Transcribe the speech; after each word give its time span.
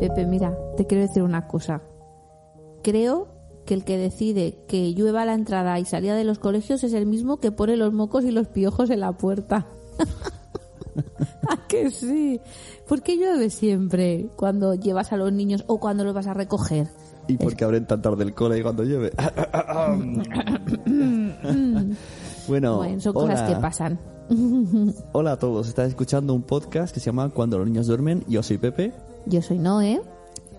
Pepe, 0.00 0.26
mira, 0.26 0.56
te 0.76 0.86
quiero 0.86 1.02
decir 1.02 1.24
una 1.24 1.48
cosa. 1.48 1.82
Creo 2.82 3.26
que 3.66 3.74
el 3.74 3.84
que 3.84 3.98
decide 3.98 4.64
que 4.68 4.94
llueva 4.94 5.24
la 5.24 5.34
entrada 5.34 5.78
y 5.80 5.84
salida 5.84 6.14
de 6.14 6.22
los 6.22 6.38
colegios 6.38 6.84
es 6.84 6.92
el 6.92 7.04
mismo 7.04 7.38
que 7.38 7.50
pone 7.50 7.76
los 7.76 7.92
mocos 7.92 8.24
y 8.24 8.30
los 8.30 8.46
piojos 8.46 8.90
en 8.90 9.00
la 9.00 9.12
puerta. 9.12 9.66
¿A 11.48 11.66
que 11.66 11.90
sí? 11.90 12.40
¿Por 12.86 13.02
qué 13.02 13.16
llueve 13.16 13.50
siempre 13.50 14.28
cuando 14.36 14.74
llevas 14.74 15.12
a 15.12 15.16
los 15.16 15.32
niños 15.32 15.64
o 15.66 15.80
cuando 15.80 16.04
los 16.04 16.14
vas 16.14 16.28
a 16.28 16.34
recoger? 16.34 16.86
¿Y 17.26 17.36
por 17.36 17.56
qué 17.56 17.64
abren 17.64 17.86
tan 17.86 18.00
tarde 18.00 18.22
el 18.22 18.34
cole 18.34 18.62
cuando 18.62 18.84
llueve? 18.84 19.10
bueno, 22.46 22.76
Bueno, 22.76 23.00
son 23.00 23.12
cosas 23.12 23.50
que 23.50 23.56
pasan. 23.56 23.98
Hola 25.12 25.32
a 25.32 25.38
todos, 25.38 25.68
estás 25.68 25.88
escuchando 25.88 26.34
un 26.34 26.42
podcast 26.42 26.94
que 26.94 27.00
se 27.00 27.06
llama 27.06 27.30
Cuando 27.30 27.58
los 27.58 27.66
niños 27.66 27.88
duermen. 27.88 28.24
Yo 28.28 28.44
soy 28.44 28.58
Pepe 28.58 28.92
Yo 29.26 29.42
soy 29.42 29.58
Noé. 29.58 30.00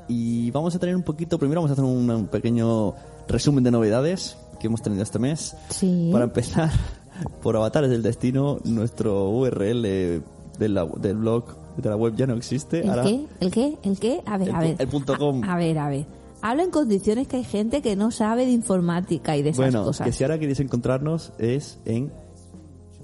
y 0.08 0.52
vamos 0.52 0.76
a 0.76 0.80
tener 0.80 0.96
un 0.96 1.04
poquito, 1.04 1.38
primero 1.40 1.62
vamos 1.62 1.72
a 1.72 1.74
hacer 1.74 1.86
un, 1.86 2.10
un 2.10 2.28
pequeño 2.28 2.94
resumen 3.28 3.64
de 3.64 3.72
novedades 3.72 4.38
que 4.60 4.68
hemos 4.68 4.82
tenido 4.82 5.04
este 5.04 5.20
mes. 5.20 5.56
Sí. 5.70 6.10
Para 6.12 6.26
empezar, 6.26 6.70
por 7.42 7.56
Avatares 7.56 7.90
del 7.90 8.02
Destino, 8.04 8.60
nuestro 8.66 9.30
URL 9.30 9.82
de 9.84 10.70
la- 10.70 10.86
del 10.86 11.18
blog 11.18 11.46
de 11.78 11.90
la 11.90 11.96
web 11.96 12.16
ya 12.16 12.28
no 12.28 12.34
existe. 12.36 12.82
¿El 12.82 12.90
Ahora- 12.90 13.04
qué? 13.04 13.26
¿El 13.40 13.52
qué? 13.52 13.78
¿El 13.84 14.00
qué? 14.00 14.22
A 14.26 14.38
ver, 14.38 14.50
El 14.50 14.56
a 14.56 14.60
ver. 14.60 14.76
el 14.80 14.88
punto 14.88 15.18
com. 15.18 15.44
A, 15.44 15.54
a 15.54 15.58
ver, 15.58 15.78
a 15.78 15.90
ver. 15.90 16.06
Hablo 16.42 16.64
en 16.64 16.72
condiciones 16.72 17.28
que 17.28 17.38
hay 17.38 17.44
gente 17.44 17.82
que 17.82 17.96
no 17.96 18.12
sabe 18.12 18.46
de 18.46 18.52
informática 18.52 19.36
y 19.38 19.42
de 19.44 19.50
esas 19.50 19.58
Bueno, 19.66 19.84
cosas. 19.86 20.06
que 20.08 20.14
si 20.14 20.24
ahora 20.24 20.40
queréis 20.40 20.60
encontrarnos 20.60 21.32
es 21.38 21.80
en 21.86 22.12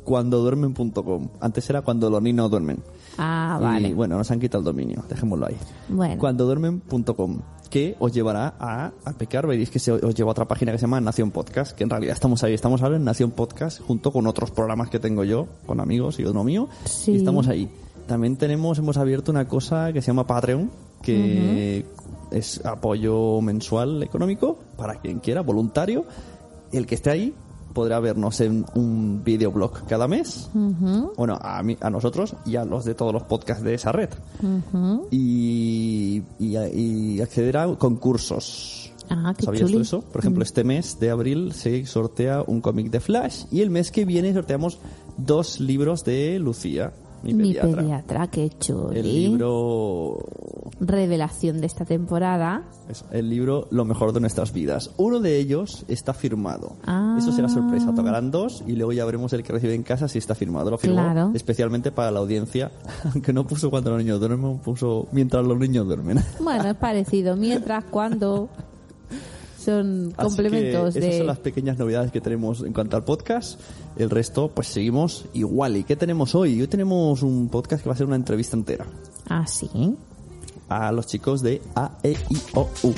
cuandoduermen.com. 0.05 1.29
Antes 1.39 1.69
era 1.69 1.81
cuando 1.81 2.09
los 2.09 2.21
niños 2.21 2.49
duermen. 2.49 2.79
Ah, 3.17 3.57
Y 3.59 3.63
vale. 3.63 3.93
bueno, 3.93 4.17
nos 4.17 4.29
han 4.31 4.39
quitado 4.39 4.59
el 4.59 4.65
dominio, 4.65 5.03
dejémoslo 5.09 5.47
ahí. 5.47 5.55
Bueno. 5.89 6.17
Cuandoduermen.com, 6.19 7.39
que 7.69 7.95
os 7.99 8.11
llevará 8.13 8.53
a, 8.59 8.91
a 9.05 9.13
pecar, 9.13 9.47
veréis 9.47 9.69
que 9.69 9.79
se 9.79 9.91
os 9.91 10.15
lleva 10.15 10.29
a 10.29 10.31
otra 10.31 10.45
página 10.47 10.71
que 10.71 10.77
se 10.77 10.83
llama 10.83 10.99
Nación 11.01 11.31
Podcast, 11.31 11.71
que 11.73 11.83
en 11.83 11.89
realidad 11.89 12.13
estamos 12.13 12.43
ahí, 12.43 12.53
estamos 12.53 12.81
ahora 12.81 12.97
en 12.97 13.03
Nación 13.03 13.31
Podcast 13.31 13.81
junto 13.81 14.11
con 14.11 14.27
otros 14.27 14.51
programas 14.51 14.89
que 14.89 14.99
tengo 14.99 15.23
yo, 15.23 15.47
con 15.65 15.79
amigos 15.79 16.19
y 16.19 16.25
uno 16.25 16.43
mío, 16.43 16.67
Sí. 16.85 17.11
y 17.13 17.15
estamos 17.17 17.47
ahí. 17.47 17.69
También 18.07 18.35
tenemos, 18.37 18.77
hemos 18.77 18.97
abierto 18.97 19.31
una 19.31 19.47
cosa 19.47 19.91
que 19.93 20.01
se 20.01 20.07
llama 20.07 20.27
Patreon, 20.27 20.69
que 21.01 21.85
es 22.31 22.63
apoyo 22.65 23.41
mensual 23.41 24.03
económico 24.03 24.57
para 24.77 24.95
quien 24.95 25.19
quiera, 25.19 25.41
voluntario. 25.41 26.05
El 26.71 26.85
que 26.85 26.95
esté 26.95 27.09
ahí 27.11 27.33
podrá 27.75 27.99
vernos 27.99 28.39
en 28.41 28.65
un 28.73 29.21
videoblog 29.23 29.85
cada 29.85 30.07
mes. 30.07 30.49
Bueno, 30.53 31.37
a, 31.39 31.61
mí, 31.61 31.77
a 31.81 31.91
nosotros 31.91 32.35
y 32.45 32.55
a 32.55 32.65
los 32.65 32.85
de 32.85 32.95
todos 32.95 33.13
los 33.13 33.23
podcasts 33.23 33.63
de 33.63 33.75
esa 33.75 33.91
red. 33.91 34.09
y, 35.11 36.23
y, 36.39 36.57
y 36.57 37.21
acceder 37.21 37.57
a 37.57 37.75
concursos. 37.75 38.91
Ah, 39.09 39.33
qué 39.37 39.45
¿Sabías 39.45 39.69
tú 39.69 39.79
eso? 39.79 40.01
Por 40.01 40.21
ejemplo, 40.21 40.41
este 40.41 40.63
mes 40.63 40.99
de 40.99 41.11
abril 41.11 41.51
se 41.53 41.85
sortea 41.85 42.43
un 42.47 42.61
cómic 42.61 42.89
de 42.89 42.99
Flash 42.99 43.43
y 43.51 43.61
el 43.61 43.69
mes 43.69 43.91
que 43.91 44.05
viene 44.05 44.33
sorteamos 44.33 44.79
dos 45.17 45.59
libros 45.59 46.03
de 46.03 46.39
Lucía, 46.39 46.93
mi 47.25 47.33
Mi 47.33 47.53
pediatra. 47.53 47.81
pediatra, 47.81 48.27
qué 48.27 48.49
chuli. 48.59 48.99
El 48.99 49.13
libro 49.13 50.17
Revelación 50.79 51.61
de 51.61 51.67
esta 51.67 51.85
temporada. 51.85 52.63
El 53.11 53.29
libro 53.29 53.67
Lo 53.71 53.85
mejor 53.85 54.11
de 54.13 54.19
nuestras 54.19 54.51
vidas. 54.53 54.91
Uno 54.97 55.19
de 55.19 55.37
ellos 55.37 55.85
está 55.87 56.13
firmado. 56.13 56.75
Ah. 56.85 57.15
Eso 57.17 57.31
será 57.31 57.47
sorpresa. 57.49 57.93
Tocarán 57.95 58.31
dos 58.31 58.63
y 58.67 58.73
luego 58.73 58.91
ya 58.91 59.05
veremos 59.05 59.31
el 59.33 59.43
que 59.43 59.53
recibe 59.53 59.73
en 59.73 59.83
casa 59.83 60.07
si 60.07 60.17
está 60.17 60.35
firmado. 60.35 60.69
Lo 60.71 60.77
firmó 60.77 60.95
Claro. 61.01 61.31
especialmente 61.33 61.91
para 61.91 62.11
la 62.11 62.19
audiencia, 62.19 62.71
aunque 63.13 63.31
no 63.33 63.47
puso 63.47 63.69
cuando 63.69 63.91
los 63.91 63.99
niños 63.99 64.19
duermen, 64.19 64.59
puso 64.59 65.07
mientras 65.11 65.45
los 65.45 65.57
niños 65.57 65.85
duermen. 65.87 66.19
Bueno, 66.39 66.65
es 66.69 66.75
parecido. 66.75 67.35
Mientras, 67.35 67.85
cuando 67.85 68.49
son 69.65 70.13
Así 70.17 70.25
complementos 70.27 70.93
que 70.93 70.99
esas 70.99 71.11
de... 71.11 71.17
son 71.19 71.27
las 71.27 71.39
pequeñas 71.39 71.77
novedades 71.77 72.11
que 72.11 72.21
tenemos 72.21 72.61
en 72.61 72.71
cuanto 72.73 72.95
al 72.97 73.03
podcast. 73.03 73.59
El 73.97 74.09
resto, 74.09 74.49
pues 74.49 74.67
seguimos 74.67 75.25
igual. 75.33 75.77
¿Y 75.77 75.83
qué 75.83 75.95
tenemos 75.95 76.35
hoy? 76.35 76.61
Hoy 76.61 76.67
tenemos 76.67 77.21
un 77.23 77.49
podcast 77.49 77.83
que 77.83 77.89
va 77.89 77.95
a 77.95 77.97
ser 77.97 78.07
una 78.07 78.15
entrevista 78.15 78.55
entera 78.55 78.85
Ah, 79.27 79.45
sí. 79.47 79.69
a 80.69 80.91
los 80.91 81.07
chicos 81.07 81.41
de 81.41 81.61
A, 81.75 81.97
E, 82.03 82.11
I, 82.29 82.37
O, 82.53 82.69
U. 82.83 82.93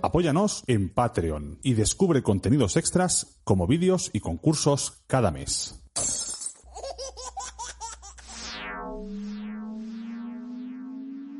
Apóyanos 0.00 0.62
en 0.68 0.90
Patreon 0.90 1.58
y 1.62 1.74
descubre 1.74 2.22
contenidos 2.22 2.76
extras 2.76 3.40
como 3.42 3.66
vídeos 3.66 4.10
y 4.12 4.20
concursos 4.20 5.02
cada 5.08 5.32
mes. 5.32 5.82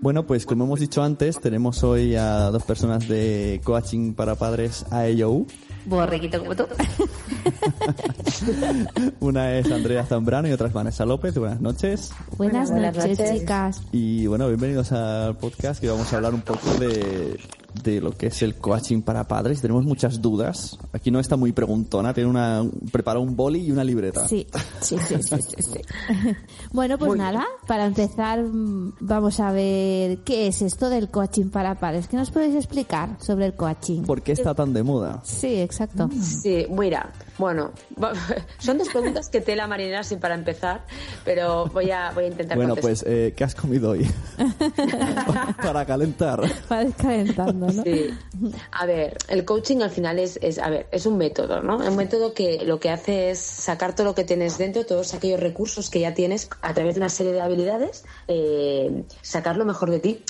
Bueno, 0.01 0.27
pues 0.27 0.47
como 0.47 0.65
hemos 0.65 0.81
dicho 0.81 1.03
antes, 1.03 1.41
tenemos 1.41 1.83
hoy 1.83 2.15
a 2.15 2.51
dos 2.51 2.63
personas 2.63 3.09
de 3.09 3.61
coaching 3.65 4.15
para 4.15 4.37
padres 4.37 4.87
AEO. 4.91 5.45
Borriquito 5.87 6.39
como 6.39 6.55
tú. 6.55 6.67
Una 9.21 9.59
es 9.59 9.71
Andrea 9.73 10.07
Zambrano 10.07 10.47
y 10.49 10.53
otra 10.53 10.69
es 10.69 10.73
Vanessa 10.73 11.05
López. 11.05 11.37
Buenas 11.37 11.61
noches. 11.61 12.13
Buenas, 12.37 12.71
Buenas 12.71 12.97
noches, 12.97 13.19
noches. 13.19 13.41
chicas. 13.41 13.83
Y 13.91 14.27
bueno, 14.29 14.47
bienvenidos 14.47 14.93
al 14.93 15.37
podcast 15.37 15.81
que 15.81 15.89
vamos 15.89 16.13
a 16.13 16.17
hablar 16.17 16.33
un 16.33 16.43
poco 16.43 16.71
de, 16.79 17.41
de 17.83 18.01
lo 18.01 18.13
que 18.13 18.27
es 18.29 18.43
el 18.43 18.57
coaching 18.57 19.03
para 19.03 19.27
padres. 19.29 19.61
Tenemos 19.61 19.85
muchas 19.85 20.21
dudas. 20.21 20.79
Aquí 20.93 21.11
no 21.11 21.21
está 21.21 21.37
muy 21.37 21.53
preguntona, 21.53 22.13
tiene 22.15 22.31
una 22.31 22.63
prepara 22.93 23.19
un 23.19 23.37
boli 23.37 23.61
y 23.67 23.71
una 23.71 23.85
libreta. 23.85 24.27
Sí, 24.29 24.47
sí, 24.81 24.97
sí, 24.99 25.23
sí, 25.23 25.37
sí, 25.43 25.63
sí. 25.63 25.81
Bueno, 26.73 26.99
pues 26.99 27.17
nada, 27.17 27.45
para 27.67 27.87
empezar 27.87 28.43
mm, 28.43 28.95
vamos 29.01 29.41
a 29.41 29.53
ver 29.53 30.19
qué 30.19 30.49
es 30.49 30.63
esto 30.63 30.91
del 30.91 31.09
coaching 31.09 31.51
para 31.51 31.75
padres. 31.77 32.09
¿Qué 32.09 32.17
nos 32.17 32.31
podéis 32.31 32.55
explicar 32.55 33.17
sobre 33.21 33.47
el 33.47 33.55
coaching? 33.55 34.03
¿Por 34.03 34.23
qué 34.23 34.33
está 34.33 34.55
tan 34.55 34.73
de 34.73 34.83
moda? 34.83 35.21
Sí, 35.25 35.61
exacto. 35.61 36.09
Sí, 36.21 36.67
mira, 36.71 37.13
bueno, 37.39 37.71
son 38.59 38.79
dos 38.79 38.89
preguntas 38.89 39.29
que 39.29 39.41
tela 39.41 39.67
marinera 39.67 40.03
sin 40.03 40.19
para 40.21 40.35
empezar, 40.35 40.85
pero 41.25 41.67
voy 41.67 41.91
a, 41.91 42.13
voy 42.13 42.25
a 42.25 42.29
intentar 42.29 42.57
Bueno, 42.57 42.75
contestar. 42.75 43.05
pues, 43.05 43.13
eh, 43.13 43.35
¿qué 43.37 43.45
has 43.45 43.55
comido 43.55 43.91
hoy? 43.91 44.07
para 45.63 45.85
calentar. 45.87 46.41
Para 46.69 46.83
ir 46.85 47.35
Sí. 47.71 48.11
A 48.73 48.87
ver, 48.87 49.17
el 49.29 49.45
coaching 49.45 49.83
al 49.83 49.91
final 49.91 50.19
es, 50.19 50.39
es, 50.43 50.59
a 50.59 50.71
ver, 50.71 50.87
es 50.91 51.07
un 51.07 51.19
método, 51.19 51.63
¿no? 51.63 51.79
Un 51.79 51.97
método 51.97 52.35
que 52.35 52.65
lo 52.65 52.81
que 52.81 52.91
hace 52.91 53.31
es 53.31 53.39
sacar 53.39 53.95
todo 53.95 54.07
lo 54.07 54.15
que 54.15 54.25
tienes 54.25 54.59
dentro, 54.59 54.87
todos 54.87 55.15
aquellos 55.15 55.41
recursos 55.41 55.91
que 55.91 56.01
ya 56.01 56.15
tienes 56.15 56.49
a 56.63 56.75
través 56.75 56.95
de 56.95 57.01
una 57.01 57.09
serie 57.09 57.33
de 57.33 57.41
habilidades, 57.41 58.05
eh, 58.29 59.05
sacar 59.23 59.57
lo 59.57 59.65
mejor 59.65 59.91
de 59.91 60.01
ti. 60.01 60.25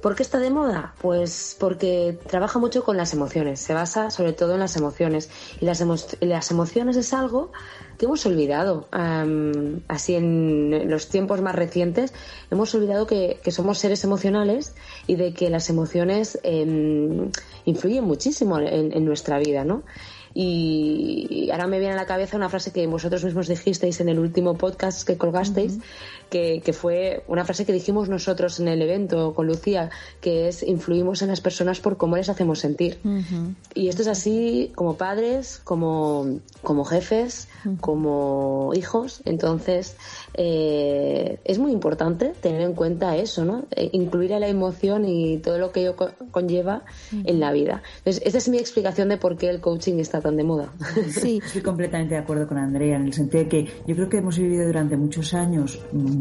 ¿Por 0.00 0.14
qué 0.14 0.22
está 0.22 0.38
de 0.38 0.50
moda? 0.50 0.94
Pues 1.00 1.56
porque 1.58 2.16
trabaja 2.28 2.60
mucho 2.60 2.84
con 2.84 2.96
las 2.96 3.12
emociones, 3.12 3.58
se 3.58 3.74
basa 3.74 4.10
sobre 4.10 4.32
todo 4.32 4.54
en 4.54 4.60
las 4.60 4.76
emociones. 4.76 5.28
Y 5.60 5.64
las, 5.64 5.80
emo- 5.82 6.16
las 6.20 6.50
emociones 6.52 6.96
es 6.96 7.12
algo 7.12 7.50
que 7.98 8.06
hemos 8.06 8.24
olvidado. 8.24 8.86
Am, 8.92 9.80
así 9.88 10.14
en 10.14 10.88
los 10.88 11.08
tiempos 11.08 11.40
más 11.40 11.56
recientes, 11.56 12.14
hemos 12.50 12.72
olvidado 12.76 13.08
que, 13.08 13.40
que 13.42 13.50
somos 13.50 13.78
seres 13.78 14.04
emocionales 14.04 14.72
y 15.08 15.16
de 15.16 15.34
que 15.34 15.50
las 15.50 15.68
emociones 15.68 16.38
em, 16.44 17.30
influyen 17.64 18.04
muchísimo 18.04 18.60
en, 18.60 18.92
en 18.92 19.04
nuestra 19.04 19.38
vida, 19.40 19.64
¿no? 19.64 19.82
Y 20.34 21.48
ahora 21.50 21.66
me 21.66 21.80
viene 21.80 21.94
a 21.94 21.96
la 21.96 22.06
cabeza 22.06 22.36
una 22.36 22.48
frase 22.48 22.70
que 22.72 22.86
vosotros 22.86 23.24
mismos 23.24 23.48
dijisteis 23.48 23.98
en 24.00 24.08
el 24.08 24.20
último 24.20 24.56
podcast 24.56 25.04
que 25.04 25.16
colgasteis, 25.18 25.78
que, 26.30 26.60
que, 26.64 26.72
fue 26.72 27.24
una 27.28 27.44
frase 27.44 27.64
que 27.64 27.72
dijimos 27.72 28.08
nosotros 28.08 28.60
en 28.60 28.68
el 28.68 28.82
evento 28.82 29.34
con 29.34 29.46
Lucía, 29.46 29.90
que 30.20 30.48
es 30.48 30.62
influimos 30.62 31.22
en 31.22 31.28
las 31.28 31.40
personas 31.40 31.80
por 31.80 31.96
cómo 31.96 32.16
les 32.16 32.28
hacemos 32.28 32.58
sentir. 32.60 32.98
Y 33.74 33.88
esto 33.88 34.02
es 34.02 34.08
así 34.08 34.72
como 34.74 34.96
padres, 34.96 35.60
como, 35.64 36.40
como 36.62 36.84
jefes, 36.84 37.48
como 37.80 38.72
hijos. 38.74 39.22
Entonces, 39.24 39.96
eh, 40.34 41.38
es 41.44 41.58
muy 41.58 41.72
importante 41.72 42.32
tener 42.40 42.62
en 42.62 42.74
cuenta 42.74 43.16
eso, 43.16 43.44
¿no? 43.44 43.64
Eh, 43.70 43.90
incluir 43.92 44.34
a 44.34 44.38
la 44.38 44.48
emoción 44.48 45.04
y 45.04 45.38
todo 45.38 45.58
lo 45.58 45.72
que 45.72 45.80
ello 45.80 45.96
conlleva 46.30 46.82
en 47.12 47.40
la 47.40 47.52
vida. 47.52 47.82
Entonces, 47.98 48.22
esta 48.24 48.38
es 48.38 48.48
mi 48.48 48.58
explicación 48.58 49.08
de 49.08 49.16
por 49.16 49.36
qué 49.36 49.48
el 49.48 49.60
coaching 49.60 49.98
está 49.98 50.20
tan 50.20 50.36
de 50.36 50.44
moda. 50.44 50.72
Sí, 51.10 51.40
estoy 51.44 51.62
completamente 51.62 52.14
de 52.14 52.20
acuerdo 52.20 52.46
con 52.46 52.58
Andrea 52.58 52.96
en 52.96 53.06
el 53.06 53.12
sentido 53.12 53.44
de 53.44 53.48
que 53.48 53.64
yo 53.86 53.94
creo 53.94 54.08
que 54.08 54.18
hemos 54.18 54.38
vivido 54.38 54.66
durante 54.66 54.96
muchos 54.96 55.34
años 55.34 55.80
mm, 55.92 56.17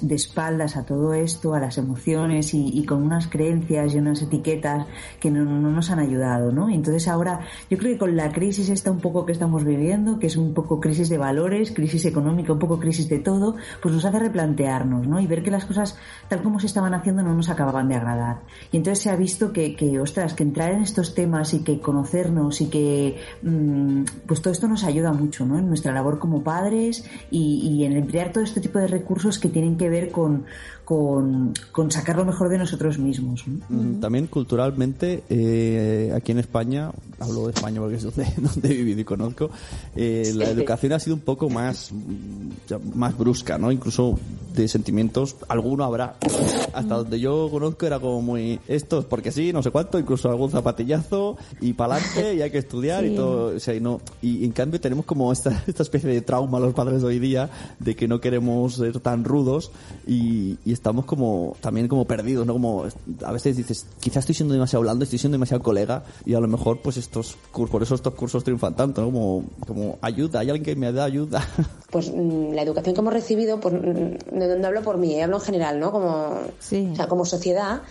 de 0.00 0.14
espaldas 0.14 0.76
a 0.76 0.84
todo 0.84 1.14
esto, 1.14 1.54
a 1.54 1.60
las 1.60 1.78
emociones 1.78 2.54
y, 2.54 2.84
con 2.84 3.02
unas 3.02 3.28
creencias 3.28 3.94
y 3.94 3.98
unas 3.98 4.22
etiquetas 4.22 4.86
que 5.20 5.30
no, 5.30 5.44
no, 5.44 5.70
nos 5.70 5.90
han 5.90 5.98
ayudado, 5.98 6.52
¿no? 6.52 6.68
Entonces 6.68 7.08
ahora 7.08 7.40
yo 7.70 7.78
creo 7.78 7.92
que 7.92 7.98
con 7.98 8.16
la 8.16 8.32
crisis 8.32 8.68
esta 8.68 8.90
un 8.90 9.00
poco 9.00 9.24
que 9.24 9.32
estamos 9.32 9.64
viviendo, 9.64 10.18
que 10.18 10.26
es 10.26 10.36
un 10.36 10.54
poco 10.54 10.80
crisis 10.80 11.08
de 11.08 11.18
valores, 11.18 11.72
crisis 11.72 12.04
económica, 12.04 12.52
un 12.52 12.58
poco 12.58 12.78
crisis 12.78 13.08
de 13.08 13.18
todo, 13.18 13.56
pues 13.82 13.94
nos 13.94 14.04
hace 14.04 14.18
replantearnos, 14.18 15.06
¿no? 15.06 15.20
Y 15.20 15.26
ver 15.26 15.42
que 15.42 15.50
las 15.50 15.64
cosas 15.64 15.96
tal 16.28 16.42
como 16.42 16.60
se 16.60 16.66
estaban 16.66 16.94
haciendo 16.94 17.22
no 17.22 17.34
nos 17.34 17.48
acababan 17.48 17.88
de 17.88 17.96
agradar. 17.96 18.42
Y 18.72 18.76
entonces 18.76 19.02
se 19.02 19.10
ha 19.10 19.16
visto 19.16 19.52
que, 19.52 19.74
que 19.74 19.98
ostras, 19.98 20.34
que 20.34 20.42
entrar 20.42 20.72
en 20.72 20.82
estos 20.82 21.14
temas 21.14 21.54
y 21.54 21.60
que 21.60 21.80
conocernos 21.80 22.60
y 22.60 22.68
que, 22.68 23.16
mm, 23.42 24.04
pues 24.26 24.42
todo 24.42 24.52
esto 24.52 24.68
nos 24.68 24.84
ayuda 24.84 25.12
mucho, 25.12 25.46
¿no? 25.46 25.58
En 25.58 25.68
nuestra 25.68 25.92
labor 25.92 26.18
como 26.18 26.42
padres 26.42 27.04
y, 27.30 27.68
y 27.68 27.84
en 27.84 27.92
emplear 27.92 28.32
todo 28.32 28.44
este 28.44 28.60
tipo 28.60 28.78
de 28.78 28.86
recursos 28.86 29.13
que 29.38 29.48
tienen 29.48 29.76
que 29.76 29.88
ver 29.88 30.10
con, 30.10 30.44
con, 30.84 31.54
sacar 31.88 32.16
lo 32.16 32.24
mejor 32.24 32.48
de 32.48 32.58
nosotros 32.58 32.98
mismos. 32.98 33.44
Mm, 33.68 34.00
también 34.00 34.26
culturalmente, 34.26 35.24
eh, 35.28 36.12
aquí 36.14 36.32
en 36.32 36.38
España, 36.38 36.90
hablo 37.18 37.46
de 37.46 37.52
España 37.52 37.80
porque 37.80 37.96
es 37.96 38.02
donde, 38.02 38.26
donde 38.36 38.68
he 38.68 38.74
vivido 38.74 39.00
y 39.00 39.04
conozco, 39.04 39.50
eh, 39.96 40.32
la 40.34 40.50
educación 40.50 40.92
ha 40.92 40.98
sido 40.98 41.16
un 41.16 41.22
poco 41.22 41.48
más, 41.48 41.90
más 42.94 43.16
brusca, 43.16 43.58
¿no? 43.58 43.72
Incluso 43.72 44.18
de 44.54 44.68
sentimientos, 44.68 45.36
alguno 45.48 45.84
habrá. 45.84 46.16
Hasta 46.72 46.96
donde 46.96 47.20
yo 47.20 47.48
conozco 47.50 47.86
era 47.86 47.98
como 47.98 48.20
muy, 48.20 48.60
estos 48.68 49.04
porque 49.04 49.32
sí, 49.32 49.52
no 49.52 49.62
sé 49.62 49.70
cuánto, 49.70 49.98
incluso 49.98 50.28
algún 50.28 50.50
zapatillazo 50.50 51.36
y 51.60 51.72
pa'lante 51.72 52.34
y 52.34 52.42
hay 52.42 52.50
que 52.50 52.58
estudiar 52.58 53.04
y 53.04 53.14
todo. 53.14 53.56
O 53.56 53.60
sea, 53.60 53.74
y, 53.74 53.80
no, 53.80 54.00
y 54.22 54.44
en 54.44 54.52
cambio 54.52 54.80
tenemos 54.80 55.04
como 55.04 55.32
esta, 55.32 55.62
esta 55.66 55.82
especie 55.82 56.10
de 56.10 56.20
trauma 56.20 56.60
los 56.60 56.74
padres 56.74 57.00
de 57.02 57.08
hoy 57.08 57.18
día 57.18 57.50
de 57.78 57.96
que 57.96 58.08
no 58.08 58.20
queremos 58.20 58.74
ser 58.74 59.00
tan 59.00 59.24
rudos 59.24 59.70
y 60.06 60.58
estamos 60.74 61.04
como 61.04 61.56
también 61.60 61.88
como 61.88 62.04
perdidos, 62.04 62.46
¿no? 62.46 62.52
Como 62.52 62.84
a 63.24 63.32
veces 63.32 63.56
dices, 63.56 63.86
quizás 64.00 64.18
estoy 64.18 64.34
siendo 64.34 64.54
demasiado 64.54 64.82
blando, 64.82 65.04
estoy 65.04 65.18
siendo 65.18 65.36
demasiado 65.36 65.62
colega 65.62 66.04
y 66.24 66.34
a 66.34 66.40
lo 66.40 66.48
mejor 66.48 66.80
pues 66.82 66.96
estos 66.96 67.36
cursos, 67.52 67.70
por 67.70 67.82
eso 67.82 67.94
estos 67.94 68.14
cursos 68.14 68.44
triunfan 68.44 68.74
tanto, 68.76 69.02
¿no? 69.02 69.06
Como, 69.10 69.44
como 69.66 69.98
ayuda, 70.00 70.40
hay 70.40 70.50
alguien 70.50 70.64
que 70.64 70.76
me 70.76 70.92
da 70.92 71.04
ayuda. 71.04 71.42
Pues 71.94 72.10
mm, 72.12 72.54
la 72.54 72.62
educación 72.62 72.92
que 72.92 73.00
hemos 73.00 73.12
recibido, 73.12 73.60
pues 73.60 73.72
mm, 73.72 74.36
no, 74.36 74.66
hablo 74.66 74.82
por 74.82 74.98
mí, 74.98 75.20
hablo 75.20 75.36
en 75.36 75.42
general, 75.42 75.78
¿no? 75.78 75.92
Como, 75.92 76.08
o 76.08 76.96
sea, 76.96 77.06
como 77.06 77.24
sociedad, 77.24 77.82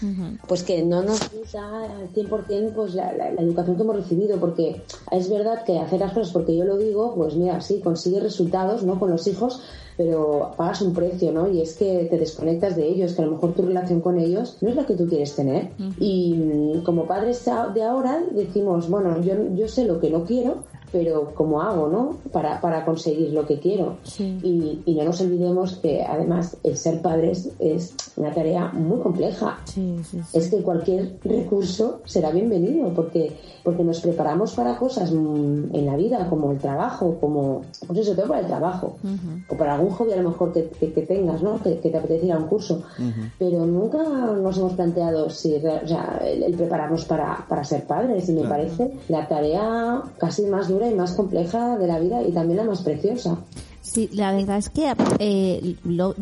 pues 0.46 0.64
que 0.64 0.84
no 0.84 1.02
nos 1.04 1.22
usa 1.42 1.86
al 1.86 2.10
100% 2.14 2.74
pues 2.74 2.96
la, 2.96 3.14
la, 3.14 3.30
educación 3.30 3.78
que 3.78 3.82
hemos 3.82 3.96
recibido, 3.96 4.38
porque 4.42 4.82
es 5.10 5.30
verdad 5.30 5.64
que 5.64 5.80
hacer 5.80 6.02
las 6.02 6.12
cosas 6.12 6.34
porque 6.34 6.54
yo 6.54 6.66
lo 6.66 6.76
digo, 6.76 7.16
pues 7.16 7.36
mira, 7.36 7.62
sí, 7.62 7.80
consigue 7.82 8.20
resultados, 8.20 8.84
¿no? 8.84 9.00
Con 9.00 9.10
los 9.10 9.26
hijos, 9.26 9.62
pero 9.98 10.52
pagas 10.58 10.82
un 10.82 10.94
precio, 10.94 11.32
¿no? 11.32 11.50
Y 11.50 11.62
es 11.62 11.76
que 11.76 12.08
te 12.10 12.18
desconectas 12.18 12.76
de 12.76 12.88
ellos, 12.88 13.14
que 13.14 13.22
a 13.22 13.26
lo 13.26 13.34
mejor 13.34 13.54
tu 13.54 13.64
relación 13.64 14.02
con 14.02 14.20
ellos 14.20 14.58
no 14.62 14.70
es 14.70 14.76
la 14.76 14.86
que 14.86 14.96
tú 14.96 15.08
quieres 15.08 15.36
tener. 15.36 15.72
Y 16.00 16.34
mm, 16.34 16.84
como 16.84 17.06
padres 17.06 17.44
de 17.74 17.84
ahora 17.84 18.24
decimos, 18.32 18.90
bueno, 18.90 19.22
yo, 19.22 19.34
yo 19.56 19.68
sé 19.68 19.86
lo 19.86 20.00
que 20.00 20.10
no 20.10 20.24
quiero, 20.24 20.64
pero 20.94 21.34
¿cómo 21.34 21.60
hago, 21.60 21.90
no? 21.90 22.18
Para, 22.32 22.62
para 22.62 22.86
conseguir 22.86 23.34
lo 23.34 23.46
que 23.48 23.60
quiero. 23.60 23.98
Y, 24.20 24.84
y, 24.86 24.94
no 24.94 25.04
nos 25.04 25.20
olvidemos 25.22 25.78
que 25.78 26.04
además 26.04 26.56
el 26.64 26.78
ser 26.78 27.02
padres 27.02 27.50
es 27.58 27.96
una 28.16 28.32
tarea 28.32 28.72
muy 28.72 29.00
compleja. 29.00 29.58
es 30.34 30.50
que 30.50 30.62
cualquier 30.62 31.18
recurso 31.24 32.02
será 32.06 32.30
bienvenido 32.30 32.94
porque, 32.94 33.36
porque 33.64 33.84
nos 33.84 34.02
preparamos 34.02 34.54
para 34.54 34.78
cosas 34.78 35.12
mm, 35.12 35.76
en 35.76 35.86
la 35.88 35.96
vida, 35.98 36.30
como 36.30 36.52
el 36.52 36.60
trabajo, 36.60 37.18
como, 37.20 37.64
pues 37.88 38.00
eso, 38.00 38.14
todo 38.14 38.28
para 38.28 38.42
el 38.42 38.48
trabajo, 38.48 38.98
o 39.50 39.58
para 39.58 39.76
algún 39.84 39.98
hobby 39.98 40.14
a 40.14 40.22
lo 40.22 40.30
mejor 40.30 40.54
que, 40.54 40.70
que, 40.70 41.02
tengas, 41.02 41.42
¿no? 41.42 41.62
Que, 41.62 41.76
te 41.76 41.96
apetece 41.96 42.26
ir 42.26 42.32
a 42.32 42.38
un 42.38 42.48
curso. 42.48 42.84
Pero 43.38 43.66
nunca 43.66 43.98
nos 43.98 44.58
hemos 44.58 44.74
planteado 44.74 45.30
si, 45.30 45.56
o 45.56 45.88
sea, 45.88 46.22
el, 46.24 46.54
prepararnos 46.56 47.06
para, 47.06 47.46
para 47.48 47.64
ser 47.64 47.86
padres. 47.86 48.30
Y 48.30 48.34
me 48.34 48.48
parece 48.48 48.92
la 49.10 49.28
tarea 49.28 50.02
casi 50.18 50.46
más 50.46 50.68
dura 50.68 50.90
y 50.90 50.96
más 50.96 51.14
compleja 51.14 51.78
de 51.78 51.88
la 51.88 52.00
vida 52.00 52.22
y 52.24 52.32
también 52.32 52.58
la 52.58 52.64
más 52.64 52.82
preciosa. 52.82 53.38
Sí, 53.94 54.10
la 54.12 54.32
verdad 54.32 54.58
es 54.58 54.70
que 54.70 54.92
eh, 55.20 55.76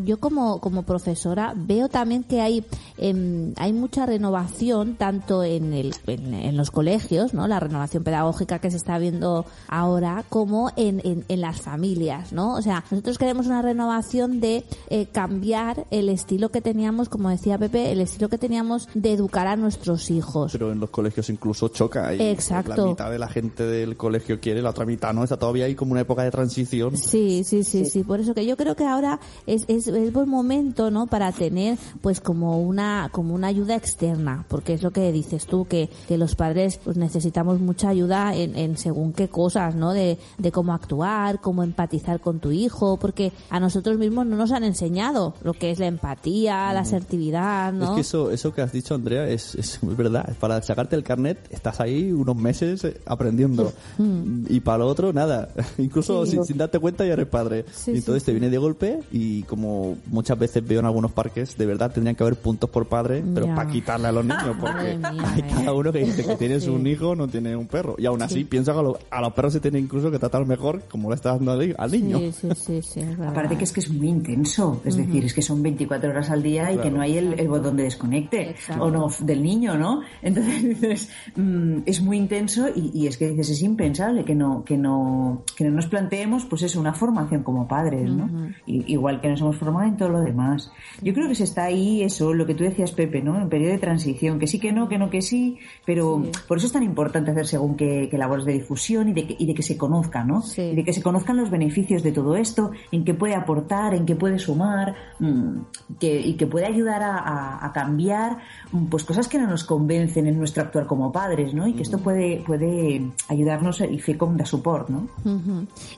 yo 0.04 0.20
como, 0.20 0.60
como 0.60 0.82
profesora 0.82 1.54
veo 1.56 1.88
también 1.88 2.22
que 2.22 2.42
hay 2.42 2.66
em, 2.98 3.54
hay 3.56 3.72
mucha 3.72 4.04
renovación 4.04 4.96
tanto 4.96 5.42
en, 5.42 5.72
el, 5.72 5.94
en, 6.06 6.54
los 6.54 6.70
colegios, 6.70 7.32
¿no? 7.32 7.48
La 7.48 7.60
renovación 7.60 8.04
pedagógica 8.04 8.58
que 8.58 8.70
se 8.70 8.76
está 8.76 8.98
viendo 8.98 9.46
ahora 9.68 10.22
como 10.28 10.70
en, 10.76 11.24
en, 11.26 11.40
las 11.40 11.62
familias, 11.62 12.34
¿no? 12.34 12.56
O 12.56 12.60
sea, 12.60 12.84
nosotros 12.90 13.16
queremos 13.16 13.46
una 13.46 13.62
renovación 13.62 14.40
de 14.40 14.64
eh, 14.90 15.06
cambiar 15.06 15.86
el 15.90 16.10
estilo 16.10 16.50
que 16.50 16.60
teníamos, 16.60 17.08
como 17.08 17.30
decía 17.30 17.56
Pepe, 17.56 17.90
el 17.90 18.02
estilo 18.02 18.28
que 18.28 18.36
teníamos 18.36 18.86
de 18.92 19.14
educar 19.14 19.46
a 19.46 19.56
nuestros 19.56 20.10
hijos. 20.10 20.52
Pero 20.52 20.72
en 20.72 20.78
los 20.78 20.90
colegios 20.90 21.30
incluso 21.30 21.68
choca. 21.68 22.14
Y 22.14 22.20
Exacto. 22.20 22.76
La 22.76 22.90
mitad 22.90 23.10
de 23.10 23.18
la 23.18 23.28
gente 23.28 23.64
del 23.64 23.96
colegio 23.96 24.40
quiere, 24.40 24.60
la 24.60 24.70
otra 24.70 24.84
mitad 24.84 25.14
no. 25.14 25.24
Está 25.24 25.38
todavía 25.38 25.64
ahí 25.64 25.74
como 25.74 25.92
una 25.92 26.02
época 26.02 26.22
de 26.22 26.30
transición. 26.30 26.98
Sí, 26.98 27.44
sí, 27.44 27.61
sí, 27.64 27.84
sí, 27.84 28.04
Por 28.04 28.20
eso 28.20 28.34
que 28.34 28.46
yo 28.46 28.56
creo 28.56 28.76
que 28.76 28.84
ahora 28.84 29.20
es, 29.46 29.64
es, 29.68 29.86
es, 29.88 30.12
buen 30.12 30.28
momento, 30.28 30.90
¿no? 30.90 31.06
Para 31.06 31.32
tener, 31.32 31.78
pues, 32.00 32.20
como 32.20 32.60
una, 32.60 33.08
como 33.12 33.34
una 33.34 33.48
ayuda 33.48 33.76
externa. 33.76 34.44
Porque 34.48 34.74
es 34.74 34.82
lo 34.82 34.90
que 34.90 35.12
dices 35.12 35.46
tú, 35.46 35.64
que, 35.66 35.88
que 36.08 36.18
los 36.18 36.34
padres, 36.34 36.78
pues, 36.82 36.96
necesitamos 36.96 37.60
mucha 37.60 37.88
ayuda 37.88 38.34
en, 38.34 38.56
en 38.56 38.76
según 38.76 39.12
qué 39.12 39.28
cosas, 39.28 39.74
¿no? 39.74 39.92
De, 39.92 40.18
de 40.38 40.52
cómo 40.52 40.72
actuar, 40.74 41.40
cómo 41.40 41.62
empatizar 41.62 42.20
con 42.20 42.40
tu 42.40 42.52
hijo. 42.52 42.98
Porque 42.98 43.32
a 43.50 43.60
nosotros 43.60 43.98
mismos 43.98 44.26
no 44.26 44.36
nos 44.36 44.52
han 44.52 44.64
enseñado 44.64 45.34
lo 45.42 45.52
que 45.52 45.70
es 45.70 45.78
la 45.78 45.86
empatía, 45.86 46.72
la 46.72 46.80
asertividad, 46.80 47.72
¿no? 47.72 47.84
Es 47.84 47.90
que 47.90 48.00
eso, 48.00 48.30
eso 48.30 48.52
que 48.52 48.62
has 48.62 48.72
dicho, 48.72 48.94
Andrea, 48.94 49.28
es, 49.28 49.54
es 49.54 49.78
verdad. 49.82 50.34
Para 50.38 50.60
sacarte 50.62 50.96
el 50.96 51.02
carnet, 51.02 51.38
estás 51.50 51.80
ahí 51.80 52.12
unos 52.12 52.36
meses 52.36 52.84
eh, 52.84 53.00
aprendiendo. 53.06 53.72
Mm. 53.98 54.44
Y 54.48 54.60
para 54.60 54.78
lo 54.78 54.86
otro, 54.88 55.12
nada. 55.12 55.48
Incluso 55.78 56.26
sin, 56.26 56.44
sin, 56.44 56.58
darte 56.58 56.78
cuenta 56.78 57.04
ya 57.04 57.14
eres 57.14 57.26
padre 57.26 57.51
y 57.60 57.96
entonces 57.96 58.24
te 58.24 58.32
viene 58.32 58.50
de 58.50 58.58
golpe 58.58 59.00
y 59.10 59.42
como 59.44 59.96
muchas 60.06 60.38
veces 60.38 60.66
veo 60.66 60.80
en 60.80 60.86
algunos 60.86 61.12
parques, 61.12 61.56
de 61.56 61.66
verdad 61.66 61.92
tendrían 61.92 62.16
que 62.16 62.22
haber 62.22 62.36
puntos 62.36 62.70
por 62.70 62.86
padre, 62.86 63.22
pero 63.34 63.46
para 63.54 63.70
quitarle 63.70 64.08
a 64.08 64.12
los 64.12 64.24
niños, 64.24 64.56
porque 64.60 64.98
hay 65.02 65.42
cada 65.42 65.72
uno 65.72 65.92
que 65.92 66.04
dice 66.04 66.24
que 66.24 66.36
tienes 66.36 66.66
un 66.68 66.86
hijo, 66.86 67.14
no 67.14 67.28
tiene 67.28 67.56
un 67.56 67.66
perro. 67.66 67.94
Y 67.98 68.06
aún 68.06 68.22
así 68.22 68.44
piensa 68.44 68.72
que 68.72 68.80
a, 69.10 69.20
los 69.20 69.32
perros 69.32 69.52
se 69.52 69.60
tiene 69.60 69.78
incluso 69.78 70.10
que 70.10 70.18
tratar 70.18 70.46
mejor 70.46 70.82
como 70.90 71.10
le 71.10 71.16
estás 71.16 71.36
dando 71.36 71.52
al, 71.52 71.92
niño. 71.92 72.18
Aparte 73.26 73.56
que 73.56 73.64
es 73.64 73.72
que 73.72 73.80
es 73.80 73.90
muy 73.90 74.08
intenso, 74.08 74.80
es 74.84 74.96
decir, 74.96 75.24
es 75.24 75.34
que 75.34 75.42
son 75.42 75.62
24 75.62 76.10
horas 76.10 76.30
al 76.30 76.42
día 76.42 76.72
y 76.72 76.78
que 76.78 76.90
no 76.90 77.00
hay 77.00 77.18
el, 77.18 77.48
botón 77.48 77.76
de 77.76 77.84
desconecte 77.84 78.54
o 78.78 78.90
no 78.90 79.08
del 79.20 79.42
niño, 79.42 79.76
¿no? 79.76 80.00
Entonces 80.22 80.62
dices, 80.62 81.08
mm, 81.36 81.80
es 81.84 82.00
muy 82.00 82.16
intenso 82.16 82.68
y, 82.74 82.90
y, 82.94 83.06
es 83.06 83.16
que 83.16 83.28
dices, 83.28 83.50
es 83.50 83.62
impensable 83.62 84.24
que 84.24 84.34
no, 84.34 84.64
que 84.64 84.76
no, 84.76 85.44
que 85.56 85.64
no 85.64 85.70
nos 85.70 85.86
planteemos 85.86 86.44
pues 86.44 86.62
es 86.62 86.76
una 86.76 86.94
formación 86.94 87.41
como 87.42 87.66
padres, 87.66 88.10
¿no? 88.10 88.28
igual 88.66 89.20
que 89.20 89.28
nos 89.28 89.40
hemos 89.40 89.56
formado 89.56 89.88
en 89.88 89.96
todo 89.96 90.08
lo 90.08 90.20
demás. 90.20 90.70
Yo 91.02 91.12
creo 91.14 91.28
que 91.28 91.34
se 91.34 91.44
está 91.44 91.64
ahí 91.64 92.02
eso, 92.02 92.32
lo 92.32 92.46
que 92.46 92.54
tú 92.54 92.64
decías, 92.64 92.92
Pepe, 92.92 93.22
¿no? 93.22 93.40
En 93.40 93.48
periodo 93.48 93.72
de 93.72 93.78
transición, 93.78 94.38
que 94.38 94.46
sí, 94.46 94.58
que 94.58 94.72
no, 94.72 94.88
que 94.88 94.98
no, 94.98 95.10
que 95.10 95.22
sí, 95.22 95.58
pero 95.84 96.22
por 96.46 96.58
eso 96.58 96.66
es 96.66 96.72
tan 96.72 96.82
importante 96.82 97.30
hacer 97.30 97.46
según 97.46 97.76
qué, 97.76 98.08
labores 98.12 98.44
de 98.44 98.52
difusión 98.52 99.08
y 99.08 99.12
de 99.12 99.26
que, 99.26 99.36
y 99.38 99.46
de 99.46 99.54
que 99.54 99.62
se 99.62 99.76
conozca, 99.76 100.24
¿no? 100.24 100.42
Y 100.56 100.74
de 100.74 100.84
que 100.84 100.92
se 100.92 101.02
conozcan 101.02 101.36
los 101.36 101.50
beneficios 101.50 102.02
de 102.02 102.12
todo 102.12 102.36
esto, 102.36 102.70
en 102.90 103.04
qué 103.04 103.14
puede 103.14 103.34
aportar, 103.34 103.94
en 103.94 104.06
qué 104.06 104.14
puede 104.14 104.38
sumar, 104.38 104.94
mm, 105.18 105.58
que, 105.98 106.20
y 106.20 106.34
que 106.34 106.46
puede 106.46 106.66
ayudar 106.66 107.02
a, 107.02 107.70
cambiar 107.74 108.38
mm, 108.70 108.86
pues 108.86 109.04
cosas 109.04 109.28
que 109.28 109.38
no 109.38 109.46
nos 109.46 109.64
convencen 109.64 110.26
en 110.26 110.38
nuestro 110.38 110.62
actuar 110.62 110.86
como 110.86 111.10
padres, 111.10 111.54
¿no? 111.54 111.66
Y 111.66 111.72
que 111.72 111.82
esto 111.82 111.98
puede, 111.98 112.42
puede 112.46 113.10
ayudarnos 113.28 113.80
y 113.80 113.98
fe 113.98 114.16
como 114.16 114.36
da 114.36 114.44
support, 114.44 114.88
¿no? 114.90 115.08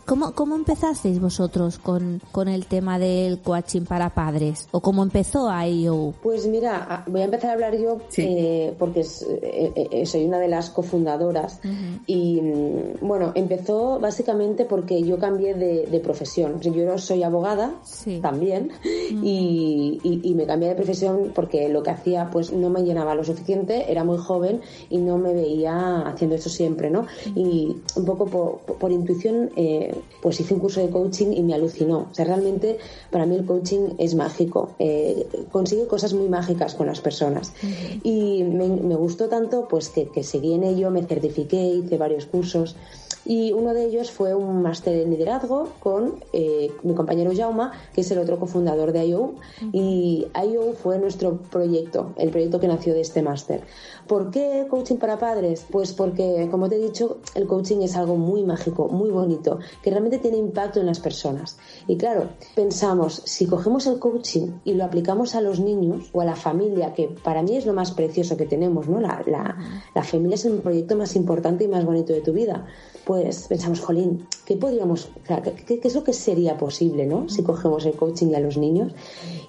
¿Cómo, 0.06 0.32
¿Cómo 0.32 0.54
empezasteis 0.54 1.20
vosotros 1.20 1.33
con, 1.82 2.20
con 2.32 2.48
el 2.48 2.66
tema 2.66 2.98
del 2.98 3.38
coaching 3.40 3.82
para 3.82 4.10
padres? 4.10 4.68
¿O 4.70 4.80
cómo 4.80 5.02
empezó 5.02 5.50
IO? 5.64 6.14
Pues 6.22 6.46
mira, 6.46 7.04
voy 7.06 7.22
a 7.22 7.24
empezar 7.24 7.50
a 7.50 7.52
hablar 7.54 7.76
yo 7.76 7.98
eh, 8.16 8.74
porque 8.78 9.00
eh, 9.00 9.72
eh, 9.90 10.06
soy 10.06 10.24
una 10.24 10.38
de 10.38 10.48
las 10.48 10.70
cofundadoras. 10.70 11.60
Y 12.06 12.40
mm, 12.40 13.06
bueno, 13.06 13.32
empezó 13.34 13.98
básicamente 13.98 14.64
porque 14.64 15.02
yo 15.02 15.18
cambié 15.18 15.54
de, 15.54 16.00
profesión. 16.04 16.60
Yo 16.60 16.98
soy 16.98 17.22
abogada 17.22 17.72
también 18.20 18.70
y, 18.84 20.00
y, 20.02 20.34
me 20.34 20.44
cambié 20.44 20.68
de 20.68 20.74
profesión 20.74 21.32
porque 21.34 21.68
lo 21.70 21.82
que 21.82 21.90
hacía 21.90 22.28
pues 22.30 22.52
no 22.52 22.68
me 22.68 22.82
llenaba 22.82 23.14
lo 23.14 23.24
suficiente, 23.24 23.90
era 23.90 24.04
muy 24.04 24.18
joven 24.18 24.60
y 24.90 24.98
no 24.98 25.16
me 25.16 25.32
veía 25.32 26.00
haciendo 26.00 26.36
eso 26.36 26.50
siempre, 26.50 26.90
¿no? 26.90 27.06
Y 27.34 27.74
un 27.96 28.04
poco 28.04 28.26
por, 28.26 28.76
por 28.76 28.92
intuición 28.92 29.50
pues 30.20 30.40
hice 30.40 30.52
un 30.52 30.60
curso 30.60 30.80
de 30.80 30.90
coaching 30.90 31.23
y 31.32 31.42
me 31.42 31.54
alucinó. 31.54 32.08
O 32.10 32.14
sea, 32.14 32.24
realmente 32.24 32.78
para 33.10 33.26
mí 33.26 33.36
el 33.36 33.44
coaching 33.44 33.94
es 33.98 34.14
mágico. 34.14 34.70
Eh, 34.78 35.26
consigue 35.50 35.86
cosas 35.86 36.14
muy 36.14 36.28
mágicas 36.28 36.74
con 36.74 36.86
las 36.86 37.00
personas. 37.00 37.52
Y 38.02 38.42
me, 38.44 38.94
gustó 38.96 39.28
tanto 39.28 39.68
pues 39.68 39.88
que, 39.88 40.08
que 40.08 40.22
seguí 40.22 40.54
en 40.54 40.64
ello, 40.64 40.90
me 40.90 41.02
certifiqué, 41.04 41.62
hice 41.62 41.98
varios 41.98 42.26
cursos 42.26 42.76
y 43.26 43.52
uno 43.52 43.72
de 43.72 43.86
ellos 43.86 44.10
fue 44.10 44.34
un 44.34 44.62
máster 44.62 44.96
en 44.96 45.10
liderazgo 45.10 45.70
con 45.80 46.22
eh, 46.32 46.70
mi 46.82 46.94
compañero 46.94 47.32
Jauma, 47.34 47.72
que 47.94 48.02
es 48.02 48.10
el 48.10 48.18
otro 48.18 48.38
cofundador 48.38 48.92
de 48.92 49.06
IO. 49.06 49.34
Y 49.72 50.26
IO 50.34 50.74
fue 50.74 50.98
nuestro 50.98 51.38
proyecto, 51.50 52.12
el 52.16 52.30
proyecto 52.30 52.60
que 52.60 52.68
nació 52.68 52.92
de 52.92 53.00
este 53.00 53.22
máster. 53.22 53.62
¿Por 54.06 54.30
qué 54.30 54.66
coaching 54.68 54.96
para 54.96 55.18
padres? 55.18 55.64
Pues 55.70 55.94
porque, 55.94 56.48
como 56.50 56.68
te 56.68 56.76
he 56.76 56.78
dicho, 56.78 57.18
el 57.34 57.46
coaching 57.46 57.80
es 57.80 57.96
algo 57.96 58.16
muy 58.16 58.42
mágico, 58.42 58.88
muy 58.88 59.10
bonito, 59.10 59.58
que 59.82 59.90
realmente 59.90 60.18
tiene 60.18 60.36
impacto 60.36 60.80
en 60.80 60.86
las 60.86 61.00
personas. 61.04 61.56
Y 61.86 61.96
claro, 61.96 62.30
pensamos, 62.56 63.22
si 63.24 63.46
cogemos 63.46 63.86
el 63.86 64.00
coaching 64.00 64.48
y 64.64 64.74
lo 64.74 64.84
aplicamos 64.84 65.36
a 65.36 65.40
los 65.40 65.60
niños 65.60 66.10
o 66.12 66.20
a 66.20 66.24
la 66.24 66.34
familia, 66.34 66.94
que 66.94 67.08
para 67.22 67.42
mí 67.42 67.56
es 67.56 67.66
lo 67.66 67.74
más 67.74 67.92
precioso 67.92 68.36
que 68.36 68.46
tenemos, 68.46 68.88
¿no? 68.88 69.00
La, 69.00 69.22
la, 69.26 69.56
la 69.94 70.02
familia 70.02 70.34
es 70.34 70.44
el 70.46 70.58
proyecto 70.58 70.96
más 70.96 71.14
importante 71.14 71.64
y 71.64 71.68
más 71.68 71.84
bonito 71.84 72.12
de 72.12 72.22
tu 72.22 72.32
vida 72.32 72.66
pues 73.04 73.46
pensamos, 73.48 73.80
jolín, 73.80 74.26
¿qué 74.44 74.56
podríamos, 74.56 75.10
qué, 75.66 75.80
es 75.82 75.94
lo 75.94 76.02
que 76.02 76.12
sería 76.12 76.56
posible, 76.56 77.06
¿no? 77.06 77.28
Si 77.28 77.42
cogemos 77.42 77.84
el 77.84 77.94
coaching 77.94 78.34
a 78.34 78.40
los 78.40 78.56
niños 78.56 78.92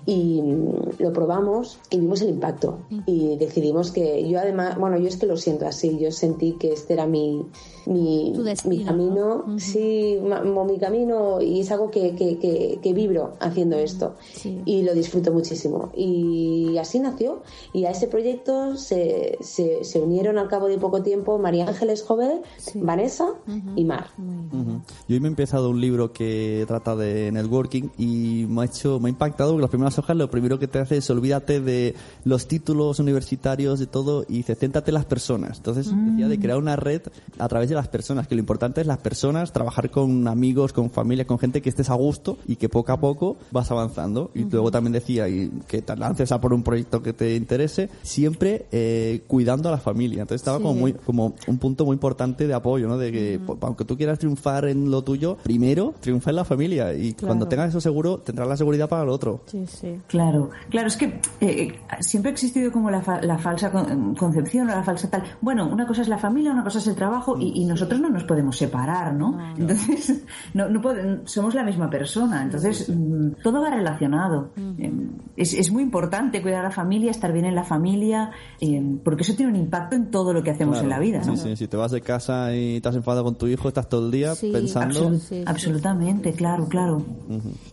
y 0.05 0.41
mm, 0.41 0.99
lo 0.99 1.13
probamos 1.13 1.79
y 1.89 1.99
vimos 1.99 2.21
el 2.21 2.29
impacto. 2.29 2.79
Y 3.05 3.37
decidimos 3.37 3.91
que 3.91 4.27
yo 4.27 4.39
además, 4.39 4.77
bueno, 4.77 4.97
yo 4.97 5.07
es 5.07 5.17
que 5.17 5.25
lo 5.25 5.37
siento 5.37 5.65
así, 5.65 5.97
yo 5.97 6.11
sentí 6.11 6.53
que 6.53 6.73
este 6.73 6.93
era 6.93 7.05
mi, 7.05 7.45
mi, 7.85 8.33
mi 8.65 8.83
camino, 8.83 9.45
sí, 9.57 10.19
mi 10.67 10.79
camino 10.79 11.41
y 11.41 11.61
es 11.61 11.71
algo 11.71 11.89
que, 11.91 12.15
que, 12.15 12.79
que, 12.81 12.93
vibro 12.93 13.33
haciendo 13.39 13.77
esto. 13.77 14.15
y 14.65 14.83
lo 14.83 14.93
disfruto 14.93 15.31
muchísimo. 15.31 15.91
Y 15.95 16.77
así 16.77 16.99
nació. 16.99 17.41
Y 17.73 17.85
a 17.85 17.91
ese 17.91 18.07
proyecto 18.07 18.77
se, 18.77 19.37
se, 19.41 19.83
se 19.83 19.99
unieron 19.99 20.37
al 20.37 20.47
cabo 20.47 20.67
de 20.67 20.77
poco 20.77 21.01
tiempo 21.01 21.37
María 21.37 21.67
Ángeles 21.67 22.03
Jové, 22.03 22.41
Vanessa 22.75 23.33
y 23.75 23.83
Mar. 23.85 24.07
Yo 24.17 25.15
hoy 25.15 25.19
me 25.19 25.27
he 25.27 25.29
empezado 25.29 25.69
un 25.69 25.81
libro 25.81 26.13
que 26.13 26.63
trata 26.67 26.95
de 26.95 27.31
networking 27.31 27.89
y 27.97 28.45
me 28.47 28.61
ha 28.61 28.65
hecho, 28.65 28.99
me 28.99 29.07
ha 29.07 29.11
impactado 29.11 29.51
porque 29.51 29.61
las 29.61 29.69
primeras 29.69 29.94
hojas 29.99 30.15
lo 30.15 30.29
primero 30.29 30.59
que 30.59 30.67
te 30.67 30.79
hace 30.79 30.97
es 30.97 31.09
olvídate 31.09 31.61
de 31.61 31.95
los 32.23 32.47
títulos 32.47 32.99
universitarios, 32.99 33.79
de 33.79 33.87
todo 33.87 34.25
y 34.27 34.37
dice, 34.37 34.55
céntrate 34.55 34.91
en 34.91 34.95
las 34.95 35.05
personas. 35.05 35.57
Entonces 35.57 35.91
decía 35.91 36.27
de 36.27 36.39
crear 36.39 36.57
una 36.57 36.75
red 36.75 37.01
a 37.39 37.47
través 37.47 37.69
de 37.69 37.75
las 37.75 37.87
personas, 37.87 38.27
que 38.27 38.35
lo 38.35 38.39
importante 38.39 38.81
es 38.81 38.87
las 38.87 38.99
personas, 38.99 39.53
trabajar 39.53 39.89
con 39.89 40.27
amigos, 40.27 40.73
con 40.73 40.89
familia, 40.89 41.25
con 41.25 41.39
gente 41.39 41.61
que 41.61 41.69
estés 41.69 41.89
a 41.89 41.95
gusto 41.95 42.37
y 42.47 42.55
que 42.55 42.69
poco 42.69 42.91
a 42.91 42.99
poco 42.99 43.37
vas 43.51 43.71
avanzando. 43.71 44.31
Y 44.33 44.43
luego 44.43 44.71
también 44.71 44.93
decía 44.93 45.27
y 45.27 45.51
que 45.67 45.81
te 45.81 45.95
lances 45.95 46.31
a 46.31 46.41
por 46.41 46.53
un 46.53 46.63
proyecto 46.63 47.01
que 47.01 47.13
te 47.13 47.35
interese, 47.35 47.89
siempre 48.03 48.65
eh, 48.71 49.23
cuidando 49.27 49.69
a 49.69 49.71
la 49.71 49.77
familia. 49.77 50.21
Entonces 50.21 50.41
estaba 50.41 50.59
como 50.59 50.73
muy, 50.73 50.93
como 50.93 51.33
un 51.47 51.57
punto 51.57 51.85
muy 51.85 51.93
importante 51.93 52.47
de 52.47 52.53
apoyo, 52.53 52.87
¿no? 52.87 52.97
De 52.97 53.11
que 53.11 53.39
aunque 53.61 53.85
tú 53.85 53.97
quieras 53.97 54.19
triunfar 54.19 54.65
en 54.65 54.91
lo 54.91 55.03
tuyo, 55.03 55.37
primero 55.43 55.93
triunfa 55.99 56.29
en 56.29 56.35
la 56.35 56.45
familia 56.45 56.93
y 56.93 57.13
cuando 57.13 57.47
tengas 57.47 57.69
eso 57.69 57.81
seguro 57.81 58.19
tendrás 58.19 58.47
la 58.47 58.57
seguridad 58.57 58.89
para 58.89 59.03
el 59.03 59.09
otro. 59.09 59.41
Sí, 59.45 59.65
sí. 59.67 59.84
Claro, 60.07 60.49
claro, 60.69 60.87
es 60.87 60.97
que 60.97 61.05
eh, 61.05 61.21
eh, 61.41 61.79
siempre 61.99 62.31
ha 62.31 62.33
existido 62.33 62.71
como 62.71 62.89
la, 62.89 63.01
falsa 63.01 63.71
concepción 64.17 64.69
o 64.69 64.75
la 64.75 64.83
falsa 64.83 65.09
tal. 65.09 65.23
Bueno, 65.41 65.67
una 65.67 65.85
cosa 65.85 66.01
es 66.01 66.07
la 66.07 66.17
familia, 66.17 66.51
una 66.51 66.63
cosa 66.63 66.79
es 66.79 66.87
el 66.87 66.95
trabajo 66.95 67.37
y, 67.39 67.65
nosotros 67.65 67.99
no 67.99 68.09
nos 68.09 68.23
podemos 68.23 68.57
separar, 68.57 69.13
¿no? 69.13 69.39
Entonces, 69.57 70.23
no, 70.53 70.69
no 70.69 70.81
somos 71.25 71.55
la 71.55 71.63
misma 71.63 71.89
persona, 71.89 72.43
entonces 72.43 72.89
mm, 72.89 73.41
todo 73.43 73.61
va 73.61 73.69
relacionado. 73.69 74.51
Em, 74.77 75.09
es, 75.35 75.53
es, 75.53 75.71
muy 75.71 75.83
importante 75.83 76.41
cuidar 76.41 76.61
a 76.61 76.63
la 76.63 76.71
familia, 76.71 77.11
estar 77.11 77.33
bien 77.33 77.45
en 77.45 77.55
la 77.55 77.63
familia, 77.63 78.31
em, 78.59 78.99
porque 78.99 79.23
eso 79.23 79.33
tiene 79.35 79.51
un 79.51 79.57
impacto 79.57 79.95
en 79.95 80.11
todo 80.11 80.31
lo 80.31 80.43
que 80.43 80.51
hacemos 80.51 80.79
en 80.79 80.89
la 80.89 80.99
vida, 80.99 81.21
¿no? 81.25 81.35
Sí, 81.35 81.49
sí, 81.49 81.55
si 81.55 81.67
te 81.67 81.75
vas 81.75 81.91
de 81.91 82.01
casa 82.01 82.55
y 82.55 82.79
te 82.81 82.89
has 82.89 82.95
enfadado 82.95 83.23
con 83.23 83.35
tu 83.35 83.47
hijo, 83.47 83.67
estás 83.67 83.89
todo 83.89 84.05
el 84.05 84.11
día 84.11 84.33
pensando. 84.35 85.11
absolutamente, 85.45 86.33
claro, 86.33 86.67
claro. 86.67 87.03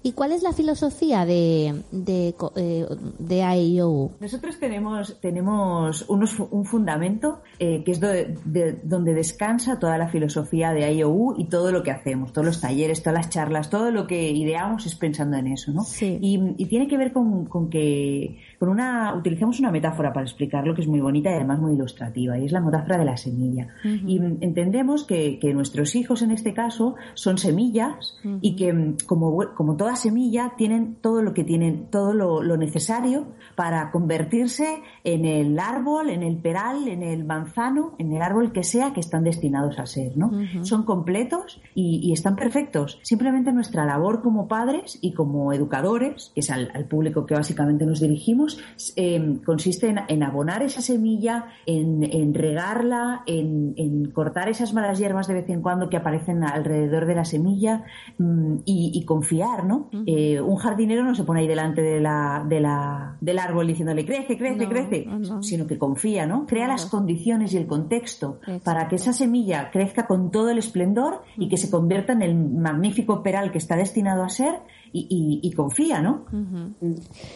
¿Y 0.02 0.12
cuál 0.12 0.32
es 0.32 0.42
la 0.42 0.52
filosofía 0.52 1.24
de, 1.24 1.82
de, 2.04 2.34
eh, 2.56 2.86
de 3.18 3.56
IO? 3.56 4.10
Nosotros 4.20 4.58
tenemos, 4.58 5.20
tenemos 5.20 6.04
unos, 6.08 6.38
un 6.38 6.64
fundamento 6.64 7.42
eh, 7.58 7.82
que 7.84 7.92
es 7.92 8.00
de, 8.00 8.80
donde 8.82 9.14
descansa 9.14 9.78
toda 9.78 9.98
la 9.98 10.08
filosofía 10.08 10.72
de 10.72 10.92
IOU 10.94 11.34
y 11.38 11.46
todo 11.46 11.72
lo 11.72 11.82
que 11.82 11.90
hacemos, 11.90 12.32
todos 12.32 12.46
los 12.46 12.60
talleres, 12.60 13.02
todas 13.02 13.18
las 13.18 13.30
charlas, 13.30 13.70
todo 13.70 13.90
lo 13.90 14.06
que 14.06 14.30
ideamos 14.30 14.86
es 14.86 14.94
pensando 14.94 15.36
en 15.36 15.48
eso, 15.48 15.72
¿no? 15.72 15.82
Y, 16.00 16.40
y, 16.56 16.66
tiene 16.66 16.88
que 16.88 16.96
ver 16.96 17.12
con, 17.12 17.46
con 17.46 17.68
que 17.68 18.38
una, 18.68 19.14
utilizamos 19.14 19.58
una 19.60 19.70
metáfora 19.70 20.12
para 20.12 20.24
explicarlo 20.24 20.74
que 20.74 20.82
es 20.82 20.88
muy 20.88 21.00
bonita 21.00 21.30
y 21.30 21.34
además 21.34 21.60
muy 21.60 21.74
ilustrativa, 21.74 22.38
y 22.38 22.46
es 22.46 22.52
la 22.52 22.60
metáfora 22.60 22.98
de 22.98 23.04
la 23.04 23.16
semilla. 23.16 23.68
Y 23.84 24.18
entendemos 24.40 25.04
que, 25.04 25.38
que, 25.38 25.52
nuestros 25.52 25.94
hijos 25.94 26.22
en 26.22 26.30
este 26.30 26.54
caso 26.54 26.94
son 27.14 27.38
semillas 27.38 28.16
y 28.40 28.56
que 28.56 28.94
como, 29.06 29.36
como 29.54 29.76
toda 29.76 29.96
semilla 29.96 30.52
tienen 30.56 30.96
todo 31.00 31.22
lo 31.22 31.34
que 31.34 31.44
tienen, 31.44 31.88
todo 31.90 32.12
lo, 32.14 32.42
lo, 32.42 32.56
necesario 32.56 33.28
para 33.54 33.90
convertirse 33.90 34.82
en 35.04 35.24
el 35.24 35.58
árbol, 35.58 36.10
en 36.10 36.22
el 36.22 36.36
peral, 36.36 36.88
en 36.88 37.02
el 37.02 37.24
manzano, 37.24 37.94
en 37.98 38.12
el 38.12 38.22
árbol 38.22 38.52
que 38.52 38.64
sea 38.64 38.92
que 38.92 39.00
están 39.00 39.24
destinados 39.24 39.78
a 39.78 39.86
ser, 39.86 40.16
¿no? 40.16 40.30
Son 40.62 40.84
completos 40.84 41.60
y, 41.74 42.12
están 42.12 42.36
perfectos. 42.36 42.98
Simplemente 43.02 43.52
nuestra 43.52 43.84
labor 43.84 44.22
como 44.22 44.48
padres 44.48 44.98
y 45.00 45.12
como 45.12 45.52
educadores, 45.52 46.30
que 46.34 46.40
es 46.40 46.50
al, 46.50 46.70
público 46.88 47.26
que 47.26 47.34
básicamente 47.34 47.86
nos 47.86 48.00
dirigimos, 48.00 48.51
eh, 48.96 49.38
consiste 49.44 49.94
en, 50.08 50.22
abonar 50.22 50.62
esa 50.62 50.80
semilla, 50.80 51.46
en, 51.66 52.34
regarla, 52.34 53.22
en, 53.26 53.74
en 53.76 54.10
cortar 54.10 54.48
esas 54.48 54.72
malas 54.72 54.98
hierbas 54.98 55.26
de 55.26 55.34
vez 55.34 55.48
en 55.50 55.62
cuando 55.62 55.88
que 55.88 55.96
aparecen 55.96 56.44
alrededor 56.44 57.06
de 57.06 57.14
la 57.14 57.24
semilla 57.24 57.84
mm, 58.18 58.58
y, 58.64 59.04
confiar, 59.04 59.64
¿no? 59.64 59.90
Eh, 60.06 60.40
un 60.40 60.56
jardinero 60.56 61.02
no 61.02 61.14
se 61.14 61.24
pone 61.24 61.40
ahí 61.40 61.48
delante 61.48 61.82
de 61.82 62.00
la, 62.00 62.44
de 62.48 62.60
la, 62.60 63.16
del 63.20 63.38
árbol 63.38 63.66
diciéndole 63.66 64.04
crece, 64.04 64.38
crece, 64.38 64.68
crece, 64.68 65.06
sino 65.40 65.66
que 65.66 65.76
confía, 65.76 66.26
¿no? 66.26 66.46
Crea 66.46 66.68
las 66.68 66.86
condiciones 66.86 67.52
y 67.52 67.56
el 67.56 67.66
contexto 67.66 68.40
para 68.64 68.88
que 68.88 68.96
esa 68.96 69.12
semilla 69.12 69.70
crezca 69.70 70.06
con 70.06 70.30
todo 70.30 70.50
el 70.50 70.58
esplendor 70.58 71.22
y 71.36 71.48
que 71.48 71.56
se 71.56 71.70
convierta 71.70 72.12
en 72.12 72.22
el 72.22 72.34
magnífico 72.34 73.22
peral 73.22 73.50
que 73.50 73.58
está 73.58 73.76
destinado 73.76 74.22
a 74.22 74.28
ser 74.28 74.60
y, 74.92 75.50
confía, 75.52 76.02
¿no? 76.02 76.26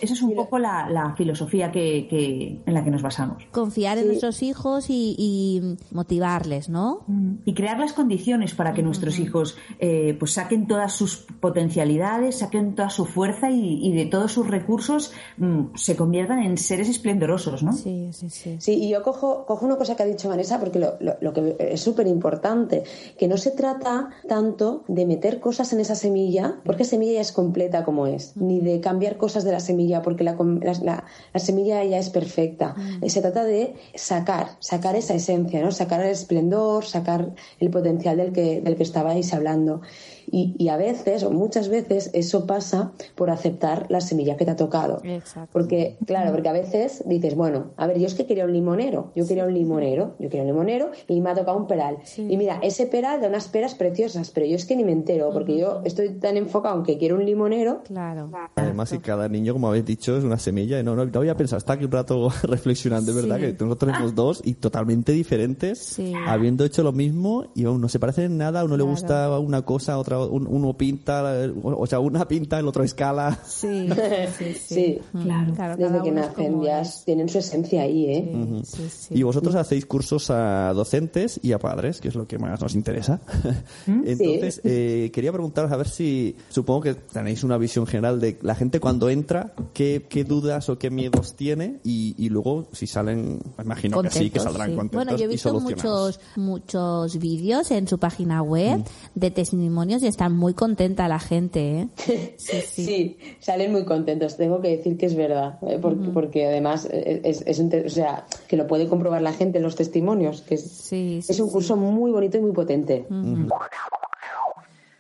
Esa 0.01 0.15
es 0.15 0.23
un 0.23 0.35
poco 0.35 0.59
la, 0.59 1.15
filosofía 1.17 1.73
que, 1.73 2.63
en 2.65 2.75
la 2.75 2.85
que 2.85 2.91
nos 2.91 3.03
basamos. 3.03 3.45
Confiar 3.51 3.99
en 3.99 4.09
nuestros 4.09 4.43
hijos 4.43 4.87
y, 4.89 5.77
motivarles, 5.91 6.69
¿no? 6.69 7.05
Y 7.45 7.55
crear 7.55 7.79
las 7.79 7.93
condiciones 7.93 8.55
para 8.55 8.73
que 8.75 8.83
nuestros 8.83 9.19
hijos 9.19 9.57
eh, 9.79 10.17
pues 10.19 10.33
saquen 10.33 10.67
todas 10.67 10.93
sus 10.93 11.17
potencialidades, 11.41 12.39
saquen 12.39 12.75
toda 12.75 12.91
su 12.91 13.07
fuerza 13.07 13.51
y, 13.51 13.93
de 13.97 14.07
todos 14.07 14.33
sus 14.33 14.47
recursos 14.47 15.13
mm, 15.39 15.75
se 15.75 15.97
conviertan 15.97 16.41
en 16.41 16.59
seres 16.59 16.89
esplendorosos, 16.89 17.63
¿no? 17.63 17.73
Sí, 17.73 18.11
sí, 18.13 18.29
sí. 18.29 18.57
Sí, 18.59 18.75
y 18.75 18.91
yo 18.91 19.03
cojo, 19.03 19.47
cojo 19.47 19.65
una 19.65 19.77
cosa 19.77 19.97
que 19.97 20.03
ha 20.03 20.07
dicho 20.07 20.29
Vanessa 20.29 20.61
porque 20.61 20.79
lo, 20.79 20.99
lo 21.01 21.33
que 21.33 21.57
es 21.59 21.81
súper 21.81 22.07
importante, 22.07 22.85
que 23.19 23.29
no 23.29 23.37
se 23.37 23.53
trata 23.53 24.11
tanto 24.29 24.85
de 24.89 25.07
meter 25.07 25.41
cosas 25.41 25.73
en 25.73 25.81
esa 25.81 25.95
semilla, 25.95 26.61
porque 26.65 26.85
semilla 26.85 27.15
ya 27.15 27.21
es 27.21 27.33
completa 27.47 27.85
como 27.85 28.09
es, 28.09 28.37
ni 28.37 28.59
de 28.59 28.81
cambiar 28.81 29.17
cosas 29.17 29.45
de 29.45 29.53
la 29.53 29.61
semilla 29.61 30.03
porque 30.03 30.25
la, 30.25 30.37
la, 30.83 31.39
semilla 31.39 31.85
ya 31.85 31.99
es 31.99 32.11
perfecta. 32.11 32.75
Se 33.07 33.21
trata 33.21 33.45
de 33.45 33.75
sacar, 33.95 34.49
sacar 34.59 34.97
esa 34.97 35.15
esencia, 35.15 35.63
¿no? 35.63 35.71
sacar 35.71 36.01
el 36.01 36.11
esplendor, 36.11 36.85
sacar 36.85 37.35
el 37.61 37.71
potencial 37.71 38.17
del 38.17 38.33
que, 38.33 38.61
del 38.61 38.75
que 38.77 38.83
estabais 38.83 39.33
hablando. 39.33 39.81
Y, 40.31 40.55
y, 40.59 40.69
a 40.69 40.77
veces, 40.77 41.23
o 41.23 41.31
muchas 41.31 41.69
veces, 41.69 42.11
eso 42.13 42.47
pasa 42.47 42.93
por 43.15 43.31
aceptar 43.31 43.87
la 43.89 44.01
semilla 44.01 44.37
que 44.37 44.45
te 44.45 44.51
ha 44.51 44.57
tocado. 44.57 45.01
Exacto. 45.05 45.49
Porque, 45.53 45.97
claro, 46.07 46.33
porque 46.33 46.49
a 46.49 46.53
veces 46.53 47.03
dices, 47.07 47.35
bueno, 47.37 47.71
a 47.77 47.87
ver, 47.87 47.99
yo 47.99 48.07
es 48.07 48.15
que 48.15 48.27
quería 48.27 48.45
un 48.45 48.53
limonero, 48.53 49.13
yo 49.15 49.27
quería 49.27 49.45
un 49.45 49.55
limonero, 49.55 50.15
yo 50.19 50.29
quería 50.29 50.43
un 50.43 50.49
limonero 50.49 50.91
y 51.09 51.21
me 51.21 51.31
ha 51.31 51.35
tocado 51.35 51.57
un 51.57 51.67
peral. 51.67 51.99
Y 52.17 52.37
mira, 52.37 52.59
ese 52.63 52.87
peral 52.87 53.21
da 53.21 53.29
unas 53.29 53.49
peras 53.49 53.75
preciosas, 53.75 54.31
pero 54.31 54.47
yo 54.47 54.57
es 54.57 54.65
que 54.67 54.77
ni 54.77 54.85
me 54.85 54.93
entero, 54.93 55.31
porque 55.33 55.57
yo 55.59 55.81
estoy 55.85 56.11
tan 56.19 56.37
enfocado 56.37 56.75
aunque 56.75 56.99
quiero 56.99 57.17
un 57.17 57.25
limonero. 57.25 57.83
Claro. 57.85 58.31
Además, 58.57 58.89
si 58.91 58.99
cada 58.99 59.29
niño, 59.29 59.53
como 59.53 59.69
habéis 59.69 59.85
dicho, 59.85 60.17
es 60.17 60.25
una 60.25 60.39
semilla, 60.39 60.79
y 60.81 60.83
no, 60.83 60.97
no, 60.97 61.05
no 61.05 61.19
había 61.21 61.37
pensado, 61.37 61.59
está 61.59 61.75
aquí 61.75 61.85
un 61.85 61.93
rato 61.93 62.29
reflexionando, 62.43 63.11
es 63.13 63.17
verdad, 63.17 63.37
Sí. 63.37 63.43
que 63.55 63.65
nosotros 63.65 63.93
tenemos 63.93 64.15
dos 64.15 64.41
y 64.45 64.55
totalmente 64.55 65.13
diferentes, 65.13 65.79
Sí. 65.79 66.13
habiendo 66.27 66.65
hecho 66.65 66.83
lo 66.83 66.93
mismo 66.93 67.45
y 67.55 67.65
aún 67.65 67.81
no 67.81 67.89
se 67.89 67.99
parecen 67.99 68.25
en 68.25 68.39
nada, 68.39 68.61
a 68.61 68.65
uno 68.65 68.77
le 68.77 68.83
Claro. 68.83 68.91
gusta 68.91 69.39
una 69.41 69.63
cosa, 69.63 69.99
otra, 69.99 70.16
un- 70.19 70.47
uno 70.49 70.77
pinta, 70.77 71.25
o 71.63 71.87
sea, 71.87 72.01
una 72.01 72.27
pinta, 72.29 72.59
el 72.59 72.67
otro 72.69 72.85
escala. 72.85 73.39
Sí, 73.47 73.89
sí, 74.39 74.55
sí. 74.55 74.75
Sí, 74.75 74.99
Mm, 75.13 75.23
Claro. 75.23 75.55
cada 75.57 75.77
desde 75.77 76.03
que 76.03 76.11
nacen 76.13 76.63
ya 76.63 76.81
es. 76.81 77.03
tienen 77.05 77.29
su 77.29 77.39
esencia 77.39 77.83
ahí, 77.83 78.07
¿eh? 78.07 78.33
Sí, 78.65 78.77
sí, 78.77 78.89
sí. 78.89 79.15
Y 79.15 79.23
vosotros 79.23 79.55
hacéis 79.55 79.87
cursos 79.87 80.31
a 80.31 80.73
docentes 80.75 81.41
y 81.43 81.53
a 81.53 81.59
padres, 81.59 82.01
que 82.01 82.09
es 82.09 82.15
lo 82.15 82.27
que 82.27 82.39
más 82.39 82.61
nos 82.61 82.75
interesa. 82.75 83.21
Entonces, 83.87 84.61
eh, 84.65 85.11
quería 85.13 85.33
preguntaros 85.33 85.71
a 85.73 85.77
ver 85.77 85.89
si, 85.89 86.37
supongo 86.49 86.83
que 86.83 86.95
tenéis 86.95 87.45
una 87.45 87.59
visión 87.59 87.87
general 87.87 88.21
de 88.21 88.39
la 88.43 88.55
gente 88.55 88.81
cuando 88.81 89.09
entra, 89.09 89.53
qué, 89.73 90.07
qué 90.09 90.25
dudas 90.25 90.69
o 90.69 90.79
qué 90.79 90.91
miedos 90.91 91.35
tiene 91.37 91.79
y, 91.85 92.15
y 92.19 92.29
luego 92.29 92.69
si 92.73 92.87
salen, 92.87 93.41
me 93.59 93.65
imagino 93.65 94.01
que 94.03 94.11
sí, 94.11 94.31
que 94.31 94.41
saldrán 94.41 94.71
sí. 94.71 94.77
contentos 94.77 95.05
Bueno, 95.05 95.19
yo 95.19 95.25
he 95.25 95.29
visto 95.29 95.59
muchos 95.61 96.21
muchos 96.37 97.19
vídeos 97.19 97.71
en 97.71 97.89
su 97.89 97.99
página 97.99 98.43
web 98.43 98.83
de 99.15 99.31
testimonios 99.31 100.03
y 100.07 100.09
están 100.09 100.33
muy 100.35 100.55
contenta 100.55 101.09
la 101.09 101.19
gente, 101.19 101.81
¿eh? 101.81 101.89
Sí, 102.39 102.61
sí. 102.61 102.85
Sí, 102.85 103.19
salen 103.41 103.73
muy 103.73 103.85
contentos. 103.85 104.37
Tengo 104.37 104.61
que 104.61 104.69
decir 104.77 104.97
que 104.97 105.07
es 105.07 105.17
verdad, 105.17 105.59
¿eh? 105.67 105.79
porque, 105.83 106.09
porque 106.15 106.47
además 106.47 106.89
eh, 106.91 107.21
es, 107.25 107.43
es 107.47 107.59
un 107.59 107.69
te- 107.71 107.85
o 107.87 107.91
sea, 107.91 108.25
que 108.49 108.57
lo 108.57 108.67
puede 108.67 108.89
comprobar 108.89 109.21
la 109.23 109.33
gente 109.33 109.59
en 109.59 109.65
los 109.65 109.77
testimonios, 109.77 110.43
que 110.43 110.55
es, 110.55 110.63
Sí, 110.63 111.21
sí, 111.23 111.33
es 111.33 111.41
un 111.41 111.49
sí. 111.49 111.53
curso 111.53 111.77
muy 111.77 112.11
bonito 112.13 112.39
y 112.39 112.41
muy 112.41 112.53
potente. 112.53 113.07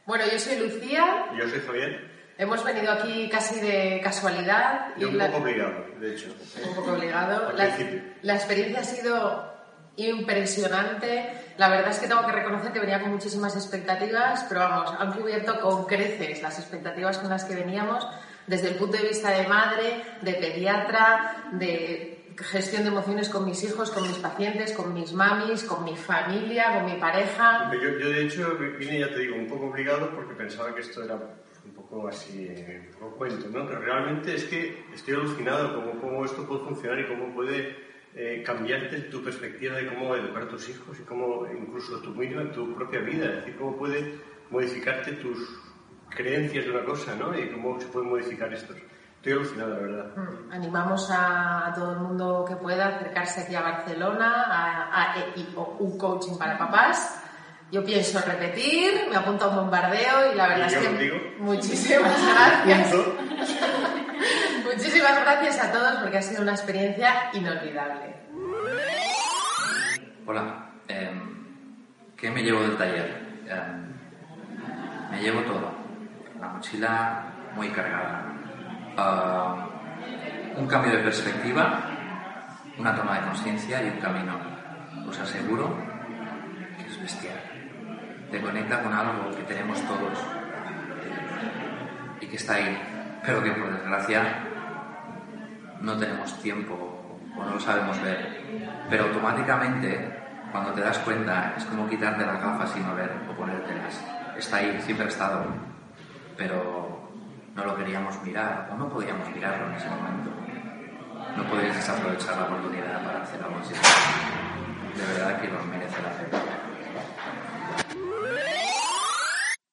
Bueno, 0.06 0.24
yo 0.32 0.38
soy 0.38 0.58
Lucía. 0.58 1.26
Yo 1.38 1.48
soy 1.48 1.60
Javier. 1.60 2.16
Hemos 2.38 2.62
venido 2.64 2.92
aquí 2.92 3.28
casi 3.30 3.60
de 3.60 4.00
casualidad. 4.02 4.88
Y 4.98 5.04
un 5.04 5.16
la- 5.18 5.28
poco 5.30 5.42
obligado, 5.44 5.84
de 6.00 6.12
hecho. 6.12 6.26
un 6.68 6.74
poco 6.76 6.92
obligado. 6.92 7.52
La 8.22 8.34
experiencia 8.34 8.80
ha 8.80 8.84
sido 8.84 9.55
impresionante. 9.96 11.30
La 11.58 11.68
verdad 11.68 11.90
es 11.90 11.98
que 11.98 12.08
tengo 12.08 12.26
que 12.26 12.32
reconocer 12.32 12.72
que 12.72 12.80
venía 12.80 13.00
con 13.00 13.12
muchísimas 13.12 13.56
expectativas, 13.56 14.44
pero 14.48 14.60
vamos, 14.60 14.94
han 14.98 15.12
cubierto 15.12 15.58
con 15.60 15.86
creces 15.86 16.42
las 16.42 16.58
expectativas 16.58 17.18
con 17.18 17.30
las 17.30 17.44
que 17.44 17.54
veníamos, 17.54 18.06
desde 18.46 18.68
el 18.68 18.76
punto 18.76 18.96
de 18.96 19.08
vista 19.08 19.30
de 19.30 19.46
madre, 19.48 20.02
de 20.22 20.34
pediatra, 20.34 21.48
de 21.52 22.12
gestión 22.44 22.82
de 22.82 22.90
emociones 22.90 23.30
con 23.30 23.46
mis 23.46 23.62
hijos, 23.64 23.90
con 23.90 24.02
mis 24.02 24.18
pacientes, 24.18 24.72
con 24.72 24.92
mis 24.92 25.12
mamis, 25.14 25.64
con 25.64 25.84
mi 25.84 25.96
familia, 25.96 26.74
con 26.74 26.84
mi 26.84 27.00
pareja. 27.00 27.70
Yo, 27.72 27.98
yo, 27.98 28.10
de 28.10 28.24
hecho 28.24 28.56
vine, 28.78 29.00
ya 29.00 29.08
te 29.08 29.20
digo, 29.20 29.36
un 29.36 29.46
poco 29.46 29.66
obligado 29.66 30.10
porque 30.14 30.34
pensaba 30.34 30.74
que 30.74 30.82
esto 30.82 31.02
era 31.02 31.14
un 31.14 31.72
poco 31.72 32.06
así, 32.08 32.48
un 32.48 33.00
poco 33.00 33.16
cuento, 33.16 33.48
¿no? 33.48 33.66
Pero 33.66 33.80
realmente 33.80 34.34
es 34.34 34.44
que 34.44 34.84
estoy 34.94 35.14
alucinado 35.14 35.74
cómo, 35.74 35.98
cómo 36.00 36.24
esto 36.24 36.46
puede 36.46 36.64
funcionar 36.64 37.00
y 37.00 37.08
cómo 37.08 37.34
puede 37.34 37.85
eh, 38.16 38.42
cambiarte 38.44 38.98
tu 39.02 39.22
perspectiva 39.22 39.76
de 39.76 39.86
cómo 39.88 40.16
educar 40.16 40.44
a 40.44 40.48
tus 40.48 40.68
hijos 40.70 40.98
y 40.98 41.02
cómo 41.02 41.46
incluso 41.52 41.98
tu, 42.00 42.10
misma, 42.10 42.50
tu 42.50 42.74
propia 42.74 43.00
vida, 43.00 43.26
es 43.26 43.36
decir, 43.36 43.56
cómo 43.58 43.76
puede 43.76 44.14
modificarte 44.50 45.12
tus 45.12 45.38
creencias 46.08 46.64
de 46.64 46.70
una 46.70 46.84
cosa, 46.84 47.14
¿no? 47.14 47.38
Y 47.38 47.50
cómo 47.50 47.78
se 47.80 47.86
pueden 47.88 48.08
modificar 48.08 48.52
estos. 48.52 48.76
Estoy 49.16 49.32
alucinado, 49.32 49.70
la 49.74 49.80
verdad. 49.80 50.16
Mm, 50.16 50.52
Animamos 50.52 51.10
a, 51.10 51.66
a 51.68 51.74
todo 51.74 51.92
el 51.92 51.98
mundo 51.98 52.44
que 52.48 52.56
pueda 52.56 52.88
acercarse 52.96 53.40
aquí 53.42 53.54
a 53.54 53.60
Barcelona 53.60 54.44
a, 54.44 55.02
a 55.14 55.16
EI 55.18 55.48
o 55.56 55.76
un 55.80 55.98
coaching 55.98 56.38
para 56.38 56.56
papás. 56.56 57.22
Yo 57.72 57.84
pienso 57.84 58.20
repetir, 58.24 58.92
me 59.10 59.16
apunto 59.16 59.46
a 59.46 59.48
un 59.48 59.56
bombardeo 59.56 60.32
y 60.32 60.36
la 60.36 60.46
verdad 60.48 60.70
Y 60.70 60.74
es 60.74 60.78
que 60.78 60.86
contigo. 60.86 61.16
muchísimas 61.40 62.14
gracias. 62.64 62.94
Muchísimas 64.76 65.18
gracias 65.22 65.58
a 65.58 65.72
todos 65.72 65.94
porque 66.02 66.18
ha 66.18 66.22
sido 66.22 66.42
una 66.42 66.52
experiencia 66.52 67.30
inolvidable. 67.32 68.14
Hola, 70.26 70.66
em, 70.86 71.46
¿qué 72.14 72.30
me 72.30 72.42
llevo 72.42 72.60
del 72.60 72.76
taller? 72.76 73.40
Em, 73.48 75.10
me 75.10 75.22
llevo 75.22 75.40
todo. 75.44 75.72
La 76.38 76.48
mochila 76.48 77.24
muy 77.54 77.70
cargada. 77.70 78.26
Ah, 78.98 79.66
un 80.56 80.66
cambio 80.66 80.92
de 80.92 81.04
perspectiva, 81.04 81.80
una 82.76 82.94
toma 82.94 83.18
de 83.18 83.26
conciencia 83.28 83.82
y 83.82 83.88
un 83.88 83.98
camino. 83.98 84.38
Os 85.08 85.18
aseguro 85.18 85.74
que 86.76 86.86
es 86.86 87.00
bestial. 87.00 87.40
Te 88.30 88.42
conecta 88.42 88.82
con 88.82 88.92
algo 88.92 89.30
que 89.30 89.42
tenemos 89.44 89.80
todos 89.86 90.18
y 92.20 92.26
que 92.26 92.36
está 92.36 92.56
ahí, 92.56 92.78
pero 93.24 93.42
que 93.42 93.52
por 93.52 93.72
desgracia 93.72 94.52
no 95.80 95.96
tenemos 95.98 96.40
tiempo 96.40 96.74
o 97.36 97.44
no 97.44 97.50
lo 97.50 97.60
sabemos 97.60 98.00
ver. 98.02 98.40
Pero 98.88 99.04
automáticamente, 99.04 100.18
cuando 100.50 100.72
te 100.72 100.80
das 100.80 100.98
cuenta, 100.98 101.54
es 101.56 101.64
como 101.64 101.88
quitarte 101.88 102.24
las 102.24 102.40
gafas 102.40 102.74
y 102.76 102.80
no 102.80 102.94
ver 102.94 103.12
o 103.30 103.32
ponértelas. 103.36 104.00
Está 104.36 104.58
ahí, 104.58 104.80
siempre 104.82 105.06
ha 105.06 105.08
estado, 105.08 105.44
pero 106.36 107.10
no 107.54 107.64
lo 107.64 107.76
queríamos 107.76 108.22
mirar 108.22 108.68
o 108.72 108.76
no 108.76 108.88
podíamos 108.88 109.28
mirarlo 109.34 109.66
en 109.68 109.74
ese 109.74 109.88
momento. 109.88 110.30
No 111.36 111.44
podías 111.44 111.76
desaprovechar 111.76 112.36
la 112.36 112.44
oportunidad 112.44 113.04
para 113.04 113.22
hacer 113.22 113.42
algo 113.42 113.58
así. 113.58 113.74
De 113.74 115.06
verdad 115.14 115.40
que 115.40 115.48
nos 115.48 115.66
merece 115.66 116.02
la 116.02 116.10
pena. 116.10 116.55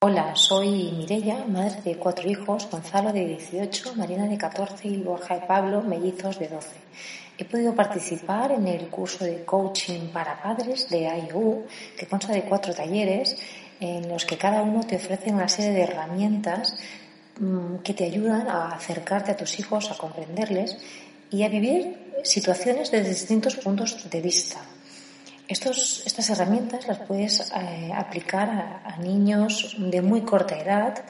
Hola, 0.06 0.36
soy 0.36 0.92
Mirella, 0.92 1.46
madre 1.48 1.82
de 1.82 1.96
cuatro 1.96 2.30
hijos, 2.30 2.68
Gonzalo 2.70 3.14
de 3.14 3.26
18, 3.26 3.96
Marina 3.96 4.28
de 4.28 4.38
14 4.38 4.86
y 4.90 4.98
Borja 4.98 5.38
y 5.38 5.48
Pablo, 5.48 5.82
mellizos 5.82 6.38
de 6.40 6.50
12. 6.50 6.68
He 7.38 7.46
podido 7.46 7.74
participar 7.74 8.52
en 8.52 8.68
el 8.68 8.90
curso 8.90 9.24
de 9.24 9.46
coaching 9.46 10.10
para 10.12 10.44
padres 10.44 10.90
de 10.90 11.04
IOU, 11.04 11.64
que 11.98 12.06
consta 12.06 12.34
de 12.34 12.42
cuatro 12.42 12.74
talleres 12.74 13.38
en 13.80 14.10
los 14.10 14.26
que 14.26 14.38
cada 14.38 14.62
uno 14.62 14.84
te 14.84 14.98
ofrece 14.98 15.32
una 15.32 15.48
serie 15.48 15.72
de 15.72 15.84
herramientas 15.84 16.76
mm, 17.40 17.78
que 17.78 17.94
te 17.94 18.04
ayudan 18.04 18.50
a 18.50 18.74
acercarte 18.74 19.32
a 19.32 19.38
tus 19.38 19.58
hijos, 19.58 19.90
a 19.90 19.98
comprenderles 19.98 20.76
y 21.32 21.44
a 21.44 21.48
vivir 21.48 22.12
situaciones 22.26 22.92
desde 22.92 23.08
distintos 23.08 23.56
puntos 23.56 24.10
de 24.10 24.20
vista. 24.20 24.60
Estos, 25.48 26.04
estas 26.06 26.30
herramientas 26.30 26.88
las 26.88 27.00
puedes 27.00 27.52
eh, 27.52 27.92
aplicar 27.94 28.50
a, 28.86 28.98
niños 28.98 29.76
de 29.78 30.02
muy 30.02 30.22
corta 30.22 30.58
edad, 30.58 31.04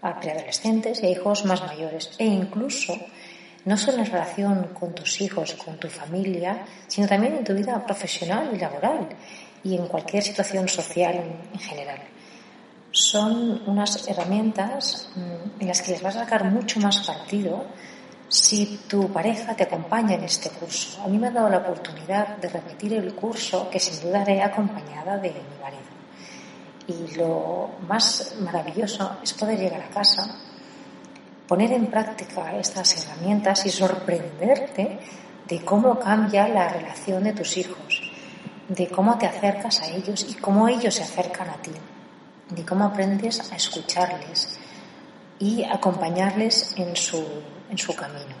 a 0.00 0.20
preadolescentes 0.20 1.02
y 1.02 1.06
a 1.06 1.10
hijos 1.10 1.44
más 1.44 1.62
mayores. 1.62 2.10
E 2.18 2.24
incluso, 2.24 2.94
no 3.64 3.76
solo 3.76 3.98
en 3.98 4.06
relación 4.06 4.68
con 4.78 4.94
tus 4.94 5.20
hijos, 5.20 5.54
con 5.54 5.78
tu 5.78 5.88
familia, 5.88 6.64
sino 6.86 7.08
también 7.08 7.34
en 7.34 7.44
tu 7.44 7.54
vida 7.54 7.84
profesional 7.84 8.50
y 8.54 8.58
laboral 8.58 9.08
y 9.64 9.76
en 9.76 9.86
cualquier 9.86 10.22
situación 10.22 10.68
social 10.68 11.14
en, 11.16 11.52
en 11.52 11.60
general. 11.60 11.98
Son 12.92 13.62
unas 13.66 14.06
herramientas 14.06 15.08
mm, 15.16 15.60
en 15.60 15.68
las 15.68 15.82
que 15.82 15.92
les 15.92 16.02
vas 16.02 16.16
a 16.16 16.20
sacar 16.20 16.44
mucho 16.44 16.78
más 16.78 16.98
partido 17.06 17.66
si 18.32 18.80
tu 18.88 19.12
pareja 19.12 19.54
te 19.54 19.64
acompaña 19.64 20.14
en 20.14 20.24
este 20.24 20.48
curso. 20.48 21.02
A 21.02 21.06
mí 21.06 21.18
me 21.18 21.26
ha 21.26 21.30
dado 21.30 21.50
la 21.50 21.58
oportunidad 21.58 22.38
de 22.38 22.48
repetir 22.48 22.94
el 22.94 23.14
curso 23.14 23.68
que 23.68 23.78
sin 23.78 24.00
duda 24.00 24.22
haré 24.22 24.40
acompañada 24.40 25.18
de 25.18 25.28
mi 25.28 25.60
marido. 25.60 25.82
Y 26.86 27.14
lo 27.14 27.72
más 27.86 28.36
maravilloso 28.40 29.18
es 29.22 29.34
poder 29.34 29.58
llegar 29.58 29.82
a 29.82 29.90
casa, 29.90 30.34
poner 31.46 31.72
en 31.72 31.88
práctica 31.88 32.56
estas 32.56 33.04
herramientas 33.04 33.66
y 33.66 33.70
sorprenderte 33.70 34.98
de 35.46 35.62
cómo 35.62 35.98
cambia 35.98 36.48
la 36.48 36.70
relación 36.70 37.24
de 37.24 37.34
tus 37.34 37.58
hijos, 37.58 38.00
de 38.66 38.88
cómo 38.88 39.18
te 39.18 39.26
acercas 39.26 39.82
a 39.82 39.88
ellos 39.88 40.26
y 40.26 40.34
cómo 40.36 40.68
ellos 40.68 40.94
se 40.94 41.02
acercan 41.02 41.50
a 41.50 41.60
ti, 41.60 41.72
de 42.48 42.64
cómo 42.64 42.86
aprendes 42.86 43.52
a 43.52 43.56
escucharles 43.56 44.58
y 45.38 45.64
acompañarles 45.64 46.72
en 46.78 46.96
su, 46.96 47.22
en 47.72 47.78
su 47.78 47.96
camino. 47.96 48.36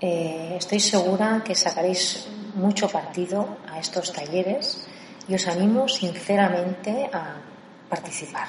Eh, 0.00 0.56
estoy 0.58 0.80
segura 0.80 1.42
que 1.44 1.54
sacaréis 1.54 2.26
mucho 2.54 2.88
partido 2.88 3.56
a 3.70 3.78
estos 3.78 4.12
talleres 4.12 4.84
y 5.28 5.34
os 5.34 5.46
animo 5.46 5.88
sinceramente 5.88 7.08
a 7.12 7.36
participar. 7.88 8.48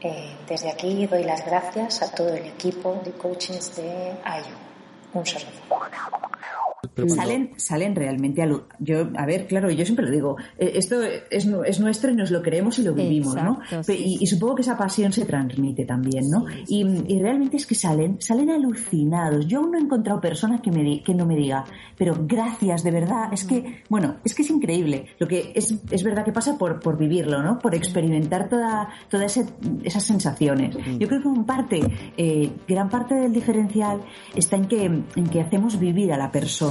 Eh, 0.00 0.36
desde 0.46 0.70
aquí 0.70 1.06
doy 1.06 1.24
las 1.24 1.44
gracias 1.44 2.02
a 2.02 2.14
todo 2.14 2.28
el 2.34 2.46
equipo 2.46 3.00
de 3.04 3.12
coachings 3.12 3.76
de 3.76 4.12
AYU. 4.22 4.56
Un 5.14 5.26
saludo. 5.26 5.50
Salen, 7.08 7.50
salen 7.56 7.94
realmente 7.94 8.42
a 8.42 8.46
lo, 8.46 8.66
yo, 8.78 9.10
a 9.16 9.26
ver, 9.26 9.46
claro, 9.46 9.70
yo 9.70 9.84
siempre 9.84 10.06
lo 10.06 10.10
digo, 10.10 10.36
eh, 10.58 10.72
esto 10.74 11.02
es, 11.02 11.22
es, 11.30 11.80
nuestro 11.80 12.10
y 12.10 12.14
nos 12.14 12.30
lo 12.30 12.42
creemos 12.42 12.78
y 12.78 12.82
lo 12.82 12.94
vivimos, 12.94 13.34
¿no? 13.34 13.60
Y, 13.88 14.26
supongo 14.26 14.56
que 14.56 14.62
esa 14.62 14.76
pasión 14.76 15.12
se 15.12 15.24
transmite 15.24 15.84
también, 15.84 16.30
¿no? 16.30 16.44
y, 16.68 16.84
y, 17.06 17.20
realmente 17.20 17.56
es 17.56 17.66
que 17.66 17.74
salen, 17.74 18.20
salen 18.20 18.50
alucinados. 18.50 19.46
Yo 19.46 19.58
aún 19.58 19.72
no 19.72 19.78
he 19.78 19.80
encontrado 19.80 20.20
personas 20.20 20.60
que 20.60 20.70
me 20.70 21.02
que 21.02 21.14
no 21.14 21.26
me 21.26 21.36
diga, 21.36 21.64
pero 21.96 22.16
gracias, 22.26 22.82
de 22.82 22.90
verdad, 22.90 23.32
es 23.32 23.44
que, 23.44 23.82
bueno, 23.88 24.16
es 24.24 24.34
que 24.34 24.42
es 24.42 24.50
increíble. 24.50 25.06
Lo 25.18 25.26
que 25.26 25.52
es, 25.54 25.74
es 25.90 26.02
verdad 26.02 26.24
que 26.24 26.32
pasa 26.32 26.56
por, 26.58 26.80
por 26.80 26.96
vivirlo, 26.96 27.42
¿no? 27.42 27.58
Por 27.58 27.74
experimentar 27.74 28.48
toda, 28.48 28.88
toda 29.08 29.26
esas 29.26 30.04
sensaciones. 30.04 30.76
Yo 30.98 31.08
creo 31.08 31.22
que 31.22 31.28
en 31.28 31.44
parte, 31.44 31.80
eh, 32.16 32.50
gran 32.66 32.88
parte 32.88 33.14
del 33.14 33.32
diferencial 33.32 34.02
está 34.34 34.56
en 34.56 34.66
que, 34.66 34.84
en 34.84 35.28
que 35.30 35.40
hacemos 35.40 35.78
vivir 35.78 36.12
a 36.12 36.16
la 36.16 36.30
persona 36.30 36.69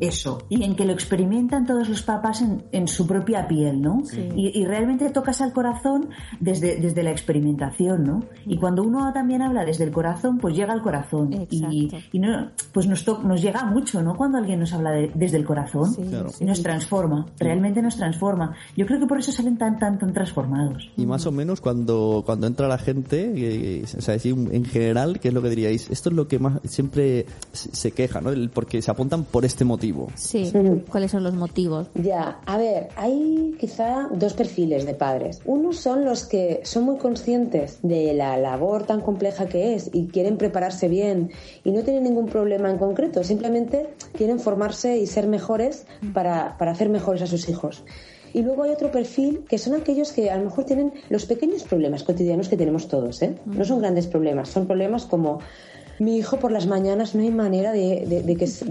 eso 0.00 0.44
y 0.48 0.62
en 0.64 0.74
que 0.74 0.84
lo 0.84 0.92
experimentan 0.92 1.66
todos 1.66 1.88
los 1.88 2.02
papás 2.02 2.42
en, 2.42 2.64
en 2.72 2.88
su 2.88 3.06
propia 3.06 3.46
piel, 3.46 3.80
¿no? 3.80 4.02
Y, 4.36 4.60
y, 4.60 4.64
realmente 4.64 5.10
tocas 5.10 5.40
al 5.40 5.52
corazón 5.52 6.08
desde, 6.38 6.80
desde 6.80 7.02
la 7.02 7.10
experimentación, 7.10 8.04
¿no? 8.04 8.24
Y 8.46 8.56
cuando 8.56 8.82
uno 8.82 9.12
también 9.12 9.42
habla 9.42 9.64
desde 9.64 9.84
el 9.84 9.92
corazón, 9.92 10.38
pues 10.38 10.56
llega 10.56 10.72
al 10.72 10.82
corazón 10.82 11.32
y, 11.50 11.90
y, 12.12 12.18
no, 12.18 12.50
pues 12.72 12.86
nos, 12.86 13.06
nos 13.24 13.42
llega 13.42 13.64
mucho, 13.64 14.02
¿no? 14.02 14.16
Cuando 14.16 14.38
alguien 14.38 14.60
nos 14.60 14.72
habla 14.72 14.92
desde 15.14 15.36
el 15.36 15.44
corazón 15.44 15.94
y 16.38 16.44
nos 16.44 16.62
transforma, 16.62 17.26
realmente 17.38 17.82
nos 17.82 17.96
transforma. 17.96 18.54
Yo 18.76 18.86
creo 18.86 19.00
que 19.00 19.06
por 19.06 19.18
eso 19.18 19.32
salen 19.32 19.56
tan, 19.56 19.78
tan, 19.78 19.98
tan 19.98 20.12
transformados. 20.12 20.90
Y 20.96 21.06
más 21.06 21.26
o 21.26 21.32
menos 21.32 21.60
cuando, 21.60 22.22
cuando 22.24 22.46
entra 22.46 22.68
la 22.68 22.78
gente, 22.78 23.32
eh, 23.36 23.84
o 23.84 24.00
sea, 24.00 24.16
en 24.22 24.64
general, 24.64 25.20
¿qué 25.20 25.28
es 25.28 25.34
lo 25.34 25.42
que 25.42 25.50
diríais? 25.50 25.90
Esto 25.90 26.10
es 26.10 26.16
lo 26.16 26.28
que 26.28 26.38
más 26.38 26.60
siempre 26.64 27.26
se 27.52 27.92
queja, 27.92 28.20
¿no? 28.20 28.30
Porque 28.52 28.82
se 28.82 28.90
apuntan 28.90 29.24
por 29.24 29.39
este 29.44 29.64
motivo. 29.64 30.08
Sí, 30.14 30.52
¿cuáles 30.90 31.10
son 31.10 31.22
los 31.22 31.34
motivos? 31.34 31.88
Ya, 31.94 32.40
a 32.46 32.56
ver, 32.58 32.88
hay 32.96 33.54
quizá 33.58 34.08
dos 34.12 34.34
perfiles 34.34 34.86
de 34.86 34.94
padres. 34.94 35.40
Unos 35.44 35.78
son 35.78 36.04
los 36.04 36.24
que 36.24 36.60
son 36.64 36.84
muy 36.84 36.98
conscientes 36.98 37.78
de 37.82 38.14
la 38.14 38.36
labor 38.36 38.84
tan 38.84 39.00
compleja 39.00 39.46
que 39.46 39.74
es 39.74 39.90
y 39.92 40.06
quieren 40.08 40.36
prepararse 40.36 40.88
bien 40.88 41.30
y 41.64 41.72
no 41.72 41.82
tienen 41.82 42.04
ningún 42.04 42.26
problema 42.26 42.70
en 42.70 42.78
concreto, 42.78 43.24
simplemente 43.24 43.94
quieren 44.16 44.40
formarse 44.40 44.98
y 44.98 45.06
ser 45.06 45.26
mejores 45.26 45.86
para, 46.12 46.56
para 46.58 46.72
hacer 46.72 46.88
mejores 46.88 47.22
a 47.22 47.26
sus 47.26 47.48
hijos. 47.48 47.84
Y 48.32 48.42
luego 48.42 48.62
hay 48.62 48.70
otro 48.70 48.90
perfil 48.90 49.44
que 49.48 49.58
son 49.58 49.74
aquellos 49.74 50.12
que 50.12 50.30
a 50.30 50.36
lo 50.36 50.44
mejor 50.44 50.64
tienen 50.64 50.92
los 51.08 51.26
pequeños 51.26 51.64
problemas 51.64 52.04
cotidianos 52.04 52.48
que 52.48 52.56
tenemos 52.56 52.88
todos. 52.88 53.20
¿eh? 53.22 53.36
No 53.44 53.64
son 53.64 53.80
grandes 53.80 54.06
problemas, 54.06 54.48
son 54.48 54.66
problemas 54.66 55.04
como 55.04 55.40
mi 56.00 56.16
hijo 56.16 56.38
por 56.38 56.50
las 56.50 56.66
mañanas 56.66 57.14
no 57.14 57.22
hay 57.22 57.30
manera 57.30 57.72
de, 57.72 58.36
que, 58.38 58.46
se 58.46 58.64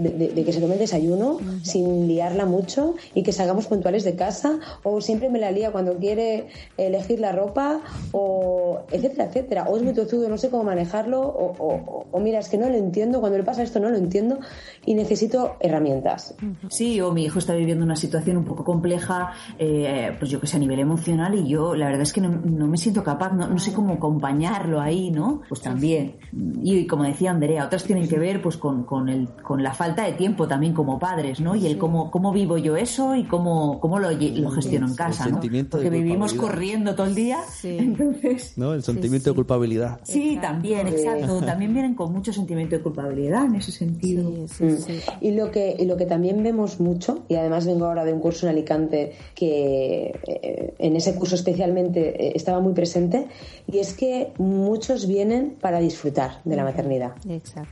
tome 0.60 0.74
el 0.74 0.78
desayuno 0.78 1.38
sin 1.62 2.08
liarla 2.08 2.44
mucho 2.44 2.96
y 3.14 3.22
que 3.22 3.32
salgamos 3.32 3.68
puntuales 3.68 4.02
de 4.02 4.16
casa 4.16 4.58
o 4.82 5.00
siempre 5.00 5.30
me 5.30 5.38
la 5.38 5.52
lía 5.52 5.70
cuando 5.70 5.96
quiere 5.96 6.48
elegir 6.76 7.20
la 7.20 7.30
ropa 7.30 7.80
o 8.10 8.80
etcétera, 8.90 9.26
etcétera. 9.26 9.64
O 9.68 9.76
es 9.76 9.82
muy 9.84 9.94
tozudo, 9.94 10.28
no 10.28 10.38
sé 10.38 10.50
cómo 10.50 10.64
manejarlo 10.64 11.20
o, 11.22 12.06
o, 12.10 12.20
mira, 12.20 12.40
es 12.40 12.48
que 12.48 12.58
no 12.58 12.68
lo 12.68 12.74
entiendo, 12.74 13.20
cuando 13.20 13.38
le 13.38 13.44
pasa 13.44 13.62
esto 13.62 13.78
no 13.78 13.90
lo 13.90 13.96
entiendo 13.96 14.40
y 14.84 14.94
necesito 14.94 15.56
herramientas. 15.60 16.34
Sí, 16.68 17.00
o 17.00 17.12
mi 17.12 17.24
hijo 17.24 17.38
está 17.38 17.54
viviendo 17.54 17.84
una 17.84 17.96
situación 17.96 18.38
un 18.38 18.44
poco 18.44 18.64
compleja, 18.64 19.32
eh, 19.56 20.16
pues 20.18 20.32
yo 20.32 20.40
que 20.40 20.48
sé, 20.48 20.56
a 20.56 20.60
nivel 20.60 20.80
emocional 20.80 21.34
y 21.36 21.46
yo 21.46 21.76
la 21.76 21.86
verdad 21.86 22.02
es 22.02 22.12
que 22.12 22.20
no, 22.20 22.66
me 22.66 22.76
siento 22.76 23.04
capaz, 23.04 23.32
no, 23.32 23.58
sé 23.60 23.72
cómo 23.72 23.94
acompañarlo 23.94 24.80
ahí, 24.80 25.12
¿no? 25.12 25.42
Pues 25.48 25.60
también. 25.60 26.16
Y 26.62 26.86
como 26.86 27.04
decía, 27.04 27.19
decía 27.20 27.32
Anderea, 27.32 27.66
otras 27.66 27.84
tienen 27.84 28.08
que 28.08 28.18
ver 28.18 28.40
pues 28.40 28.56
con, 28.56 28.84
con, 28.84 29.10
el, 29.10 29.28
con 29.42 29.62
la 29.62 29.74
falta 29.74 30.04
de 30.04 30.12
tiempo 30.12 30.48
también 30.48 30.72
como 30.72 30.98
padres, 30.98 31.38
¿no? 31.38 31.54
Y 31.54 31.66
el 31.66 31.76
cómo, 31.76 32.10
cómo 32.10 32.32
vivo 32.32 32.56
yo 32.56 32.76
eso 32.76 33.14
y 33.14 33.24
cómo, 33.24 33.78
cómo 33.78 33.98
lo, 33.98 34.10
lo 34.10 34.50
gestiono 34.50 34.86
en 34.86 34.94
casa, 34.94 35.28
¿no? 35.28 35.38
Porque 35.70 35.90
vivimos 35.90 36.32
corriendo 36.32 36.94
todo 36.94 37.06
el 37.06 37.14
día, 37.14 37.40
entonces... 37.62 38.54
¿No? 38.56 38.72
El 38.72 38.82
sentimiento 38.82 39.30
de 39.30 39.36
culpabilidad. 39.36 40.00
Sí, 40.02 40.38
también, 40.40 40.86
exacto. 40.86 41.40
También 41.50 41.74
vienen 41.74 41.94
con 41.94 42.10
mucho 42.12 42.32
sentimiento 42.32 42.76
de 42.76 42.82
culpabilidad 42.82 43.44
en 43.44 43.56
ese 43.56 43.72
sentido. 43.72 44.30
Mm. 44.30 44.74
Y 45.20 45.32
lo 45.32 45.50
que 45.50 45.76
y 45.78 45.84
lo 45.84 45.96
que 45.96 46.06
también 46.06 46.42
vemos 46.42 46.80
mucho, 46.80 47.24
y 47.28 47.34
además 47.34 47.66
vengo 47.66 47.86
ahora 47.86 48.04
de 48.04 48.12
un 48.12 48.20
curso 48.20 48.46
en 48.46 48.52
Alicante 48.52 49.12
que 49.34 50.18
eh, 50.26 50.74
en 50.78 50.96
ese 50.96 51.14
curso 51.16 51.34
especialmente 51.34 52.28
eh, 52.28 52.32
estaba 52.34 52.60
muy 52.60 52.72
presente, 52.72 53.26
y 53.66 53.78
es 53.78 53.94
que 53.94 54.32
muchos 54.38 55.06
vienen 55.06 55.56
para 55.60 55.80
disfrutar 55.80 56.40
de 56.44 56.56
la 56.56 56.64
maternidad. 56.64 56.99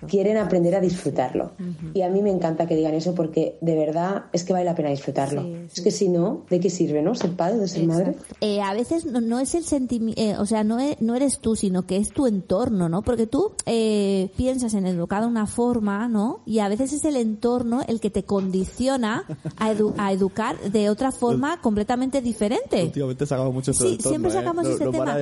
Quieren 0.07 0.37
aprender 0.37 0.75
a 0.75 0.81
disfrutarlo. 0.81 1.53
Y 1.95 2.03
a 2.03 2.09
mí 2.09 2.23
me 2.23 2.31
encanta 2.31 2.67
que 2.67 2.77
digan 2.77 2.95
eso 2.95 3.15
porque 3.15 3.57
de 3.61 3.77
verdad 3.77 4.25
es 4.33 4.45
que 4.45 4.53
vale 4.53 4.65
la 4.65 4.75
pena 4.75 4.91
disfrutarlo. 4.91 5.47
Es 5.73 5.81
que 5.81 5.91
si 5.91 6.09
no, 6.09 6.45
¿de 6.51 6.61
qué 6.61 6.71
sirve, 6.71 7.03
no? 7.03 7.15
Ser 7.15 7.33
padre, 7.33 7.59
de 7.59 7.69
ser 7.69 7.85
madre. 7.85 8.15
Eh, 8.41 8.61
a 8.61 8.75
veces 8.75 9.05
no, 9.05 9.39
es 9.39 9.55
el 9.55 9.65
sentimiento, 9.65 10.21
eh, 10.21 10.37
o 10.39 10.47
sea, 10.47 10.65
no, 10.65 10.79
no 11.01 11.15
eres 11.15 11.39
tú, 11.41 11.57
sino 11.57 11.87
que 11.87 11.97
es 11.97 12.11
tu 12.11 12.27
entorno, 12.27 12.89
¿no? 12.89 13.03
Porque 13.03 13.27
tú 13.27 13.53
eh, 13.67 14.31
piensas 14.37 14.75
en 14.75 14.87
educar 14.87 15.23
de 15.23 15.29
una 15.29 15.47
forma, 15.47 16.09
¿no? 16.09 16.41
Y 16.47 16.61
a 16.61 16.69
veces 16.69 16.93
es 16.93 17.05
el 17.05 17.17
entorno 17.17 17.83
el 17.87 18.01
que 18.01 18.11
te 18.11 18.25
condiciona 18.25 19.25
a, 19.57 19.75
a 19.99 20.13
educar 20.13 20.59
de 20.61 20.91
otra 20.91 21.13
forma 21.13 21.61
completamente 21.61 22.21
diferente. 22.21 22.85
Últimamente 22.85 23.27
sacamos 23.27 23.53
mucho 23.53 23.73
Sí, 23.73 23.99
siempre 24.01 24.31
sacamos 24.31 24.67
ese 24.67 24.87
tema. 24.89 25.17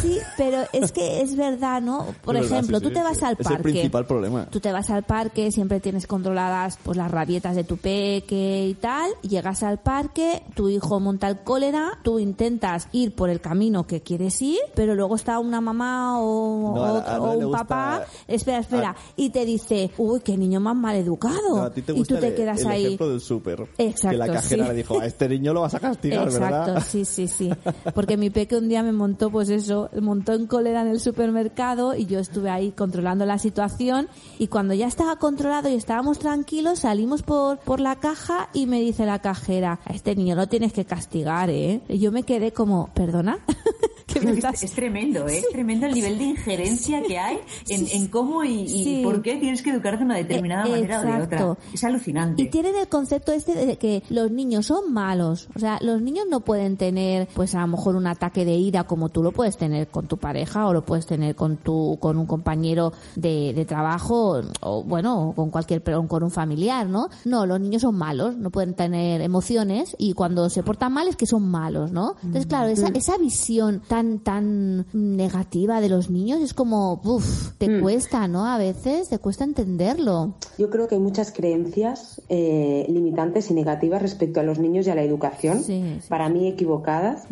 Sí, 0.00 0.18
pero 0.36 0.58
es 0.72 0.92
que 0.92 1.20
es 1.20 1.36
verdad, 1.36 1.80
¿no? 1.82 2.06
Por 2.24 2.36
ejemplo, 2.36 2.80
tú 2.80 2.90
te 2.90 3.02
vas 3.02 3.21
al 3.22 3.36
parque. 3.36 3.52
Es 3.52 3.56
el 3.56 3.62
principal 3.62 4.06
problema. 4.06 4.46
Tú 4.50 4.60
te 4.60 4.72
vas 4.72 4.90
al 4.90 5.02
parque, 5.04 5.50
siempre 5.50 5.80
tienes 5.80 6.06
controladas 6.06 6.78
pues 6.82 6.96
las 6.96 7.10
rabietas 7.10 7.56
de 7.56 7.64
tu 7.64 7.76
peque 7.76 8.66
y 8.68 8.74
tal. 8.74 9.10
Llegas 9.22 9.62
al 9.62 9.78
parque, 9.78 10.42
tu 10.54 10.68
hijo 10.68 11.00
monta 11.00 11.28
el 11.28 11.40
cólera, 11.40 11.98
tú 12.02 12.18
intentas 12.18 12.88
ir 12.92 13.14
por 13.14 13.30
el 13.30 13.40
camino 13.40 13.86
que 13.86 14.00
quieres 14.00 14.40
ir, 14.42 14.58
pero 14.74 14.94
luego 14.94 15.16
está 15.16 15.38
una 15.38 15.60
mamá 15.60 16.20
o, 16.20 17.34
un 17.36 17.52
papá, 17.52 18.04
espera, 18.26 18.58
espera, 18.58 18.96
y 19.16 19.30
te 19.30 19.44
dice, 19.44 19.90
uy, 19.98 20.20
qué 20.20 20.36
niño 20.36 20.60
más 20.60 20.76
mal 20.76 20.96
educado. 20.96 21.72
y 21.74 22.04
tú 22.04 22.16
te 22.16 22.34
quedas 22.34 22.64
ahí. 22.66 22.86
ejemplo 22.86 23.10
del 23.10 23.20
súper. 23.20 23.66
Exacto. 23.78 24.10
Que 24.10 24.16
la 24.16 24.32
cajera 24.32 24.68
le 24.68 24.74
dijo, 24.74 25.00
a 25.00 25.06
este 25.06 25.28
niño 25.28 25.52
lo 25.52 25.62
vas 25.62 25.74
a 25.74 25.80
castigar, 25.80 26.28
Exacto, 26.28 26.80
sí, 26.80 27.04
sí, 27.04 27.28
sí. 27.28 27.50
Porque 27.94 28.16
mi 28.16 28.30
peque 28.30 28.56
un 28.56 28.68
día 28.68 28.82
me 28.82 28.92
montó, 28.92 29.30
pues 29.30 29.48
eso, 29.48 29.90
montó 30.00 30.32
en 30.32 30.46
cólera 30.46 30.82
en 30.82 30.88
el 30.88 31.00
supermercado 31.00 31.94
y 31.94 32.06
yo 32.06 32.18
estuve 32.18 32.50
ahí 32.50 32.72
controlando 32.72 33.11
la 33.14 33.38
situación 33.38 34.08
y 34.38 34.48
cuando 34.48 34.74
ya 34.74 34.86
estaba 34.86 35.16
controlado 35.16 35.68
y 35.68 35.74
estábamos 35.74 36.18
tranquilos 36.18 36.80
salimos 36.80 37.22
por, 37.22 37.58
por 37.58 37.80
la 37.80 37.96
caja 37.96 38.48
y 38.52 38.66
me 38.66 38.80
dice 38.80 39.06
la 39.06 39.20
cajera, 39.20 39.80
a 39.84 39.92
este 39.92 40.16
niño 40.16 40.34
lo 40.34 40.48
tienes 40.48 40.72
que 40.72 40.84
castigar, 40.84 41.50
¿eh? 41.50 41.80
Y 41.88 41.98
yo 41.98 42.12
me 42.12 42.22
quedé 42.22 42.52
como, 42.52 42.88
¿perdona? 42.94 43.38
Es 44.22 44.72
tremendo, 44.72 45.28
¿eh? 45.28 45.38
es 45.38 45.48
tremendo 45.50 45.86
el 45.86 45.94
nivel 45.94 46.18
de 46.18 46.24
injerencia 46.24 47.02
que 47.02 47.18
hay 47.18 47.38
en, 47.68 48.08
cómo 48.08 48.44
y, 48.44 49.02
por 49.02 49.22
qué 49.22 49.36
tienes 49.36 49.62
que 49.62 49.70
educarte 49.70 49.98
de 49.98 50.04
una 50.04 50.16
determinada 50.16 50.66
manera 50.66 51.00
o 51.00 51.04
de 51.04 51.22
otra. 51.22 51.56
Es 51.72 51.84
alucinante. 51.84 52.42
Y 52.42 52.48
tienen 52.48 52.76
el 52.76 52.88
concepto 52.88 53.32
este 53.32 53.54
de 53.54 53.76
que 53.76 54.02
los 54.08 54.30
niños 54.30 54.66
son 54.66 54.92
malos. 54.92 55.48
O 55.54 55.58
sea, 55.58 55.78
los 55.80 56.00
niños 56.00 56.26
no 56.30 56.40
pueden 56.40 56.76
tener, 56.76 57.28
pues 57.34 57.54
a 57.54 57.60
lo 57.60 57.68
mejor 57.68 57.96
un 57.96 58.06
ataque 58.06 58.44
de 58.44 58.54
ira 58.54 58.84
como 58.84 59.08
tú 59.08 59.22
lo 59.22 59.32
puedes 59.32 59.56
tener 59.56 59.88
con 59.88 60.06
tu 60.06 60.18
pareja 60.18 60.66
o 60.66 60.72
lo 60.72 60.84
puedes 60.84 61.06
tener 61.06 61.34
con 61.34 61.56
tu, 61.56 61.98
con 62.00 62.18
un 62.18 62.26
compañero 62.26 62.92
de, 63.16 63.52
de 63.54 63.64
trabajo 63.64 64.40
o 64.60 64.82
bueno, 64.84 65.32
con 65.34 65.50
cualquier, 65.50 65.82
con 65.82 66.22
un 66.22 66.30
familiar, 66.30 66.88
¿no? 66.88 67.08
No, 67.24 67.46
los 67.46 67.60
niños 67.60 67.82
son 67.82 67.96
malos, 67.96 68.36
no 68.36 68.50
pueden 68.50 68.74
tener 68.74 69.20
emociones 69.20 69.94
y 69.98 70.14
cuando 70.14 70.48
se 70.50 70.62
portan 70.62 70.92
mal 70.92 71.08
es 71.08 71.16
que 71.16 71.26
son 71.26 71.48
malos, 71.48 71.92
¿no? 71.92 72.16
Entonces, 72.22 72.46
claro, 72.46 72.68
esa, 72.68 72.90
mm. 72.90 72.96
esa 72.96 73.18
visión 73.18 73.82
tan 73.86 74.11
tan, 74.20 74.86
negativa 74.92 75.80
de 75.80 75.88
los 75.88 76.10
niños 76.10 76.40
es 76.40 76.54
como, 76.54 77.00
uff, 77.04 77.52
te 77.58 77.68
mm. 77.68 77.80
cuesta, 77.80 78.28
¿no? 78.28 78.46
A 78.46 78.58
veces 78.58 79.08
te 79.08 79.18
cuesta 79.18 79.44
entenderlo. 79.44 80.34
Yo 80.58 80.70
creo 80.70 80.88
que 80.88 80.96
hay 80.96 81.00
muchas 81.00 81.32
creencias 81.32 82.20
eh, 82.28 82.86
limitantes 82.88 83.50
y 83.50 83.54
negativas 83.54 84.02
respecto 84.02 84.40
a 84.40 84.42
los 84.42 84.58
niños 84.58 84.86
y 84.86 84.90
a 84.90 84.94
la 84.94 85.02
educación, 85.02 85.62
para 86.08 86.28
mí 86.28 86.48
equivocadas. 86.48 87.24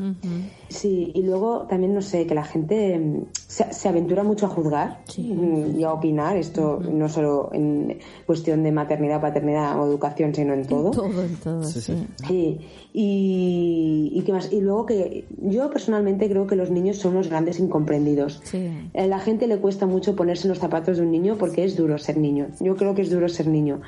Sí, 0.71 1.11
y 1.17 1.23
luego 1.23 1.67
también, 1.69 1.93
no 1.95 2.01
sé, 2.01 2.27
que 2.27 2.35
la 2.35 2.45
gente 2.45 2.97
mm, 2.97 3.27
se, 3.33 3.89
aventura 3.89 4.23
mucho 4.23 4.47
a 4.47 4.49
juzgar 4.49 5.01
mm, 5.19 5.79
y 5.79 5.83
a 5.83 5.93
opinar, 5.93 6.37
esto 6.37 6.79
no 6.81 7.09
solo 7.09 7.51
en 7.53 7.99
cuestión 8.25 8.63
de 8.63 8.71
maternidad, 8.71 9.21
paternidad 9.21 9.81
o 9.81 9.87
educación, 9.87 10.33
sino 10.33 10.55
en 10.55 10.65
todo. 10.65 10.93
todo, 10.93 11.23
en 11.23 11.37
todo, 11.37 11.65
sí. 11.65 12.07
Y, 12.29 12.61
y, 12.93 14.25
más? 14.33 14.53
y 14.53 14.61
luego 14.61 14.87
que 14.87 15.27
yo 15.43 15.71
personalmente 15.71 16.29
creo 16.29 16.47
que 16.47 16.55
los 16.55 16.71
niños 16.71 16.99
son 16.99 17.15
los 17.15 17.29
grandes 17.29 17.59
incomprendidos. 17.59 18.41
A 18.95 19.07
la 19.07 19.19
gente 19.19 19.49
le 19.49 19.59
cuesta 19.59 19.87
mucho 19.87 20.15
ponerse 20.15 20.45
en 20.45 20.51
los 20.51 20.59
zapatos 20.61 20.99
de 20.99 21.03
un 21.03 21.11
niño 21.11 21.37
porque 21.37 21.65
es 21.65 21.77
duro 21.77 21.99
ser 21.99 22.17
niño. 22.17 22.47
Yo 22.61 22.77
creo 22.77 22.95
que 22.95 23.03
es 23.03 23.11
duro 23.11 23.29
ser 23.29 23.49
niño. 23.49 23.81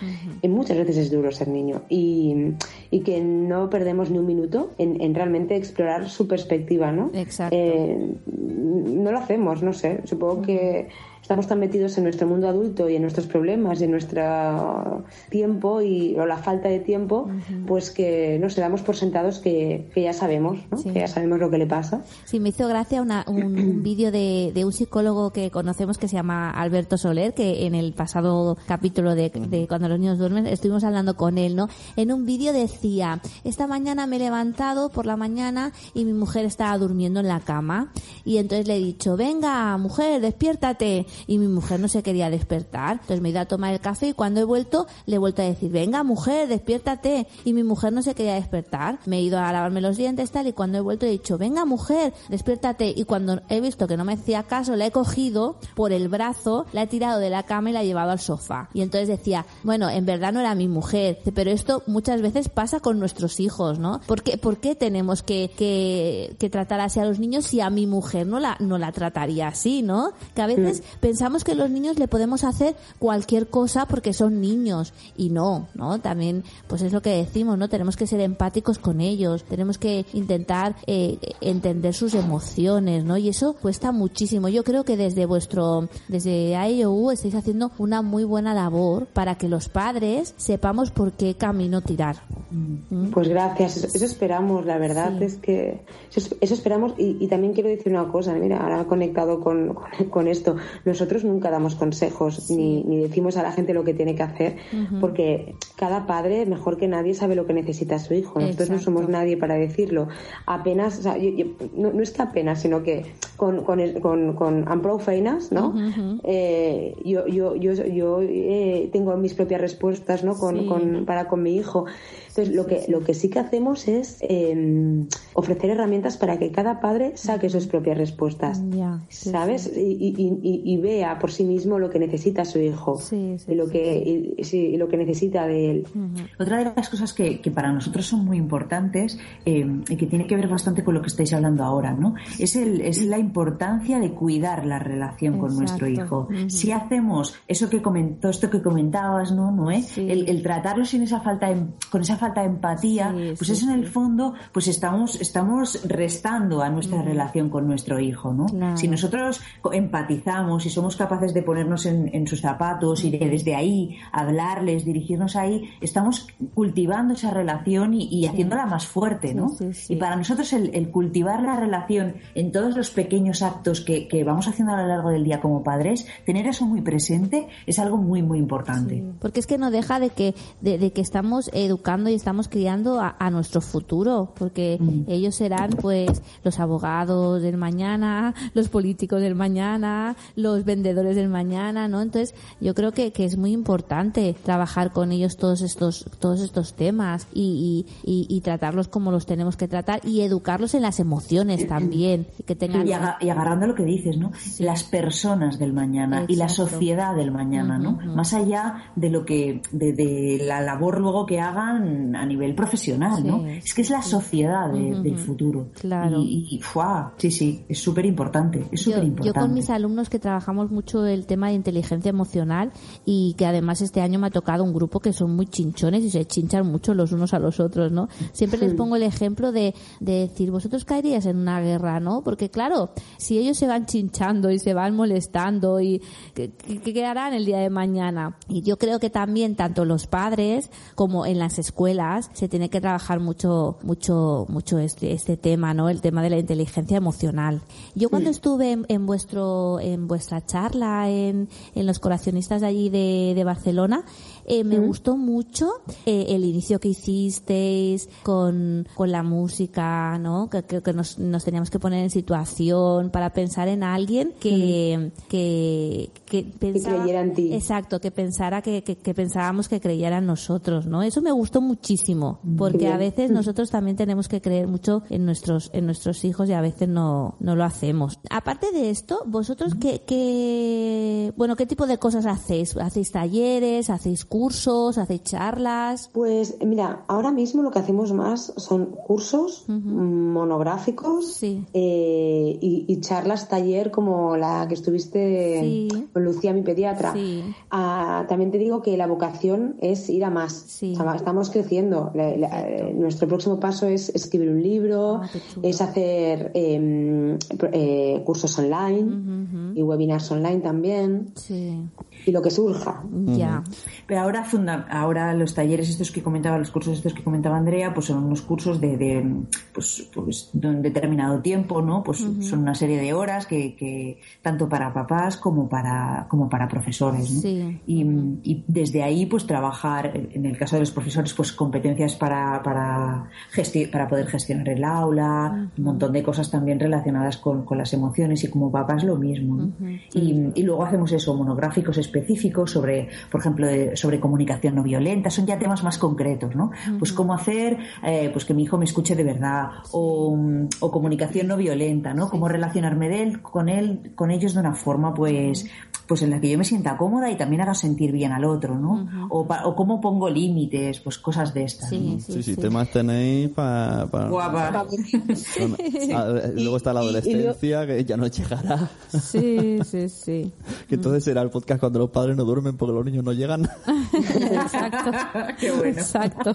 Y 0.42 0.48
muchas 0.48 0.78
veces 0.78 0.96
es 0.96 1.10
duro 1.12 1.30
ser 1.30 1.46
niño. 1.46 1.82
Y, 1.88 2.54
y 2.90 3.00
que 3.00 3.20
no 3.20 3.70
perdemos 3.70 4.10
ni 4.10 4.18
un 4.18 4.26
minuto 4.26 4.72
en, 4.78 5.00
en 5.00 5.14
realmente 5.14 5.54
explorar 5.54 6.08
su 6.08 6.26
perspectiva 6.26 6.71
¿no? 6.78 7.10
Exacto. 7.14 7.56
Eh, 7.56 8.14
no 8.26 9.12
lo 9.12 9.18
hacemos, 9.18 9.62
no 9.62 9.72
sé. 9.72 10.00
Supongo 10.04 10.42
que 10.42 10.88
estamos 11.32 11.46
tan 11.46 11.60
metidos 11.60 11.96
en 11.96 12.04
nuestro 12.04 12.26
mundo 12.26 12.46
adulto 12.46 12.90
y 12.90 12.96
en 12.96 13.00
nuestros 13.00 13.26
problemas 13.26 13.80
y 13.80 13.84
en 13.84 13.90
nuestro 13.92 15.02
tiempo 15.30 15.80
y 15.80 16.14
o 16.18 16.26
la 16.26 16.36
falta 16.36 16.68
de 16.68 16.78
tiempo, 16.78 17.30
pues 17.66 17.90
que 17.90 18.38
nos 18.38 18.54
damos 18.56 18.82
por 18.82 18.96
sentados 18.96 19.38
que, 19.38 19.88
que 19.94 20.02
ya 20.02 20.12
sabemos, 20.12 20.58
¿no? 20.70 20.82
que 20.82 20.92
ya 20.92 21.08
sabemos 21.08 21.38
lo 21.38 21.48
que 21.48 21.56
le 21.56 21.66
pasa. 21.66 22.02
Sí, 22.26 22.38
me 22.38 22.50
hizo 22.50 22.68
gracia 22.68 23.00
una, 23.00 23.24
un 23.26 23.82
vídeo 23.82 24.12
de, 24.12 24.52
de, 24.54 24.64
un 24.66 24.74
psicólogo 24.74 25.30
que 25.30 25.50
conocemos 25.50 25.96
que 25.96 26.06
se 26.06 26.16
llama 26.16 26.50
Alberto 26.50 26.98
Soler, 26.98 27.32
que 27.32 27.66
en 27.66 27.74
el 27.74 27.94
pasado 27.94 28.58
capítulo 28.66 29.14
de, 29.14 29.30
de 29.30 29.66
Cuando 29.66 29.88
los 29.88 29.98
niños 29.98 30.18
duermen 30.18 30.46
estuvimos 30.46 30.84
hablando 30.84 31.16
con 31.16 31.38
él, 31.38 31.56
¿no? 31.56 31.70
En 31.96 32.12
un 32.12 32.26
vídeo 32.26 32.52
decía, 32.52 33.22
esta 33.42 33.66
mañana 33.66 34.06
me 34.06 34.16
he 34.16 34.18
levantado 34.18 34.90
por 34.90 35.06
la 35.06 35.16
mañana 35.16 35.72
y 35.94 36.04
mi 36.04 36.12
mujer 36.12 36.44
estaba 36.44 36.76
durmiendo 36.76 37.20
en 37.20 37.28
la 37.28 37.40
cama 37.40 37.90
y 38.26 38.36
entonces 38.36 38.68
le 38.68 38.76
he 38.76 38.80
dicho, 38.80 39.16
venga, 39.16 39.78
mujer, 39.78 40.20
despiértate 40.20 41.06
y 41.26 41.38
mi 41.38 41.48
mujer 41.48 41.80
no 41.80 41.88
se 41.88 42.02
quería 42.02 42.30
despertar. 42.30 42.92
Entonces 42.92 43.20
me 43.20 43.28
he 43.28 43.32
ido 43.32 43.40
a 43.40 43.46
tomar 43.46 43.72
el 43.72 43.80
café 43.80 44.08
y 44.08 44.12
cuando 44.12 44.40
he 44.40 44.44
vuelto 44.44 44.86
le 45.06 45.16
he 45.16 45.18
vuelto 45.18 45.42
a 45.42 45.44
decir, 45.44 45.70
venga 45.70 46.02
mujer, 46.02 46.48
despiértate. 46.48 47.26
Y 47.44 47.52
mi 47.52 47.64
mujer 47.64 47.92
no 47.92 48.02
se 48.02 48.14
quería 48.14 48.34
despertar. 48.34 48.98
Me 49.06 49.18
he 49.18 49.22
ido 49.22 49.38
a 49.38 49.52
lavarme 49.52 49.80
los 49.80 49.96
dientes 49.96 50.30
tal 50.30 50.46
y 50.46 50.52
cuando 50.52 50.78
he 50.78 50.80
vuelto 50.80 51.06
he 51.06 51.10
dicho, 51.10 51.38
venga 51.38 51.64
mujer, 51.64 52.12
despiértate. 52.28 52.92
Y 52.96 53.04
cuando 53.04 53.42
he 53.48 53.60
visto 53.60 53.86
que 53.86 53.96
no 53.96 54.04
me 54.04 54.14
hacía 54.14 54.42
caso, 54.44 54.76
la 54.76 54.86
he 54.86 54.90
cogido 54.90 55.56
por 55.74 55.92
el 55.92 56.08
brazo, 56.08 56.66
la 56.72 56.82
he 56.82 56.86
tirado 56.86 57.18
de 57.18 57.30
la 57.30 57.44
cama 57.44 57.70
y 57.70 57.72
la 57.72 57.82
he 57.82 57.86
llevado 57.86 58.10
al 58.10 58.20
sofá. 58.20 58.68
Y 58.74 58.82
entonces 58.82 59.08
decía, 59.08 59.46
bueno, 59.62 59.88
en 59.88 60.06
verdad 60.06 60.32
no 60.32 60.40
era 60.40 60.54
mi 60.54 60.68
mujer, 60.68 61.18
pero 61.34 61.50
esto 61.50 61.82
muchas 61.86 62.22
veces 62.22 62.48
pasa 62.48 62.80
con 62.80 62.98
nuestros 62.98 63.40
hijos, 63.40 63.78
¿no? 63.78 64.00
¿Por 64.06 64.22
qué, 64.22 64.38
por 64.38 64.58
qué 64.58 64.74
tenemos 64.74 65.22
que, 65.22 65.50
que, 65.56 66.36
que 66.38 66.50
tratar 66.50 66.80
así 66.80 67.00
a 67.00 67.04
los 67.04 67.18
niños 67.18 67.46
si 67.46 67.60
a 67.60 67.70
mi 67.70 67.86
mujer 67.86 68.26
no 68.26 68.40
la, 68.40 68.56
no 68.60 68.78
la 68.78 68.92
trataría 68.92 69.48
así, 69.48 69.82
¿no? 69.82 70.12
Que 70.34 70.42
a 70.42 70.46
veces 70.46 70.82
pensamos 71.02 71.42
que 71.42 71.56
los 71.56 71.68
niños 71.68 71.98
le 71.98 72.06
podemos 72.06 72.44
hacer 72.44 72.76
cualquier 73.00 73.48
cosa 73.48 73.86
porque 73.86 74.12
son 74.12 74.40
niños 74.40 74.94
y 75.16 75.30
no, 75.30 75.68
¿no? 75.74 76.00
También, 76.00 76.44
pues 76.68 76.80
es 76.82 76.92
lo 76.92 77.02
que 77.02 77.10
decimos, 77.10 77.58
¿no? 77.58 77.68
Tenemos 77.68 77.96
que 77.96 78.06
ser 78.06 78.20
empáticos 78.20 78.78
con 78.78 79.00
ellos, 79.00 79.42
tenemos 79.42 79.78
que 79.78 80.06
intentar 80.12 80.76
eh, 80.86 81.18
entender 81.40 81.92
sus 81.92 82.14
emociones, 82.14 83.04
¿no? 83.04 83.18
Y 83.18 83.28
eso 83.28 83.54
cuesta 83.54 83.90
muchísimo. 83.90 84.48
Yo 84.48 84.62
creo 84.62 84.84
que 84.84 84.96
desde 84.96 85.26
vuestro, 85.26 85.88
desde 86.06 86.54
AIOU 86.54 87.10
estáis 87.10 87.34
haciendo 87.34 87.72
una 87.78 88.00
muy 88.00 88.22
buena 88.22 88.54
labor 88.54 89.06
para 89.06 89.34
que 89.34 89.48
los 89.48 89.68
padres 89.68 90.34
sepamos 90.36 90.92
por 90.92 91.12
qué 91.12 91.34
camino 91.34 91.80
tirar. 91.80 92.16
¿Mm? 92.52 93.10
Pues 93.10 93.28
gracias, 93.28 93.78
eso, 93.78 93.88
eso, 93.92 94.04
esperamos, 94.04 94.64
la 94.66 94.78
verdad 94.78 95.14
sí. 95.18 95.24
es 95.24 95.36
que 95.38 95.80
eso, 96.14 96.36
eso 96.40 96.54
esperamos 96.54 96.94
y, 96.96 97.16
y, 97.18 97.26
también 97.26 97.54
quiero 97.54 97.70
decir 97.70 97.92
una 97.92 98.06
cosa, 98.12 98.34
mira, 98.34 98.58
ahora 98.58 98.84
conectado 98.84 99.40
con, 99.40 99.74
con, 99.74 99.90
con 100.10 100.28
esto, 100.28 100.56
nosotros 100.92 101.24
nunca 101.24 101.50
damos 101.50 101.74
consejos 101.74 102.36
sí. 102.36 102.56
ni, 102.56 102.84
ni, 102.84 102.96
decimos 103.00 103.36
a 103.38 103.42
la 103.42 103.52
gente 103.52 103.72
lo 103.72 103.82
que 103.82 103.94
tiene 103.94 104.14
que 104.14 104.22
hacer 104.22 104.56
uh 104.72 104.76
-huh. 104.76 105.00
porque 105.00 105.54
cada 105.76 106.06
padre, 106.06 106.44
mejor 106.46 106.76
que 106.76 106.86
nadie, 106.86 107.14
sabe 107.14 107.34
lo 107.34 107.46
que 107.46 107.54
necesita 107.54 107.98
su 107.98 108.12
hijo, 108.14 108.38
nosotros 108.38 108.68
Exacto. 108.68 108.90
no 108.90 108.98
somos 108.98 109.08
nadie 109.08 109.36
para 109.36 109.54
decirlo, 109.54 110.08
apenas, 110.46 110.98
o 110.98 111.02
sea, 111.02 111.16
yo, 111.16 111.30
yo, 111.30 111.46
no, 111.74 111.92
no, 111.92 112.02
es 112.02 112.10
que 112.10 112.22
apenas, 112.22 112.60
sino 112.60 112.82
que 112.82 113.06
con, 113.36 113.64
con, 113.64 113.80
el, 113.80 114.00
con, 114.00 114.34
con 114.34 114.68
Ampro 114.68 114.98
Feinas, 114.98 115.50
¿no? 115.50 115.68
Uh 115.68 115.74
-huh. 115.74 116.20
eh, 116.24 116.94
yo 117.04 117.26
yo, 117.26 117.56
yo, 117.56 117.72
yo 117.72 118.20
eh, 118.22 118.90
tengo 118.92 119.16
mis 119.16 119.34
propias 119.34 119.60
respuestas, 119.60 120.24
¿no? 120.24 120.34
Con, 120.34 120.60
sí. 120.60 120.66
con, 120.66 121.04
para 121.06 121.26
con 121.28 121.42
mi 121.42 121.56
hijo. 121.56 121.86
Entonces, 122.32 122.54
lo 122.54 122.66
que, 122.66 122.86
lo 122.88 123.04
que 123.04 123.12
sí 123.12 123.28
que 123.28 123.40
hacemos 123.40 123.88
es 123.88 124.16
eh, 124.22 125.04
ofrecer 125.34 125.68
herramientas 125.68 126.16
para 126.16 126.38
que 126.38 126.50
cada 126.50 126.80
padre 126.80 127.12
saque 127.14 127.50
sus 127.50 127.66
propias 127.66 127.98
respuestas, 127.98 128.62
yeah, 128.70 129.02
sí, 129.08 129.30
¿sabes? 129.30 129.70
Sí. 129.74 129.98
Y, 130.00 130.14
y, 130.16 130.38
y, 130.42 130.62
y, 130.72 130.76
vea 130.78 131.18
por 131.18 131.30
sí 131.30 131.44
mismo 131.44 131.78
lo 131.78 131.90
que 131.90 131.98
necesita 131.98 132.46
su 132.46 132.58
hijo 132.58 132.98
y 133.12 133.54
lo 133.54 133.68
que 133.68 134.34
y, 134.38 134.76
lo 134.78 134.88
que 134.88 134.96
necesita 134.96 135.46
de 135.46 135.70
él. 135.70 135.86
Uh 135.94 135.98
-huh. 135.98 136.28
Otra 136.38 136.58
de 136.58 136.72
las 136.74 136.88
cosas 136.88 137.12
que, 137.12 137.42
que, 137.42 137.50
para 137.50 137.70
nosotros 137.70 138.06
son 138.06 138.24
muy 138.24 138.38
importantes 138.38 139.18
eh, 139.44 139.66
y 139.90 139.96
que 139.96 140.06
tiene 140.06 140.26
que 140.26 140.34
ver 140.34 140.48
bastante 140.48 140.82
con 140.82 140.94
lo 140.94 141.02
que 141.02 141.08
estáis 141.08 141.34
hablando 141.34 141.64
ahora, 141.64 141.92
¿no? 141.92 142.14
Es, 142.38 142.56
el, 142.56 142.80
es 142.80 143.02
la 143.04 143.18
importancia 143.18 144.00
de 144.00 144.12
cuidar 144.12 144.64
la 144.64 144.78
relación 144.78 145.34
Exacto. 145.34 145.46
con 145.46 145.58
nuestro 145.58 145.86
hijo. 145.86 146.28
Uh 146.30 146.32
-huh. 146.32 146.48
Si 146.48 146.72
hacemos 146.72 147.34
eso 147.46 147.68
que 147.68 147.82
comentó, 147.82 148.30
esto 148.30 148.48
que 148.48 148.62
comentabas, 148.62 149.32
¿no, 149.32 149.50
Noé? 149.50 149.82
Sí. 149.82 150.06
El, 150.08 150.30
el, 150.30 150.42
tratarlo 150.42 150.86
sin 150.86 151.02
esa 151.02 151.20
falta 151.20 151.48
de, 151.48 151.66
con 151.90 152.00
esa 152.00 152.16
falta 152.22 152.40
de 152.40 152.48
empatía, 152.48 153.12
sí, 153.14 153.34
pues 153.36 153.46
sí, 153.46 153.52
eso 153.52 153.70
en 153.70 153.78
el 153.78 153.86
fondo, 153.86 154.34
pues 154.52 154.68
estamos, 154.68 155.20
estamos 155.20 155.80
restando 155.84 156.62
a 156.62 156.70
nuestra 156.70 157.02
mm. 157.02 157.04
relación 157.04 157.50
con 157.50 157.66
nuestro 157.66 157.98
hijo, 157.98 158.32
¿no? 158.32 158.46
Claro. 158.46 158.76
Si 158.76 158.88
nosotros 158.88 159.40
empatizamos 159.72 160.64
y 160.66 160.70
somos 160.70 160.96
capaces 160.96 161.34
de 161.34 161.42
ponernos 161.42 161.86
en, 161.86 162.10
en, 162.14 162.26
sus 162.26 162.40
zapatos 162.40 163.04
y 163.04 163.10
de 163.10 163.28
desde 163.28 163.54
ahí 163.54 163.96
hablarles, 164.12 164.84
dirigirnos 164.84 165.36
ahí, 165.36 165.68
estamos 165.80 166.26
cultivando 166.54 167.14
esa 167.14 167.30
relación 167.30 167.94
y, 167.94 168.08
y 168.10 168.26
haciéndola 168.26 168.66
más 168.66 168.86
fuerte, 168.86 169.34
¿no? 169.34 169.48
Y 169.88 169.96
para 169.96 170.16
nosotros 170.16 170.52
el, 170.52 170.74
el, 170.74 170.90
cultivar 170.90 171.42
la 171.42 171.56
relación 171.56 172.14
en 172.34 172.52
todos 172.52 172.76
los 172.76 172.90
pequeños 172.90 173.42
actos 173.42 173.80
que, 173.80 174.08
que, 174.08 174.24
vamos 174.24 174.46
haciendo 174.48 174.74
a 174.74 174.82
lo 174.82 174.86
largo 174.86 175.10
del 175.10 175.24
día 175.24 175.40
como 175.40 175.62
padres, 175.62 176.06
tener 176.24 176.46
eso 176.46 176.66
muy 176.66 176.80
presente 176.82 177.48
es 177.66 177.78
algo 177.78 177.96
muy, 177.96 178.22
muy 178.22 178.38
importante. 178.38 179.02
Porque 179.20 179.40
es 179.40 179.46
que 179.46 179.58
no 179.58 179.70
deja 179.70 179.98
de 179.98 180.10
que, 180.10 180.34
de, 180.60 180.78
de 180.78 180.92
que 180.92 181.00
estamos 181.00 181.50
educando 181.52 182.10
y 182.12 182.16
estamos 182.16 182.48
criando 182.48 183.00
a, 183.00 183.16
a 183.18 183.30
nuestro 183.30 183.60
futuro, 183.60 184.32
porque 184.38 184.78
mm. 184.80 185.04
ellos 185.08 185.34
serán 185.34 185.70
pues 185.70 186.22
los 186.44 186.60
abogados 186.60 187.42
del 187.42 187.56
mañana, 187.56 188.34
los 188.54 188.68
políticos 188.68 189.20
del 189.20 189.34
mañana, 189.34 190.16
los 190.36 190.64
vendedores 190.64 191.16
del 191.16 191.28
mañana, 191.28 191.88
¿no? 191.88 192.00
Entonces, 192.00 192.34
yo 192.60 192.74
creo 192.74 192.92
que, 192.92 193.12
que 193.12 193.24
es 193.24 193.36
muy 193.36 193.52
importante 193.52 194.34
trabajar 194.44 194.92
con 194.92 195.12
ellos 195.12 195.36
todos 195.36 195.62
estos, 195.62 196.06
todos 196.18 196.40
estos 196.40 196.74
temas 196.74 197.26
y, 197.32 197.86
y, 198.04 198.26
y, 198.28 198.40
tratarlos 198.40 198.88
como 198.88 199.10
los 199.10 199.26
tenemos 199.26 199.56
que 199.56 199.68
tratar 199.68 200.00
y 200.04 200.20
educarlos 200.22 200.74
en 200.74 200.82
las 200.82 201.00
emociones 201.00 201.66
también. 201.66 202.26
Que 202.46 202.54
tengan... 202.54 202.86
y, 202.86 202.90
y, 202.90 203.30
agarrando 203.30 203.66
lo 203.66 203.74
que 203.74 203.84
dices, 203.84 204.16
¿no? 204.18 204.32
Sí. 204.38 204.62
Las 204.64 204.84
personas 204.84 205.58
del 205.58 205.72
mañana 205.72 206.16
Exacto. 206.16 206.32
y 206.32 206.36
la 206.36 206.48
sociedad 206.48 207.14
del 207.14 207.30
mañana, 207.30 207.78
¿no? 207.78 207.90
Uh 207.90 207.98
-huh. 207.98 208.14
Más 208.14 208.34
allá 208.34 208.84
de 208.96 209.10
lo 209.10 209.24
que, 209.24 209.62
de, 209.70 209.92
de, 209.92 210.42
la 210.44 210.60
labor 210.60 211.00
luego 211.00 211.26
que 211.26 211.40
hagan 211.40 212.01
a 212.14 212.26
nivel 212.26 212.54
profesional, 212.54 213.22
sí, 213.22 213.28
¿no? 213.28 213.46
Es 213.46 213.74
que 213.74 213.82
es 213.82 213.90
la 213.90 214.02
sociedad 214.02 214.70
de, 214.72 214.78
uh 214.80 214.94
-huh. 214.94 215.02
del 215.02 215.18
futuro. 215.18 215.68
Claro. 215.80 216.20
Y, 216.20 216.48
y 216.50 216.60
¡fua! 216.60 217.14
sí, 217.16 217.30
sí, 217.30 217.64
es 217.68 217.78
súper 217.78 218.06
importante, 218.06 218.66
es 218.70 218.82
súper 218.82 219.04
importante. 219.04 219.38
Yo 219.38 219.40
con 219.40 219.54
mis 219.54 219.70
alumnos 219.70 220.08
que 220.08 220.18
trabajamos 220.18 220.70
mucho 220.70 221.04
el 221.06 221.26
tema 221.26 221.48
de 221.48 221.54
inteligencia 221.54 222.10
emocional 222.10 222.72
y 223.04 223.34
que 223.34 223.46
además 223.46 223.80
este 223.82 224.00
año 224.00 224.18
me 224.18 224.26
ha 224.26 224.30
tocado 224.30 224.64
un 224.64 224.72
grupo 224.72 225.00
que 225.00 225.12
son 225.12 225.34
muy 225.36 225.46
chinchones 225.46 226.02
y 226.04 226.10
se 226.10 226.24
chinchan 226.24 226.66
mucho 226.66 226.94
los 226.94 227.12
unos 227.12 227.34
a 227.34 227.38
los 227.38 227.60
otros, 227.60 227.92
¿no? 227.92 228.08
Siempre 228.32 228.58
sí. 228.58 228.66
les 228.66 228.74
pongo 228.74 228.96
el 228.96 229.02
ejemplo 229.02 229.52
de, 229.52 229.74
de 230.00 230.12
decir, 230.12 230.50
vosotros 230.50 230.84
caerías 230.84 231.26
en 231.26 231.36
una 231.36 231.60
guerra, 231.60 232.00
¿no? 232.00 232.22
Porque 232.22 232.50
claro, 232.50 232.90
si 233.18 233.38
ellos 233.38 233.56
se 233.58 233.66
van 233.66 233.86
chinchando 233.86 234.50
y 234.50 234.58
se 234.58 234.74
van 234.74 234.94
molestando 234.96 235.80
y 235.80 236.00
¿qué, 236.34 236.50
qué 236.50 237.04
harán 237.04 237.34
el 237.34 237.44
día 237.44 237.58
de 237.58 237.70
mañana? 237.70 238.36
Y 238.48 238.62
yo 238.62 238.76
creo 238.78 238.98
que 238.98 239.10
también 239.10 239.56
tanto 239.56 239.84
los 239.84 240.06
padres 240.06 240.70
como 240.94 241.26
en 241.26 241.38
las 241.38 241.58
escuelas 241.58 241.91
se 242.32 242.48
tiene 242.48 242.70
que 242.70 242.80
trabajar 242.80 243.20
mucho, 243.20 243.78
mucho, 243.82 244.46
mucho 244.48 244.78
este, 244.78 245.12
este 245.12 245.36
tema, 245.36 245.74
¿no? 245.74 245.88
El 245.88 246.00
tema 246.00 246.22
de 246.22 246.30
la 246.30 246.38
inteligencia 246.38 246.96
emocional. 246.96 247.62
Yo 247.94 248.08
cuando 248.08 248.30
sí. 248.30 248.36
estuve 248.36 248.72
en, 248.72 248.86
en, 248.88 249.06
vuestro, 249.06 249.80
en 249.80 250.08
vuestra 250.08 250.44
charla 250.44 251.08
en, 251.10 251.48
en 251.74 251.86
los 251.86 251.98
corazonistas 251.98 252.60
de 252.60 252.66
allí 252.66 252.88
de, 252.90 253.32
de 253.34 253.44
Barcelona, 253.44 254.04
eh, 254.46 254.64
me 254.64 254.80
mm. 254.80 254.86
gustó 254.86 255.16
mucho 255.16 255.70
eh, 256.06 256.26
el 256.28 256.44
inicio 256.44 256.80
que 256.80 256.88
hicisteis 256.88 258.08
con, 258.22 258.86
con 258.94 259.10
la 259.10 259.22
música, 259.22 260.18
¿no? 260.18 260.48
Que, 260.50 260.62
que, 260.64 260.82
que 260.82 260.92
nos, 260.92 261.18
nos, 261.18 261.44
teníamos 261.44 261.70
que 261.70 261.78
poner 261.78 262.02
en 262.02 262.10
situación 262.10 263.10
para 263.10 263.32
pensar 263.32 263.68
en 263.68 263.82
alguien 263.82 264.32
que, 264.40 264.98
mm. 264.98 265.28
que, 265.28 266.10
que, 266.24 266.44
pensaba, 266.44 266.96
creyera 266.96 267.20
en 267.20 267.34
ti. 267.34 267.54
Exacto, 267.54 268.00
que 268.00 268.10
pensara 268.10 268.62
que, 268.62 268.82
que, 268.82 268.96
que, 268.96 269.14
pensábamos 269.14 269.68
que 269.68 269.80
creyera 269.80 270.18
en 270.18 270.26
nosotros, 270.26 270.86
¿no? 270.86 271.02
Eso 271.02 271.22
me 271.22 271.32
gustó 271.32 271.60
muchísimo, 271.60 272.40
porque 272.56 272.88
a 272.88 272.96
veces 272.96 273.30
nosotros 273.30 273.70
también 273.70 273.96
tenemos 273.96 274.28
que 274.28 274.40
creer 274.40 274.66
mucho 274.66 275.02
en 275.10 275.24
nuestros, 275.24 275.70
en 275.72 275.86
nuestros 275.86 276.24
hijos 276.24 276.48
y 276.48 276.52
a 276.52 276.60
veces 276.60 276.88
no, 276.88 277.36
no 277.40 277.56
lo 277.56 277.64
hacemos. 277.64 278.18
Aparte 278.30 278.72
de 278.72 278.90
esto, 278.90 279.22
vosotros 279.26 279.74
qué, 279.80 280.02
qué, 280.06 281.32
bueno, 281.36 281.56
qué 281.56 281.66
tipo 281.66 281.86
de 281.86 281.98
cosas 281.98 282.26
hacéis? 282.26 282.76
¿Hacéis 282.76 283.10
talleres? 283.12 283.90
¿Hacéis 283.90 284.24
cursos, 284.32 284.96
hacéis 284.96 285.24
charlas? 285.24 286.08
Pues 286.10 286.56
mira, 286.64 287.04
ahora 287.06 287.30
mismo 287.32 287.60
lo 287.62 287.70
que 287.70 287.80
hacemos 287.80 288.14
más 288.14 288.54
son 288.56 288.86
cursos 289.06 289.66
monográficos 289.68 291.42
eh, 291.42 292.58
y, 292.60 292.84
y 292.88 293.00
charlas 293.00 293.48
taller 293.50 293.90
como 293.90 294.36
la 294.38 294.66
que 294.68 294.74
estuviste 294.74 295.60
Sí. 295.60 295.88
con 296.14 296.24
Lucía, 296.24 296.54
mi 296.54 296.62
pediatra. 296.62 297.12
Sí. 297.12 297.42
Ah, 297.70 298.24
también 298.26 298.50
te 298.50 298.56
digo 298.56 298.80
que 298.80 298.96
la 298.96 299.06
vocación 299.06 299.76
es 299.82 300.08
ir 300.08 300.24
a 300.24 300.30
más. 300.30 300.80
O 300.82 300.94
sea, 300.96 301.14
estamos 301.14 301.50
creciendo. 301.50 302.10
La- 302.14 302.34
la- 302.36 302.68
eh, 302.70 302.94
nuestro 302.96 303.28
próximo 303.28 303.60
paso 303.60 303.86
es 303.86 304.08
escribir 304.14 304.48
un 304.48 304.62
libro, 304.62 305.20
Ah, 305.22 305.28
es 305.62 305.80
hacer 305.82 306.50
eh, 306.54 307.38
pro- 307.58 307.68
eh, 307.72 308.22
cursos 308.24 308.58
online 308.58 309.74
y 309.74 309.82
webinars 309.82 310.30
online 310.32 310.60
también. 310.60 311.32
Sí. 311.34 311.76
Y 312.26 312.32
lo 312.32 312.40
que 312.42 312.50
surja. 312.50 313.02
Ya. 313.26 313.62
Pero 314.06 314.20
ahora, 314.20 314.44
funda- 314.44 314.86
ahora 314.90 315.34
los 315.34 315.54
talleres 315.54 315.88
estos 315.88 316.10
que 316.10 316.22
comentaba, 316.22 316.58
los 316.58 316.70
cursos 316.70 316.96
estos 316.98 317.14
que 317.14 317.22
comentaba 317.24 317.56
Andrea, 317.56 317.92
pues 317.94 318.06
son 318.06 318.24
unos 318.24 318.42
cursos 318.42 318.80
de, 318.80 318.96
de, 318.96 319.36
pues, 319.72 320.08
pues, 320.14 320.50
de 320.52 320.68
un 320.68 320.82
determinado 320.82 321.40
tiempo, 321.40 321.82
¿no? 321.82 322.02
Pues 322.02 322.18
son 322.40 322.60
una 322.60 322.74
serie 322.74 323.00
de 323.00 323.12
horas 323.12 323.46
que, 323.46 323.74
que 323.76 324.20
tanto 324.42 324.68
para 324.68 324.92
papás 324.92 325.36
como 325.36 325.68
para, 325.68 326.26
como 326.28 326.48
para 326.48 326.68
profesores, 326.68 327.30
¿no? 327.32 327.40
Sí. 327.40 327.80
Y, 327.86 328.02
y 328.42 328.64
desde 328.68 329.02
ahí, 329.02 329.26
pues 329.26 329.46
trabajar, 329.46 330.12
en 330.14 330.46
el 330.46 330.56
caso 330.56 330.76
de 330.76 330.80
los 330.80 330.90
profesores, 330.92 331.32
pues 331.34 331.52
competencias 331.52 332.14
para, 332.16 332.62
para, 332.62 333.28
gesti- 333.54 333.90
para 333.90 334.08
poder 334.08 334.26
gestionar 334.26 334.68
el 334.68 334.84
aula, 334.84 335.70
un 335.76 335.84
montón 335.84 336.12
de 336.12 336.22
cosas 336.22 336.50
también 336.50 336.78
relacionadas 336.78 337.36
con, 337.38 337.64
con 337.64 337.78
las 337.78 337.92
emociones 337.92 338.42
y 338.44 338.48
como 338.50 338.70
papás 338.70 339.04
lo 339.04 339.16
mismo. 339.16 339.56
¿no? 339.56 339.72
y, 340.14 340.50
y 340.54 340.62
luego 340.62 340.84
hacemos 340.84 341.10
eso, 341.12 341.34
monográficos 341.34 341.98
específicos 342.12 342.70
sobre, 342.70 343.08
por 343.30 343.40
ejemplo, 343.40 343.66
de- 343.66 343.96
sobre 343.96 344.20
comunicación 344.20 344.74
no 344.74 344.82
violenta, 344.82 345.30
son 345.30 345.46
ya 345.46 345.58
temas 345.58 345.82
más 345.82 345.98
concretos, 345.98 346.54
¿no? 346.54 346.70
Pues 346.98 347.12
cómo 347.12 347.34
hacer 347.34 347.78
eh, 348.04 348.28
pues 348.32 348.44
que 348.44 348.54
mi 348.54 348.64
hijo 348.64 348.76
me 348.78 348.84
escuche 348.84 349.14
de 349.16 349.24
verdad, 349.24 349.66
o, 349.92 350.36
o 350.80 350.90
comunicación 350.90 351.46
no 351.48 351.56
violenta, 351.56 352.12
¿no? 352.14 352.28
Cómo 352.28 352.48
relacionarme 352.48 353.08
de 353.08 353.22
él, 353.22 353.42
con 353.42 353.68
él, 353.68 354.12
con 354.14 354.30
ellos 354.30 354.54
de 354.54 354.60
una 354.60 354.74
forma, 354.74 355.14
pues, 355.14 355.66
pues 356.06 356.22
en 356.22 356.30
la 356.30 356.40
que 356.40 356.50
yo 356.50 356.58
me 356.58 356.64
sienta 356.64 356.96
cómoda 356.96 357.30
y 357.30 357.36
también 357.36 357.62
haga 357.62 357.74
sentir 357.74 358.12
bien 358.12 358.32
al 358.32 358.44
otro, 358.44 358.78
¿no? 358.78 359.28
o, 359.30 359.46
pa- 359.46 359.66
o 359.66 359.74
cómo 359.74 360.00
pongo 360.00 360.28
límites, 360.28 361.00
pues 361.00 361.18
cosas 361.18 361.54
de 361.54 361.64
estas. 361.64 361.90
¿no? 361.92 362.20
Sí, 362.20 362.42
sí, 362.42 362.56
temas 362.56 362.90
tenéis 362.90 363.48
para... 363.50 364.04
Guapa. 364.28 364.86
luego 366.54 366.76
está 366.76 366.92
la 366.92 367.00
adolescencia, 367.00 367.86
que 367.86 368.04
ya 368.04 368.16
no 368.16 368.26
llegará. 368.26 368.90
Sí, 369.08 369.78
sí, 369.84 370.08
sí. 370.08 370.52
Que 370.88 370.96
entonces 370.96 371.24
será 371.24 371.42
el 371.42 371.50
podcast 371.50 371.80
cuando 371.80 371.98
los 372.02 372.10
padres 372.10 372.36
no 372.36 372.44
duermen 372.44 372.76
porque 372.76 372.92
los 372.92 373.04
niños 373.04 373.24
no 373.24 373.32
llegan. 373.32 373.64
Exacto. 374.12 375.10
Qué 375.58 375.70
bueno. 375.70 375.98
Exacto. 375.98 376.52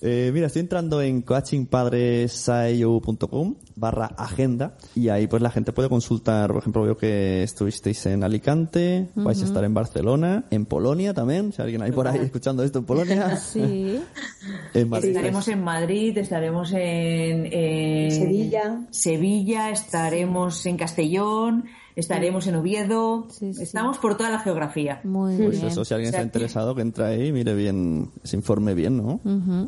Eh, 0.00 0.30
mira, 0.34 0.48
estoy 0.48 0.60
entrando 0.60 1.00
en 1.00 1.22
coachingpadresayo.com 1.22 3.54
barra 3.76 4.06
agenda 4.06 4.76
y 4.94 5.08
ahí 5.08 5.26
pues 5.26 5.42
la 5.42 5.50
gente 5.50 5.72
puede 5.72 5.88
consultar, 5.88 6.52
por 6.52 6.58
ejemplo, 6.58 6.82
veo 6.82 6.96
que 6.96 7.42
estuvisteis 7.42 8.06
en 8.06 8.22
Alicante, 8.24 9.08
vais 9.14 9.42
a 9.42 9.44
estar 9.44 9.64
en 9.64 9.74
Barcelona, 9.74 10.44
en 10.50 10.66
Polonia 10.66 11.14
también, 11.14 11.52
si 11.52 11.62
alguien 11.62 11.82
hay 11.82 11.92
por 11.92 12.08
ahí 12.08 12.20
escuchando 12.20 12.62
esto 12.62 12.80
en 12.80 12.84
Polonia. 12.84 13.36
Sí. 13.52 14.00
En 14.74 14.88
Madrid. 14.88 15.10
Estaremos 15.10 15.48
en 15.48 15.62
Madrid, 15.62 16.16
estaremos 16.16 16.72
en, 16.72 17.46
en 17.52 18.10
Sevilla. 18.10 18.80
Sevilla, 18.90 19.70
estaremos 19.70 20.64
en 20.66 20.76
Castellón, 20.76 21.64
estaremos 21.96 22.46
en 22.46 22.54
Oviedo. 22.56 23.26
Estamos 23.40 23.98
por 23.98 24.16
toda 24.16 24.30
la 24.30 24.38
geografía. 24.40 25.00
Muy 25.04 25.36
Pues 25.36 25.62
eso, 25.62 25.84
si 25.84 25.94
alguien 25.94 26.08
O 26.10 26.12
sea, 26.12 26.20
está 26.20 26.22
interesado, 26.22 26.74
que 26.74 26.82
entre 26.82 27.04
ahí, 27.04 27.32
mire 27.32 27.54
bien, 27.54 28.10
se 28.22 28.36
informe 28.36 28.74
bien, 28.74 28.96
¿no? 28.96 29.20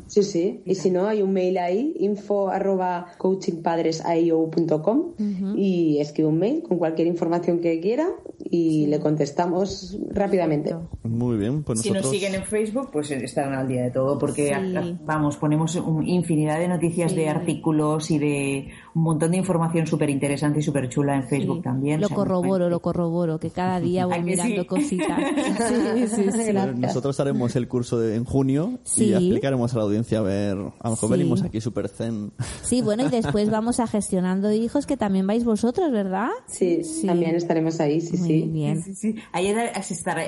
Sí, 0.06 0.22
sí. 0.22 0.62
Y 0.64 0.74
si 0.74 0.90
no, 0.90 1.06
hay 1.06 1.22
un 1.22 1.32
mail 1.32 1.58
ahí, 1.58 1.94
info 2.00 2.48
arroba 2.48 3.06
y 5.56 5.98
escribe 5.98 6.28
un 6.28 6.38
mail 6.38 6.62
con 6.62 6.78
cualquier 6.78 7.06
información 7.08 7.60
que 7.60 7.80
quiera 7.80 8.08
y 8.50 8.86
le 8.86 9.00
contestamos 9.00 9.98
rápidamente. 10.10 10.74
Muy 11.02 11.36
bien, 11.36 11.62
pues 11.62 11.80
Si 11.80 11.90
nos 11.90 12.08
siguen 12.10 12.34
en 12.34 12.44
Facebook, 12.44 12.90
pues 12.92 13.10
estarán 13.10 13.54
al 13.54 13.68
día 13.68 13.82
de 13.82 13.90
todo, 13.90 14.18
porque 14.18 14.54
Sí. 14.54 14.98
vamos, 15.04 15.36
ponemos 15.36 15.74
un- 15.76 16.06
infinidad 16.06 16.58
de 16.58 16.68
noticias, 16.68 17.12
Sí. 17.12 17.16
de 17.18 17.28
artículos 17.28 18.10
y 18.10 18.18
de 18.18 18.68
un 18.94 19.02
montón 19.02 19.30
de 19.32 19.38
información 19.38 19.86
súper 19.86 20.08
interesante 20.10 20.60
y 20.60 20.62
súper 20.62 20.88
chula 20.88 21.16
en 21.16 21.24
Facebook 21.28 21.62
también. 21.62 22.00
Lo 22.00 22.06
O 22.06 22.08
sea, 22.08 22.16
corroboro, 22.16 22.68
lo 22.68 22.80
corroboro, 22.80 23.38
que 23.40 23.50
cada 23.50 23.80
día 23.80 24.06
voy 24.06 24.14
¿A 24.14 24.18
que 24.18 24.22
mirando 24.24 24.62
sí? 24.62 24.66
cositas. 24.66 25.18
Sí, 26.04 26.06
sí, 26.08 26.30
sí. 26.32 26.52
Nosotros 26.76 27.18
haremos 27.20 27.56
el 27.56 27.68
curso 27.68 27.98
de- 27.98 28.16
en 28.16 28.24
junio 28.24 28.78
Sí. 28.84 29.06
y 29.06 29.12
explicaremos 29.14 29.72
a 29.74 29.78
la 29.78 29.82
audiencia 29.84 30.18
a 30.18 30.22
ver, 30.22 30.52
a 30.56 30.84
lo 30.84 30.90
mejor 30.90 31.08
Sí. 31.08 31.08
venimos 31.10 31.42
aquí 31.42 31.60
súper 31.60 31.88
zen. 31.88 32.32
Sí, 32.62 32.82
bueno, 32.82 33.04
y 33.06 33.08
después 33.08 33.50
vamos 33.50 33.80
a 33.80 33.86
gestionando 33.86 34.52
hijos, 34.52 34.86
que 34.86 34.96
también 34.96 35.26
vais 35.26 35.44
vosotros, 35.44 35.90
¿verdad? 35.90 36.28
Sí, 36.46 36.82
también 37.06 37.34
estaremos 37.34 37.80
ahí, 37.80 38.00
sí, 38.00 38.16
Muy 38.18 38.26
sí. 38.28 38.42
bien. 38.42 38.82
Sí, 38.82 38.94
sí. 38.94 39.14
Ahí 39.32 39.48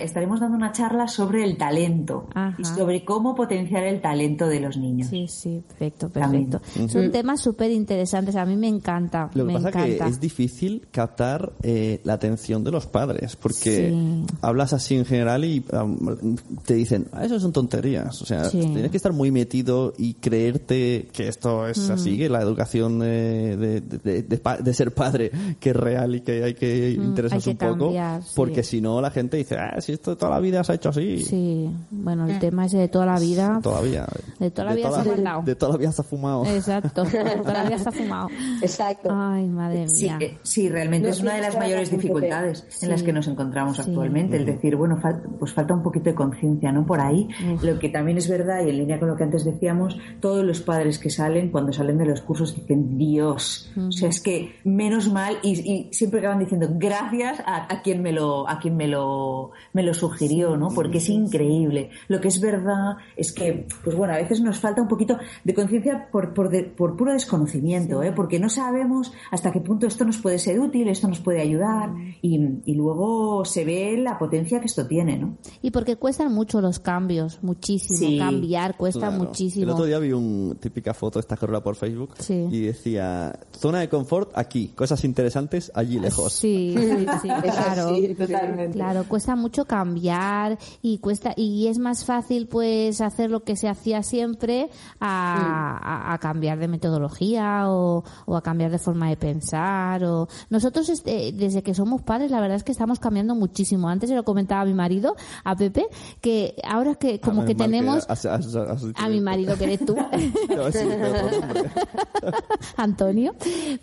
estaremos 0.02 0.40
dando 0.40 0.56
una 0.56 0.72
charla 0.72 1.08
sobre 1.08 1.44
el 1.44 1.56
talento 1.56 2.28
y 2.58 2.64
sobre 2.64 3.04
cómo 3.04 3.34
potenciar 3.34 3.84
el 3.84 4.00
talento 4.00 4.46
de 4.48 4.60
los 4.60 4.76
niños. 4.76 5.08
Sí, 5.08 5.26
sí, 5.28 5.62
perfecto, 5.68 6.08
También. 6.08 6.50
perfecto. 6.50 6.88
Son 6.88 7.10
temas 7.10 7.40
súper 7.40 7.70
interesantes, 7.70 8.34
a 8.36 8.44
mí 8.44 8.55
me 8.56 8.68
encanta, 8.68 9.30
Lo 9.34 9.44
que 9.46 9.52
me 9.52 9.54
pasa 9.54 9.68
encanta. 9.68 10.04
que 10.04 10.10
es 10.10 10.20
difícil 10.20 10.86
captar 10.90 11.52
eh, 11.62 12.00
la 12.04 12.14
atención 12.14 12.64
de 12.64 12.70
los 12.70 12.86
padres, 12.86 13.36
porque 13.36 13.90
Sí. 13.90 14.24
hablas 14.42 14.72
así 14.72 14.96
en 14.96 15.04
general 15.04 15.44
y 15.44 15.64
um, 15.72 16.36
te 16.64 16.74
dicen, 16.74 17.06
ah, 17.12 17.24
eso 17.24 17.38
son 17.40 17.52
tonterías. 17.52 18.20
O 18.22 18.26
sea, 18.26 18.44
Sí. 18.44 18.58
tienes 18.60 18.90
que 18.90 18.96
estar 18.96 19.12
muy 19.12 19.30
metido 19.30 19.92
y 19.98 20.14
creerte 20.14 21.08
que 21.12 21.28
esto 21.28 21.66
es 21.66 21.88
Mm. 21.88 21.92
así, 21.92 22.18
que 22.18 22.28
la 22.28 22.40
educación 22.42 22.98
de, 22.98 23.56
de, 23.56 23.80
de- 23.80 24.22
de 24.22 24.38
pa- 24.38 24.56
de 24.58 24.74
ser 24.74 24.92
padre, 24.92 25.30
que 25.60 25.70
es 25.70 25.76
real 25.76 26.14
y 26.14 26.20
que 26.20 26.44
hay 26.44 26.54
que 26.54 26.96
Mm, 26.98 27.02
interesarse 27.04 27.50
hay 27.50 27.56
que 27.56 27.66
un 27.66 27.78
poco, 27.78 27.92
sí. 27.92 28.32
porque 28.34 28.62
si 28.62 28.80
no 28.80 29.00
la 29.00 29.10
gente 29.10 29.36
dice, 29.36 29.56
ah, 29.56 29.80
si 29.80 29.92
esto 29.92 30.16
toda 30.16 30.32
la 30.32 30.40
vida 30.40 30.62
se 30.64 30.72
ha 30.72 30.74
hecho 30.74 30.88
así. 30.90 31.22
Sí, 31.22 31.68
bueno, 31.90 32.26
el 32.26 32.38
tema 32.38 32.66
ese 32.66 32.78
de 32.78 32.88
toda 32.88 33.06
la 33.06 33.18
vida. 33.18 33.60
Todavía. 33.62 34.06
De 34.38 34.50
toda 34.50 34.68
la 34.70 34.74
vida 34.74 34.90
se 34.90 35.10
ha 35.10 35.42
de 35.42 35.54
toda 35.54 35.72
la 35.72 35.78
vida 35.78 35.92
se 35.92 36.00
ha 36.00 36.04
fumado. 36.04 36.44
Exacto, 36.46 37.04
de 37.04 37.36
toda 37.42 37.52
la 37.52 37.64
vida 37.64 37.78
se 37.78 37.88
ha 37.88 37.92
fumado. 38.06 38.28
Exacto. 38.62 39.08
Ay, 39.12 39.46
madre 39.48 39.88
Sí, 39.88 40.04
mía. 40.04 40.18
eh, 40.20 40.38
sí, 40.42 40.68
realmente 40.68 41.08
No 41.08 41.14
es 41.14 41.20
una 41.20 41.34
de 41.34 41.40
las 41.42 41.56
mayores 41.56 41.90
dificultades 41.90 42.66
en 42.82 42.88
las 42.90 43.00
Sí. 43.00 43.06
que 43.06 43.12
nos 43.12 43.28
encontramos 43.28 43.76
Sí. 43.76 43.82
actualmente. 43.86 44.36
El 44.36 44.46
decir, 44.46 44.76
bueno, 44.76 44.96
fal- 45.00 45.22
pues 45.38 45.52
falta 45.52 45.74
un 45.74 45.82
poquito 45.82 46.10
de 46.10 46.14
conciencia, 46.14 46.72
¿no? 46.72 46.84
Por 46.86 47.00
ahí. 47.00 47.28
Lo 47.62 47.78
que 47.78 47.88
también 47.88 48.18
es 48.18 48.28
verdad, 48.28 48.64
y 48.66 48.70
en 48.70 48.78
línea 48.78 48.98
con 48.98 49.08
lo 49.08 49.16
que 49.16 49.24
antes 49.24 49.44
decíamos, 49.44 49.96
todos 50.20 50.44
los 50.44 50.60
padres 50.60 50.98
que 50.98 51.10
salen, 51.10 51.50
cuando 51.50 51.72
salen 51.72 51.98
de 51.98 52.06
los 52.06 52.20
cursos, 52.22 52.54
dicen, 52.54 52.96
Dios, 52.98 53.72
o 53.76 53.92
sea, 53.92 54.08
es 54.08 54.20
que 54.20 54.54
menos 54.64 55.12
mal, 55.12 55.36
y, 55.42 55.50
y 55.70 55.88
siempre 55.92 56.20
acaban 56.20 56.38
diciendo, 56.38 56.68
gracias 56.72 57.40
a, 57.46 57.72
a 57.72 57.82
quien 57.82 58.02
me 58.02 58.12
lo, 58.12 58.48
a 58.48 58.58
quien 58.58 58.76
me 58.76 58.86
lo, 58.88 59.50
me 59.72 59.82
lo 59.82 59.94
sugirió, 59.94 60.56
¿no? 60.56 60.68
Porque 60.74 60.98
es 60.98 61.08
increíble. 61.08 61.90
Lo 62.08 62.20
que 62.20 62.28
es 62.28 62.40
verdad 62.40 62.96
es 63.16 63.32
que, 63.32 63.66
pues 63.84 63.96
bueno, 63.96 64.14
a 64.14 64.16
veces 64.18 64.40
nos 64.40 64.58
falta 64.58 64.82
un 64.82 64.88
poquito 64.88 65.18
de 65.44 65.54
conciencia 65.54 66.08
por, 66.10 66.32
por, 66.34 66.50
de- 66.50 66.64
por 66.64 66.96
puro 66.96 67.12
desconocimiento, 67.12 68.02
¿eh? 68.02 68.12
Porque 68.12 68.35
no 68.38 68.48
sabemos 68.48 69.12
hasta 69.30 69.52
qué 69.52 69.60
punto 69.60 69.86
esto 69.86 70.04
nos 70.04 70.18
puede 70.18 70.38
ser 70.38 70.58
útil, 70.60 70.88
esto 70.88 71.08
nos 71.08 71.20
puede 71.20 71.40
ayudar, 71.40 71.90
y, 72.22 72.40
y 72.64 72.74
luego 72.74 73.44
se 73.44 73.64
ve 73.64 73.96
la 73.98 74.18
potencia 74.18 74.60
que 74.60 74.66
esto 74.66 74.86
tiene, 74.86 75.18
¿no? 75.18 75.36
Y 75.62 75.70
porque 75.70 75.96
cuestan 75.96 76.32
mucho 76.32 76.60
los 76.60 76.78
cambios, 76.78 77.42
muchísimo. 77.42 77.98
Sí. 77.98 78.18
Cambiar 78.18 78.76
cuesta 78.76 79.08
Claro. 79.08 79.24
muchísimo. 79.24 79.64
El 79.64 79.70
otro 79.70 79.84
día 79.84 79.98
vi 79.98 80.12
una 80.12 80.54
típica 80.56 80.94
foto, 80.94 81.18
esta 81.20 81.36
que 81.36 81.46
rueda 81.46 81.62
por 81.62 81.76
Facebook, 81.76 82.10
Sí. 82.18 82.46
y 82.50 82.60
decía, 82.62 83.38
zona 83.52 83.80
de 83.80 83.88
confort 83.88 84.30
aquí, 84.34 84.68
cosas 84.68 85.04
interesantes 85.04 85.70
allí 85.74 85.98
lejos. 85.98 86.32
Sí, 86.32 86.74
sí, 86.76 87.06
sí, 87.22 87.28
Eso 87.28 87.40
claro. 87.42 87.94
sí, 87.94 88.14
totalmente. 88.14 88.76
Claro, 88.76 89.04
cuesta 89.08 89.36
mucho 89.36 89.64
cambiar 89.66 90.58
y 90.82 90.98
cuesta 90.98 91.32
y 91.36 91.66
es 91.68 91.78
más 91.78 92.04
fácil 92.04 92.46
pues 92.48 93.00
hacer 93.00 93.30
lo 93.30 93.44
que 93.44 93.56
se 93.56 93.68
hacía 93.68 94.02
siempre 94.02 94.68
a, 95.00 95.78
a- 96.10 96.14
a 96.14 96.18
cambiar 96.18 96.58
de 96.58 96.68
metodología 96.68 97.64
o, 97.70 98.04
o 98.26 98.36
a 98.36 98.42
cambiar 98.42 98.70
de 98.70 98.78
forma 98.78 99.08
de 99.08 99.16
pensar 99.16 100.04
o 100.04 100.28
nosotros 100.50 100.88
este, 100.88 101.32
desde 101.32 101.62
que 101.62 101.74
somos 101.74 102.02
padres 102.02 102.30
la 102.30 102.40
verdad 102.40 102.56
es 102.56 102.64
que 102.64 102.72
estamos 102.72 102.98
cambiando 103.00 103.34
muchísimo. 103.34 103.88
Antes 103.88 104.10
se 104.10 104.16
lo 104.16 104.24
comentaba 104.24 104.60
a 104.62 104.64
mi 104.64 104.74
marido, 104.74 105.16
a 105.44 105.56
Pepe, 105.56 105.86
que 106.20 106.56
ahora 106.68 106.94
que 106.96 107.20
como 107.20 107.42
Ah, 107.42 107.46
que 107.46 107.54
menos 107.54 107.58
mal 107.58 107.70
tenemos 107.70 108.06
has- 108.10 108.26
has- 108.26 108.54
has 108.56 108.82
dicho 108.84 109.02
a 109.02 109.08
mi 109.08 109.20
marido 109.20 109.56
que 109.56 109.64
eres 109.64 109.86
tú. 109.86 109.96
No, 110.56 110.70
sí. 110.72 110.78
Antonio, 112.76 113.34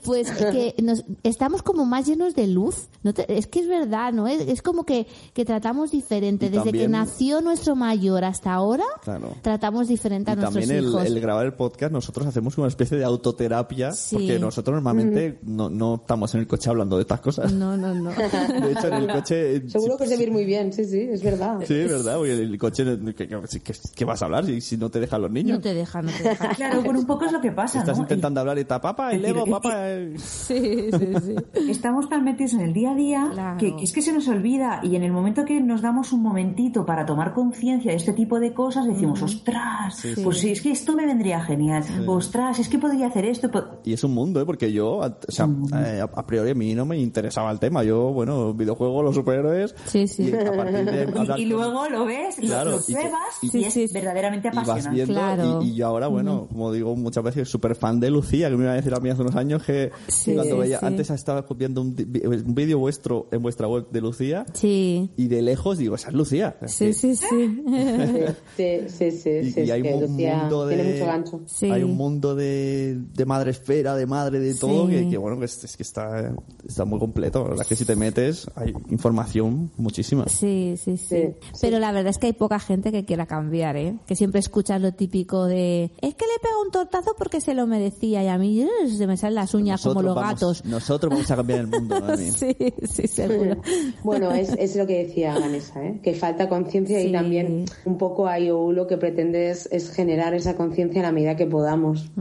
pues 0.04 0.30
que 0.32 0.76
nos, 0.82 1.04
estamos 1.24 1.62
como 1.64 1.86
más 1.86 2.06
llenos 2.08 2.36
de 2.36 2.48
luz. 2.48 2.88
¿No 3.04 3.14
te- 3.14 3.38
es 3.38 3.48
que 3.48 3.60
es 3.60 3.68
verdad 3.68 4.12
¿no? 4.14 4.28
Es, 4.28 4.42
es 4.42 4.62
como 4.62 4.86
que, 4.86 5.08
que 5.34 5.46
tratamos 5.46 5.92
diferente. 5.92 6.48
Y 6.48 6.50
Desde 6.50 6.72
que 6.72 6.88
nació 6.88 7.42
nuestro 7.42 7.76
mayor 7.76 8.24
hasta 8.24 8.54
ahora, 8.54 8.84
Claro. 9.04 9.30
tratamos 9.42 9.88
diferente 9.88 10.32
a 10.32 10.34
Y 10.34 10.38
nuestros 10.38 10.62
también 10.64 10.78
el, 10.84 10.90
hijos. 10.90 11.06
el 11.06 11.20
grabar 11.20 11.46
el 11.46 11.54
podcast, 11.54 11.92
nosotros 11.92 12.28
hacemos 12.28 12.58
una 12.58 12.68
especie 12.68 12.98
de 12.98 13.04
autoterapia, 13.04 13.92
Sí. 13.92 14.23
Porque 14.28 14.40
nosotros 14.40 14.76
normalmente 14.76 15.40
no, 15.44 15.70
no 15.70 15.96
estamos 15.96 16.34
en 16.36 16.42
el 16.42 16.48
coche 16.48 16.70
hablando 16.70 16.96
de 16.98 17.02
estas 17.04 17.22
cosas. 17.22 17.52
No, 17.54 17.76
no, 17.78 17.94
no. 17.94 18.10
De 18.64 18.72
hecho, 18.72 18.88
en 18.88 18.94
el 18.94 19.08
coche... 19.08 19.56
eh, 19.58 19.64
Seguro 19.70 19.98
que 19.98 20.04
os 20.04 20.10
debe 20.10 20.24
ir 20.24 20.32
muy 20.32 20.46
bien, 20.46 20.72
sí, 20.74 20.86
sí, 20.86 21.00
es 21.02 21.24
verdad. 21.24 21.60
Sí, 21.66 21.74
es 21.76 21.90
verdad, 21.92 22.18
porque 22.18 22.34
el 22.34 22.58
coche, 22.58 22.84
¿qué, 23.16 23.28
qué- 23.28 23.60
qué- 23.64 23.74
qué 23.96 24.06
vas 24.06 24.22
a 24.22 24.26
hablar 24.26 24.46
si, 24.46 24.62
si 24.62 24.78
no 24.78 24.90
te 24.90 25.00
dejan 25.00 25.22
los 25.22 25.32
niños? 25.32 25.58
No 25.58 25.62
te 25.64 25.74
deja, 25.74 26.02
no 26.02 26.12
te 26.12 26.24
deja. 26.30 26.50
Claro, 26.56 26.82
bueno, 26.84 27.00
un 27.00 27.06
poco 27.08 27.26
es 27.26 27.32
lo 27.32 27.42
que 27.42 27.52
pasa, 27.52 27.80
Estás 27.80 27.98
¿no? 27.98 28.04
intentando 28.04 28.40
hablar 28.40 28.58
y 28.58 28.62
está, 28.62 28.80
papá, 28.80 29.12
el 29.14 29.26
es 29.26 29.34
papá... 29.50 29.90
eh". 29.90 30.14
Sí, 30.18 30.90
sí, 30.92 31.08
sí. 31.24 31.70
Estamos 31.72 32.10
tan 32.10 32.24
metidos 32.24 32.54
en 32.54 32.62
el 32.62 32.74
día 32.74 32.92
a 32.92 32.96
día 32.96 33.30
Claro. 33.34 33.58
que, 33.58 33.76
que 33.76 33.84
es 33.84 33.92
que 33.94 34.02
se 34.02 34.14
nos 34.14 34.28
olvida 34.28 34.80
y 34.84 34.96
en 34.96 35.04
el 35.04 35.12
momento 35.12 35.46
que 35.46 35.60
nos 35.62 35.82
damos 35.82 36.14
un 36.14 36.22
momentito 36.22 36.86
para 36.86 37.06
tomar 37.06 37.34
conciencia 37.34 37.92
de 37.92 37.98
este 37.98 38.14
tipo 38.14 38.40
de 38.40 38.54
cosas 38.54 38.86
decimos, 38.88 39.22
ostras, 39.22 40.04
pues 40.24 40.38
sí, 40.40 40.52
es 40.52 40.62
que 40.62 40.72
esto 40.72 40.96
me 40.96 41.06
vendría 41.06 41.42
genial, 41.42 41.84
ostras, 42.08 42.60
es 42.60 42.70
que 42.70 42.78
podría 42.80 43.08
hacer 43.08 43.26
esto. 43.26 43.50
Y 43.84 43.94
es 43.94 44.04
un 44.04 44.13
mundo, 44.14 44.42
¿eh? 44.42 44.46
Porque 44.46 44.72
yo, 44.72 45.04
a- 45.04 45.08
o 45.28 45.32
sea, 45.32 45.48
eh, 45.86 46.02
a, 46.02 46.26
priori 46.26 46.52
a 46.52 46.56
mí 46.56 46.74
no 46.76 46.86
me 46.86 46.98
interesaba 46.98 47.52
el 47.52 47.60
tema. 47.60 47.84
Yo, 47.84 48.12
bueno, 48.14 48.54
videojuegos, 48.54 49.04
los 49.04 49.16
superhéroes... 49.16 49.76
Sí, 49.88 50.08
sí. 50.08 50.24
Y 50.30 50.34
a 50.34 50.56
partir 50.56 50.86
de 50.86 51.04
Y, 51.38 51.42
y 51.42 51.46
luego 51.46 51.88
lo 51.90 52.06
ves, 52.06 52.38
lo- 52.40 52.48
Claro, 52.48 52.72
lo, 52.72 52.78
y 52.88 52.94
pruebas 52.94 53.22
y- 53.42 53.48
y, 53.48 53.50
Sí, 53.50 53.64
es 53.66 53.74
sí, 53.74 53.88
sí. 53.88 53.94
verdaderamente 53.94 54.50
y 54.52 54.56
vas 54.56 54.70
apasionante. 54.70 54.96
viendo 55.06 55.14
Claro. 55.14 55.62
y, 55.64 55.70
y 55.70 55.76
yo 55.76 55.88
ahora 55.88 56.08
bueno 56.08 56.48
como 56.50 56.72
digo 56.72 56.96
muchas 56.96 57.24
veces 57.24 57.50
súper 57.50 57.76
fan 57.76 58.00
de 58.00 58.10
Lucía 58.10 58.50
que 58.50 58.56
me 58.58 58.64
iba 58.64 58.74
a 58.74 58.76
decir 58.76 58.94
a 58.94 59.00
mí 59.00 59.10
hace 59.10 59.22
unos 59.22 59.36
años 59.36 59.64
que 59.64 59.92
Sí, 60.08 60.34
cuando 60.34 60.58
veía 60.58 60.80
sí. 60.80 60.86
antes 60.86 61.10
estaba 61.10 61.46
viendo 61.56 61.82
un, 61.82 61.96
un 61.98 62.56
vídeo 62.56 62.80
vuestro 62.80 63.28
en 63.32 63.42
vuestra 63.42 63.68
web 63.68 63.88
de 63.92 64.02
Lucía 64.02 64.46
Sí. 64.54 65.10
y 65.18 65.28
de 65.28 65.42
lejos 65.42 65.78
digo 65.78 65.96
esa 65.96 66.10
es 66.10 66.14
Lucía 66.16 66.58
Sí, 66.66 66.94
sí, 66.94 67.16
sí. 67.16 67.26
Sí, 68.58 68.80
sí, 68.88 69.12
sí, 69.12 69.30
y, 69.58 69.60
y 69.62 69.72
hay 69.72 69.82
un 69.82 70.00
mundo 70.00 70.68
tiene 70.68 70.84
de 70.84 70.94
mucho 70.94 71.06
gancho. 71.06 71.42
Sí. 71.46 71.70
hay 71.72 71.84
un 71.84 71.96
mundo 71.96 72.36
de, 72.36 73.00
de 73.14 73.26
madre 73.26 73.52
esfera 73.52 73.96
de 74.04 74.08
madre 74.08 74.40
de 74.40 74.54
todo 74.56 74.88
Sí. 74.88 74.92
que, 74.94 75.10
que, 75.12 75.18
bueno 75.18 75.40
que 75.40 75.46
es, 75.46 75.64
es 75.64 75.78
que 75.78 75.84
está 75.84 76.34
está 76.68 76.86
muy 76.86 77.00
completo 77.00 77.40
la 77.44 77.50
verdad 77.50 77.62
es 77.64 77.68
que 77.70 77.76
si 77.76 77.86
te 77.86 77.96
metes 77.96 78.48
hay 78.56 78.74
información 78.90 79.72
muchísima 79.78 80.26
Sí, 80.28 80.76
sí, 80.78 80.98
sí, 80.98 81.06
Sí, 81.54 81.60
Pero 81.62 81.80
la 81.80 81.92
verdad 81.92 82.10
es 82.12 82.18
que 82.18 82.28
hay 82.28 82.34
poca 82.34 82.60
gente 82.60 82.92
que 82.92 83.06
quiera 83.06 83.26
cambiar, 83.26 83.78
¿eh? 83.78 83.96
Que 84.06 84.16
siempre 84.16 84.40
escuchas 84.40 84.82
lo 84.82 84.92
típico 84.94 85.46
de 85.46 85.86
es 86.02 86.16
que 86.16 86.26
le 86.26 86.40
pega 86.42 86.56
un 86.66 86.72
tortazo 86.72 87.16
porque 87.18 87.40
se 87.42 87.54
lo 87.54 87.68
merecía 87.68 88.24
y 88.24 88.28
a 88.28 88.38
mí 88.38 88.62
eh, 88.62 88.68
se 88.90 89.08
me 89.08 89.16
salen 89.18 89.36
las 89.36 89.54
uñas 89.54 89.82
como 89.84 90.02
los 90.02 90.16
vamos, 90.16 90.34
gatos. 90.34 90.66
nosotros 90.66 91.12
vamos 91.12 91.30
a 91.32 91.36
cambiar 91.36 91.60
el 91.62 91.68
mundo. 91.68 91.96
Sí, 92.18 92.56
sí, 92.84 93.08
seguro. 93.08 93.58
Bueno, 94.04 94.32
es, 94.32 94.50
es 94.58 94.76
lo 94.76 94.86
que 94.88 95.06
decía 95.06 95.38
Vanessa, 95.40 95.84
¿eh? 95.86 96.00
que 96.04 96.14
falta 96.14 96.50
conciencia 96.50 97.00
Sí. 97.00 97.08
y 97.08 97.12
también 97.12 97.66
un 97.86 97.98
poco 97.98 98.28
IOU 98.34 98.72
lo 98.72 98.88
que 98.88 98.98
pretende 98.98 99.50
es, 99.50 99.68
es 99.72 99.92
generar 99.92 100.34
esa 100.34 100.56
conciencia 100.56 101.02
a 101.02 101.04
la 101.06 101.12
medida 101.12 101.36
que 101.36 101.46
podamos. 101.46 102.12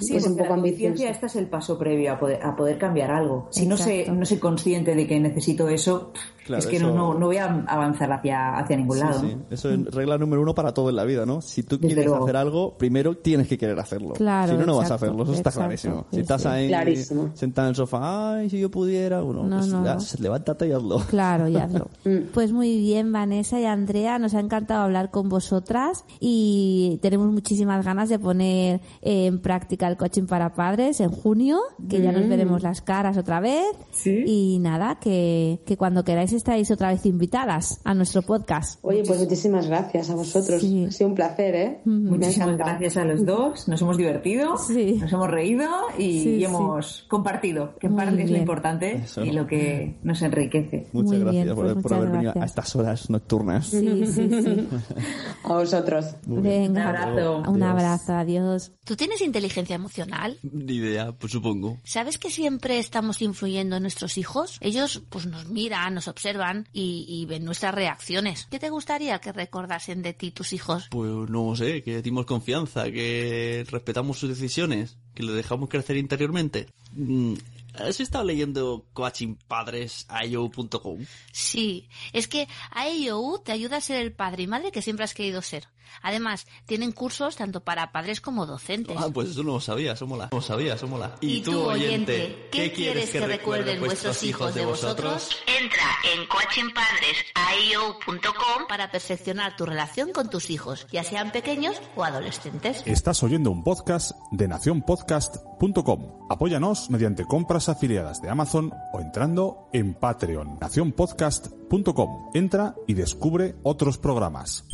Sí, 0.00 0.12
Pues 0.12 0.26
un 0.26 0.36
poco 0.36 0.56
la 0.66 0.72
conciencia, 0.72 0.88
ambicioso. 0.88 1.12
este 1.12 1.26
es 1.26 1.36
el 1.36 1.48
paso 1.48 1.78
previo 1.78 2.12
a 2.12 2.18
poder, 2.18 2.42
a 2.42 2.56
poder 2.56 2.78
cambiar 2.78 3.10
algo. 3.10 3.48
Si 3.50 3.66
no, 3.66 3.76
Exacto. 3.76 4.12
no 4.12 4.26
soy 4.26 4.38
consciente 4.38 4.94
de 4.94 5.06
que 5.06 5.20
necesito 5.20 5.68
eso, 5.68 6.12
Claro, 6.46 6.60
es 6.60 6.66
que 6.66 6.76
eso- 6.76 6.86
no, 6.88 6.94
no, 6.94 7.14
no 7.18 7.26
voy 7.26 7.36
a 7.38 7.64
avanzar 7.66 8.10
hacia, 8.12 8.56
hacia 8.56 8.76
ningún 8.76 8.96
Sí, 8.96 9.02
lado. 9.02 9.20
sí. 9.20 9.36
Eso 9.50 9.70
es 9.70 9.84
regla 9.86 10.16
número 10.18 10.40
uno 10.42 10.54
para 10.54 10.72
todo 10.72 10.90
en 10.90 10.96
la 10.96 11.04
vida, 11.04 11.26
¿no? 11.26 11.40
Si 11.40 11.62
tú 11.62 11.76
Desde 11.76 11.88
quieres 11.88 12.06
luego. 12.06 12.24
hacer 12.24 12.36
algo, 12.36 12.78
primero 12.78 13.16
tienes 13.16 13.48
que 13.48 13.58
querer 13.58 13.78
hacerlo. 13.80 14.14
Claro, 14.14 14.52
si 14.52 14.58
no, 14.58 14.66
no 14.66 14.76
vas 14.76 14.90
a 14.90 14.94
hacerlo. 14.94 15.22
Eso 15.24 15.32
está 15.32 15.50
exacto. 15.50 15.60
clarísimo. 15.66 16.00
Sí, 16.10 16.16
si 16.16 16.20
estás 16.20 16.46
ahí 16.46 16.68
Clarísimo. 16.68 17.30
sentado 17.34 17.66
en 17.66 17.70
el 17.70 17.76
sofá, 17.76 18.36
ay, 18.36 18.48
si 18.50 18.58
yo 18.60 18.70
pudiera, 18.70 19.20
bueno, 19.22 19.42
No, 19.44 19.56
pues 19.58 19.68
no. 19.68 19.84
ya, 19.84 19.98
levántate 20.20 20.68
y 20.68 20.72
hazlo. 20.72 20.98
Claro, 21.10 21.48
ya 21.48 21.64
hazlo. 21.64 21.88
Pues 22.32 22.52
muy 22.52 22.78
bien, 22.78 23.12
Vanessa 23.12 23.58
y 23.60 23.64
Andrea, 23.64 24.18
nos 24.18 24.34
ha 24.34 24.40
encantado 24.40 24.82
hablar 24.82 25.10
con 25.10 25.28
vosotras 25.28 26.04
y 26.20 26.98
tenemos 27.02 27.32
muchísimas 27.32 27.84
ganas 27.84 28.08
de 28.08 28.18
poner 28.18 28.80
en 29.02 29.40
práctica 29.40 29.88
el 29.88 29.96
coaching 29.96 30.26
para 30.26 30.54
padres 30.54 31.00
en 31.00 31.10
junio, 31.10 31.58
que 31.88 32.00
ya 32.00 32.12
nos 32.12 32.28
veremos 32.28 32.62
las 32.62 32.82
caras 32.82 33.16
otra 33.16 33.40
vez. 33.40 33.64
Sí. 33.90 34.22
Y 34.26 34.58
nada, 34.60 34.98
que, 35.00 35.60
que 35.66 35.76
cuando 35.76 36.04
queráis 36.04 36.32
estáis 36.36 36.70
otra 36.70 36.90
vez 36.90 37.04
invitadas 37.06 37.80
a 37.84 37.94
nuestro 37.94 38.22
podcast. 38.22 38.78
Oye, 38.82 39.02
pues 39.06 39.20
muchísimas 39.20 39.66
gracias 39.66 40.10
a 40.10 40.14
vosotros. 40.14 40.60
Sí. 40.60 40.84
Ha 40.88 40.90
sido 40.90 41.08
un 41.10 41.14
placer, 41.16 41.54
¿eh? 41.54 41.80
Muchísimas 41.84 42.56
gracias 42.56 42.96
a 42.96 43.04
los 43.04 43.24
dos, 43.24 43.66
nos 43.68 43.80
hemos 43.82 43.96
divertido, 43.96 44.56
Sí. 44.58 44.98
nos 45.00 45.12
hemos 45.12 45.28
reído 45.30 45.68
y, 45.98 46.02
Sí, 46.02 46.28
y 46.30 46.36
sí. 46.38 46.44
hemos 46.44 47.04
compartido, 47.08 47.74
que 47.78 47.86
en 47.88 47.96
parte 47.96 48.22
es 48.22 48.30
lo 48.30 48.36
importante 48.36 48.96
Eso. 48.96 49.24
y 49.24 49.32
lo 49.32 49.46
que 49.46 49.98
nos 50.02 50.22
enriquece. 50.22 50.86
Muchas 50.92 51.10
Muy 51.12 51.20
gracias 51.20 51.44
bien, 51.44 51.54
por, 51.56 51.64
pues 51.64 51.74
por 51.74 51.82
muchas 51.82 51.98
haber 51.98 52.10
venido 52.12 52.30
a 52.30 52.34
gracias. 52.34 52.50
estas 52.50 52.76
horas 52.76 53.10
nocturnas. 53.10 53.66
Sí, 53.66 54.06
sí, 54.06 54.28
sí. 54.30 54.68
A 55.44 55.52
vosotros. 55.54 56.06
Venga, 56.26 56.68
Un 56.70 56.78
abrazo. 56.78 57.42
Un 57.50 57.62
abrazo, 57.62 58.12
adiós. 58.14 58.72
¿Tú 58.84 58.96
tienes 58.96 59.20
inteligencia 59.20 59.76
emocional? 59.76 60.38
Ni 60.42 60.74
idea, 60.76 61.12
pues 61.12 61.32
supongo. 61.32 61.78
¿Sabes 61.84 62.18
que 62.18 62.30
siempre 62.30 62.78
estamos 62.78 63.22
influyendo 63.22 63.76
en 63.76 63.82
nuestros 63.82 64.18
hijos? 64.18 64.58
Ellos 64.60 65.02
pues 65.08 65.26
nos 65.26 65.48
miran, 65.48 65.94
nos 65.94 66.08
observan 66.08 66.25
y, 66.72 67.04
y 67.08 67.26
ven 67.26 67.44
nuestras 67.44 67.74
reacciones. 67.74 68.46
¿Qué 68.50 68.58
te 68.58 68.70
gustaría 68.70 69.20
que 69.20 69.32
recordasen 69.32 70.02
de 70.02 70.12
ti 70.12 70.30
tus 70.30 70.52
hijos? 70.52 70.88
Pues 70.90 71.30
no 71.30 71.56
sé, 71.56 71.82
que 71.82 72.02
dimos 72.02 72.26
confianza, 72.26 72.90
que 72.90 73.64
respetamos 73.70 74.18
sus 74.18 74.28
decisiones, 74.28 74.98
que 75.14 75.22
le 75.22 75.32
dejamos 75.32 75.68
crecer 75.68 75.96
interiormente. 75.96 76.66
Mm, 76.92 77.34
¿Has 77.74 78.00
estado 78.00 78.24
leyendo 78.24 78.86
coachingpadres.io.com? 78.92 81.04
Sí, 81.32 81.88
es 82.12 82.28
que 82.28 82.48
AEOU 82.70 83.40
te 83.44 83.52
ayuda 83.52 83.76
a 83.76 83.80
ser 83.80 84.00
el 84.00 84.12
padre 84.12 84.44
y 84.44 84.46
madre 84.46 84.72
que 84.72 84.82
siempre 84.82 85.04
has 85.04 85.14
querido 85.14 85.42
ser. 85.42 85.68
Además, 86.02 86.46
tienen 86.66 86.92
cursos 86.92 87.36
tanto 87.36 87.64
para 87.64 87.92
padres 87.92 88.20
como 88.20 88.46
docentes. 88.46 88.96
Ah, 88.98 89.08
pues 89.12 89.30
eso 89.30 89.42
no 89.42 89.54
lo 89.54 89.60
sabía, 89.60 89.92
eso 89.92 90.06
mola. 90.06 90.28
No 90.30 90.38
lo 90.38 90.42
sabía, 90.42 90.74
eso 90.74 90.86
mola. 90.86 91.14
¿Y 91.20 91.40
tú, 91.40 91.62
oyente, 91.62 92.48
qué 92.50 92.72
quieres 92.72 93.10
que 93.10 93.26
recuerden 93.26 93.80
vuestros 93.80 94.22
hijos 94.22 94.54
de 94.54 94.64
vosotros? 94.64 95.30
Entra 95.46 95.86
en 96.14 96.26
coachingpadres.io.com 96.26 98.66
para 98.68 98.90
perfeccionar 98.90 99.56
tu 99.56 99.66
relación 99.66 100.12
con 100.12 100.30
tus 100.30 100.50
hijos, 100.50 100.86
ya 100.92 101.04
sean 101.04 101.32
pequeños 101.32 101.80
o 101.94 102.04
adolescentes. 102.04 102.82
Estás 102.86 103.22
oyendo 103.22 103.50
un 103.50 103.64
podcast 103.64 104.12
de 104.30 104.48
nacionpodcast.com. 104.48 106.26
Apóyanos 106.30 106.90
mediante 106.90 107.24
compras 107.24 107.68
afiliadas 107.68 108.20
de 108.20 108.30
Amazon 108.30 108.72
o 108.92 109.00
entrando 109.00 109.68
en 109.72 109.94
Patreon. 109.94 110.58
nacionpodcast.com. 110.60 112.30
Entra 112.34 112.74
y 112.86 112.94
descubre 112.94 113.56
otros 113.62 113.98
programas. 113.98 114.64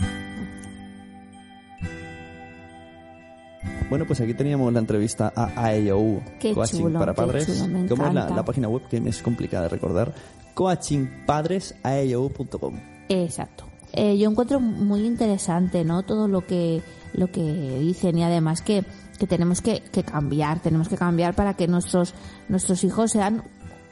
Bueno, 3.89 4.05
pues 4.07 4.21
aquí 4.21 4.35
teníamos 4.35 4.73
la 4.73 4.81
entrevista 4.81 5.33
a 5.35 5.67
AEOU, 5.67 6.23
Coaching 6.55 6.79
chulo, 6.79 6.99
para 6.99 7.15
Padres. 7.15 7.47
chulo, 7.47 7.69
me 7.69 7.87
¿Cómo 7.87 8.07
es 8.07 8.15
la, 8.15 8.29
la 8.31 8.45
página 8.45 8.69
web 8.69 8.83
que 8.89 9.01
me 9.01 9.11
es 9.11 9.23
complicada 9.23 9.65
de 9.65 9.69
recordar? 9.69 10.13
coachingpadresaeou.com. 10.55 12.75
Exacto. 13.09 13.65
Eh, 13.93 14.17
yo 14.17 14.31
encuentro 14.31 14.59
muy 14.61 15.05
interesante, 15.05 15.85
¿no? 15.85 16.03
Todo 16.03 16.29
lo 16.29 16.47
que 16.47 16.83
lo 17.13 17.31
que 17.31 17.43
dicen 17.81 18.17
y 18.17 18.25
además 18.25 18.63
que, 18.63 18.85
que 19.19 19.27
tenemos 19.27 19.61
que, 19.61 19.83
que 19.93 20.03
cambiar, 20.03 20.61
tenemos 20.61 20.89
que 20.89 20.97
cambiar 20.97 21.35
para 21.35 21.53
que 21.55 21.69
nuestros 21.69 22.15
nuestros 22.49 22.85
hijos 22.85 23.11
sean 23.11 23.43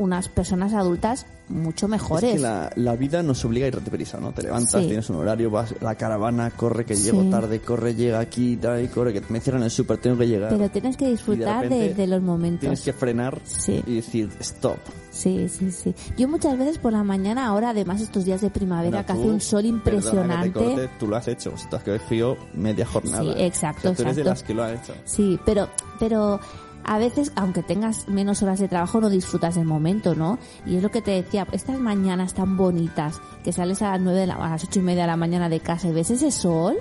unas 0.01 0.29
personas 0.29 0.73
adultas 0.73 1.27
mucho 1.49 1.89
mejores. 1.89 2.31
Es 2.31 2.37
que 2.37 2.43
la, 2.43 2.71
la 2.77 2.95
vida 2.97 3.23
nos 3.25 3.45
obliga 3.45 3.67
a 3.67 3.69
ir 3.69 3.81
deprisa, 3.81 4.19
¿no? 4.21 4.33
Te 4.33 4.43
levantas, 4.43 4.81
Sí. 4.81 4.87
tienes 4.87 5.11
un 5.11 5.17
horario, 5.17 5.51
vas 5.51 5.75
a 5.81 5.85
la 5.85 5.95
caravana, 5.97 6.51
corre 6.53 6.85
que 6.85 6.95
Sí. 6.97 7.05
llego 7.05 7.25
tarde, 7.29 7.61
corre, 7.61 7.95
llega 7.95 8.19
aquí, 8.21 8.57
tal, 8.57 8.83
y 8.85 8.89
corre 8.89 9.13
que 9.13 9.21
me 9.31 9.41
cierran 9.41 9.63
el 9.65 9.71
súper, 9.71 9.99
tengo 9.99 10.17
que 10.17 10.27
llegar. 10.29 10.49
Pero 10.51 10.71
tienes 10.71 10.97
que 10.97 11.09
disfrutar 11.09 11.63
de, 11.65 11.69
repente 11.69 11.95
de 12.03 12.07
los 12.07 12.23
momentos. 12.23 12.61
Tienes 12.61 12.81
que 12.83 12.93
frenar 12.93 13.41
Sí. 13.45 13.83
y 13.87 13.97
decir, 13.97 14.31
stop. 14.41 14.79
Sí, 15.11 15.49
sí, 15.49 15.71
sí. 15.73 15.95
Yo 16.17 16.29
muchas 16.29 16.57
veces 16.57 16.79
por 16.79 16.93
la 16.93 17.03
mañana, 17.03 17.47
ahora 17.47 17.71
además 17.71 18.01
estos 18.01 18.25
días 18.25 18.41
de 18.41 18.49
primavera 18.51 19.03
Bueno, 19.03 19.07
que 19.07 19.13
tú, 19.13 19.19
hace 19.21 19.29
un 19.29 19.41
sol 19.41 19.63
perdona 19.63 19.83
que 19.83 19.91
te 19.91 19.97
impresionante. 19.97 20.53
corte, 20.53 20.91
tú 21.01 21.07
lo 21.09 21.17
has 21.17 21.29
hecho. 21.29 21.53
Si 21.57 21.67
te 21.69 21.77
has 21.77 21.83
quedado 21.83 22.01
frío 22.07 22.37
media 22.55 22.87
jornada. 22.87 23.23
Sí, 23.25 23.33
exacto, 23.43 23.91
O 23.91 23.95
sea, 23.95 23.97
tú 23.97 24.03
eres 24.03 24.17
de 24.17 24.23
exacto. 24.23 24.31
las 24.31 24.43
que 24.45 24.55
lo 24.55 24.63
ha 24.63 24.73
hecho. 24.73 24.95
Sí, 25.05 25.39
pero, 25.45 25.69
pero 25.99 26.39
a 26.85 26.99
veces, 26.99 27.33
aunque 27.37 27.63
tengas 27.63 28.09
menos 28.09 28.43
horas 28.43 28.59
de 28.59 28.69
trabajo, 28.69 29.01
no 29.01 29.09
disfrutas 29.11 29.55
del 29.55 29.65
momento, 29.67 30.15
¿no? 30.15 30.39
Y 30.67 30.77
es 30.77 30.83
lo 30.83 30.91
que 30.91 31.03
te 31.03 31.11
decía, 31.13 31.47
estas 31.53 31.79
mañanas 31.79 32.35
tan 32.35 32.57
bonitas, 32.57 33.21
que 33.45 33.53
sales 33.53 33.83
a 33.83 33.91
las 33.93 34.01
nueve 34.01 34.21
de 34.21 34.27
la, 34.27 34.35
a 34.35 34.51
las 34.51 34.65
ocho 34.65 34.81
y 34.81 34.83
media 34.83 35.03
de 35.03 35.09
la 35.09 35.17
mañana 35.17 35.49
de 35.49 35.61
casa 35.61 35.89
y 35.89 35.93
ves 35.93 36.11
ese 36.11 36.31
sol, 36.31 36.77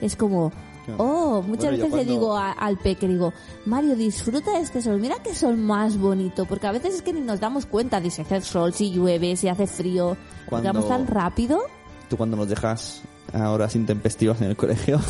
es 0.00 0.14
como, 0.16 0.52
oh, 0.98 1.42
muchas 1.42 1.70
Bueno, 1.70 1.84
veces 1.84 1.92
le 1.94 2.04
digo 2.04 2.36
a- 2.36 2.52
al 2.52 2.76
peque, 2.78 3.08
digo, 3.08 3.32
Mario, 3.64 3.96
disfruta 3.96 4.52
de 4.52 4.60
este 4.60 4.82
sol, 4.82 5.00
mira 5.00 5.16
qué 5.24 5.34
sol 5.34 5.56
más 5.56 5.96
bonito, 5.98 6.44
porque 6.44 6.66
a 6.66 6.72
veces 6.72 6.96
es 6.96 7.02
que 7.02 7.12
ni 7.12 7.20
nos 7.20 7.40
damos 7.40 7.66
cuenta 7.66 8.00
de 8.00 8.10
si 8.10 8.22
hace 8.22 8.40
sol, 8.42 8.72
si 8.74 8.90
llueve, 8.92 9.36
si 9.36 9.48
hace 9.48 9.66
frío, 9.66 10.16
porque 10.44 10.48
Cuando- 10.50 10.72
vamos 10.72 10.88
tan 10.88 11.06
rápido. 11.06 11.60
Tú 12.08 12.16
cuando 12.16 12.36
nos 12.36 12.48
dejas 12.48 13.02
a 13.32 13.50
horas 13.50 13.74
intempestivas 13.76 14.40
en 14.40 14.48
el 14.50 14.56
colegio, 14.56 15.00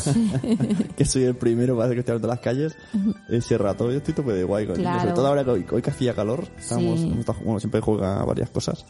que 0.95 1.05
soy 1.05 1.23
el 1.23 1.35
primero 1.35 1.77
para 1.77 1.93
que 1.93 1.99
estoy 1.99 2.13
hablando 2.13 2.27
las 2.27 2.39
calles, 2.39 2.75
ese 3.29 3.57
rato. 3.57 3.91
Yo 3.91 3.97
estoy 3.97 4.13
tope 4.13 4.33
de 4.33 4.43
guay. 4.43 4.67
Claro. 4.67 4.99
Sobre 5.01 5.13
todo 5.13 5.27
ahora 5.27 5.43
que 5.43 5.49
hoy, 5.51 5.65
hoy 5.71 5.81
que 5.81 5.89
hacía 5.89 6.13
calor, 6.13 6.47
estábamos, 6.57 6.99
Sí. 6.99 7.13
bueno, 7.43 7.59
siempre 7.59 7.81
juega 7.81 8.23
varias 8.25 8.49
cosas. 8.49 8.85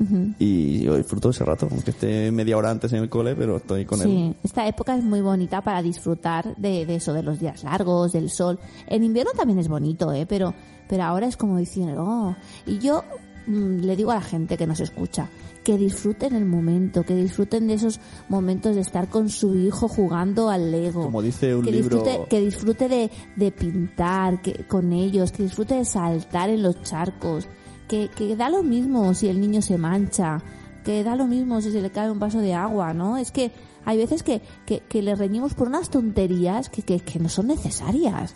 Ujú. 0.00 0.34
Y 0.38 0.82
yo 0.82 0.96
disfruto 0.96 1.30
ese 1.30 1.44
rato, 1.44 1.68
aunque 1.70 1.90
esté 1.90 2.30
media 2.30 2.56
hora 2.56 2.70
antes 2.70 2.92
en 2.92 3.02
el 3.02 3.08
cole, 3.08 3.34
pero 3.34 3.56
estoy 3.56 3.84
con 3.84 4.00
él. 4.02 4.06
Sí, 4.06 4.34
esta 4.44 4.66
época 4.66 4.96
es 4.96 5.02
muy 5.04 5.20
bonita 5.20 5.60
para 5.60 5.82
disfrutar 5.82 6.56
de, 6.56 6.86
de 6.86 6.96
eso, 6.96 7.12
de 7.12 7.22
los 7.22 7.40
días 7.40 7.62
largos, 7.64 8.12
del 8.12 8.30
sol. 8.30 8.58
En 8.86 9.02
invierno 9.04 9.32
también 9.36 9.58
es 9.58 9.68
bonito, 9.68 10.12
¿eh? 10.12 10.26
Pero, 10.28 10.54
pero 10.88 11.02
ahora 11.04 11.26
es 11.26 11.36
como 11.36 11.58
diciendo, 11.58 12.02
oh. 12.04 12.36
Y 12.66 12.78
yo 12.78 13.02
mm, 13.46 13.80
le 13.80 13.96
digo 13.96 14.10
a 14.12 14.14
la 14.16 14.22
gente 14.22 14.56
que 14.56 14.66
nos 14.66 14.80
escucha, 14.80 15.28
que 15.68 15.76
disfruten 15.76 16.34
el 16.34 16.46
momento, 16.46 17.02
que 17.02 17.14
disfruten 17.14 17.66
de 17.66 17.74
esos 17.74 18.00
momentos 18.30 18.74
de 18.74 18.80
estar 18.80 19.08
con 19.10 19.28
su 19.28 19.54
hijo 19.54 19.86
jugando 19.86 20.48
al 20.48 20.70
Lego. 20.72 21.02
Como 21.02 21.20
dice 21.20 21.54
un 21.54 21.62
que 21.62 21.72
libro- 21.72 21.98
disfrute, 22.02 22.24
que 22.30 22.40
disfrute 22.40 22.88
de, 22.88 23.10
de 23.36 23.52
pintar 23.52 24.40
que, 24.40 24.64
con 24.66 24.94
ellos, 24.94 25.30
que 25.30 25.42
disfrute 25.42 25.74
de 25.74 25.84
saltar 25.84 26.48
en 26.48 26.62
los 26.62 26.80
charcos, 26.80 27.46
que, 27.86 28.08
que 28.16 28.34
da 28.34 28.48
lo 28.48 28.62
mismo 28.62 29.12
si 29.12 29.28
el 29.28 29.42
niño 29.42 29.60
se 29.60 29.76
mancha, 29.76 30.42
que 30.86 31.04
da 31.04 31.16
lo 31.16 31.26
mismo 31.26 31.60
si 31.60 31.70
se 31.70 31.82
le 31.82 31.90
cae 31.90 32.10
un 32.10 32.18
vaso 32.18 32.38
de 32.38 32.54
agua, 32.54 32.94
¿no? 32.94 33.18
Es 33.18 33.30
que 33.30 33.50
hay 33.88 33.96
veces 33.96 34.22
que, 34.22 34.42
que, 34.66 34.80
que 34.80 35.00
le 35.00 35.14
reñimos 35.14 35.54
por 35.54 35.66
unas 35.68 35.88
tonterías 35.88 36.68
que, 36.68 36.82
que, 36.82 37.00
que 37.00 37.18
no 37.18 37.30
son 37.30 37.46
necesarias. 37.46 38.34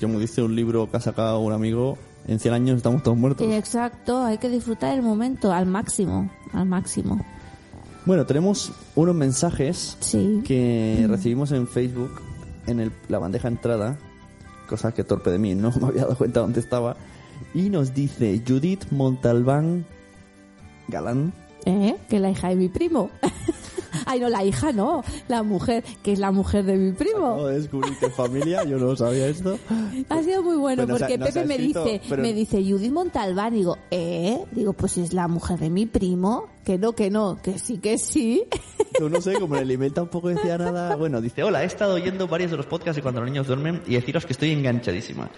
Como 0.00 0.18
dice 0.18 0.42
un 0.42 0.56
libro 0.56 0.90
que 0.90 0.96
ha 0.96 1.00
sacado 1.00 1.38
un 1.38 1.52
amigo, 1.52 1.96
en 2.26 2.40
100 2.40 2.54
años 2.54 2.76
estamos 2.78 3.04
todos 3.04 3.16
muertos. 3.16 3.46
Exacto, 3.48 4.24
hay 4.24 4.38
que 4.38 4.48
disfrutar 4.48 4.92
el 4.96 5.02
momento 5.02 5.52
al 5.52 5.66
máximo, 5.66 6.28
al 6.52 6.66
máximo. 6.66 7.24
Bueno, 8.06 8.26
tenemos 8.26 8.72
unos 8.96 9.14
mensajes 9.14 9.96
Sí. 10.00 10.42
que 10.44 11.06
recibimos 11.08 11.52
en 11.52 11.68
Facebook 11.68 12.20
en 12.66 12.80
el- 12.80 12.92
la 13.08 13.20
bandeja 13.20 13.46
entrada, 13.46 13.96
cosa 14.68 14.92
que 14.92 15.04
torpe 15.04 15.30
de 15.30 15.38
mí, 15.38 15.54
no 15.54 15.70
me 15.80 15.86
había 15.86 16.02
dado 16.02 16.16
cuenta 16.16 16.40
dónde 16.40 16.58
estaba, 16.58 16.96
y 17.54 17.70
nos 17.70 17.94
dice 17.94 18.42
Judith 18.44 18.90
Montalbán 18.90 19.86
Galán. 20.88 21.32
¿Eh? 21.66 21.96
Que 22.08 22.18
la 22.18 22.30
hija 22.30 22.48
de 22.48 22.56
mi 22.56 22.68
primo. 22.68 23.10
Ay, 24.06 24.20
no, 24.20 24.28
la 24.28 24.44
hija 24.44 24.72
no, 24.72 25.02
la 25.28 25.42
mujer, 25.42 25.84
que 26.02 26.12
es 26.12 26.18
la 26.18 26.30
mujer 26.32 26.64
de 26.64 26.76
mi 26.76 26.92
primo. 26.92 27.26
Acabo 27.26 27.46
de 27.48 27.58
descubrir 27.60 27.96
que 27.98 28.10
familia, 28.10 28.64
yo 28.64 28.78
no 28.78 28.94
sabía 28.96 29.26
esto. 29.28 29.58
Ha 30.08 30.22
sido 30.22 30.42
muy 30.42 30.56
bueno 30.56 30.86
porque 30.86 31.18
Pepe 31.18 31.44
me 31.44 31.54
escrito, 31.54 31.84
dice, 31.84 32.00
pero- 32.08 32.22
me 32.22 32.32
dice 32.32 32.56
Judith 32.62 32.92
Montalbán, 32.92 33.52
digo, 33.54 33.76
¿eh? 33.90 34.44
Digo, 34.52 34.72
pues 34.72 34.98
es 34.98 35.12
la 35.12 35.28
mujer 35.28 35.58
de 35.58 35.70
mi 35.70 35.86
primo, 35.86 36.46
que 36.64 36.78
no, 36.78 36.92
que 36.92 37.10
no, 37.10 37.38
que 37.42 37.58
sí, 37.58 37.78
que 37.78 37.98
sí. 37.98 38.44
Yo 39.00 39.08
no 39.08 39.20
sé, 39.20 39.38
como 39.38 39.56
en 39.56 39.62
el 39.62 39.70
email 39.70 39.92
tampoco 39.92 40.28
decía 40.28 40.58
nada. 40.58 40.96
Bueno, 40.96 41.20
dice, 41.20 41.42
hola, 41.42 41.62
he 41.62 41.66
estado 41.66 41.94
oyendo 41.94 42.26
varios 42.28 42.50
de 42.50 42.56
los 42.56 42.66
podcasts 42.66 42.98
y 42.98 43.02
cuando 43.02 43.20
los 43.20 43.30
niños 43.30 43.46
duermen 43.46 43.82
y 43.86 43.94
deciros 43.94 44.26
que 44.26 44.32
estoy 44.32 44.50
enganchadísima. 44.52 45.30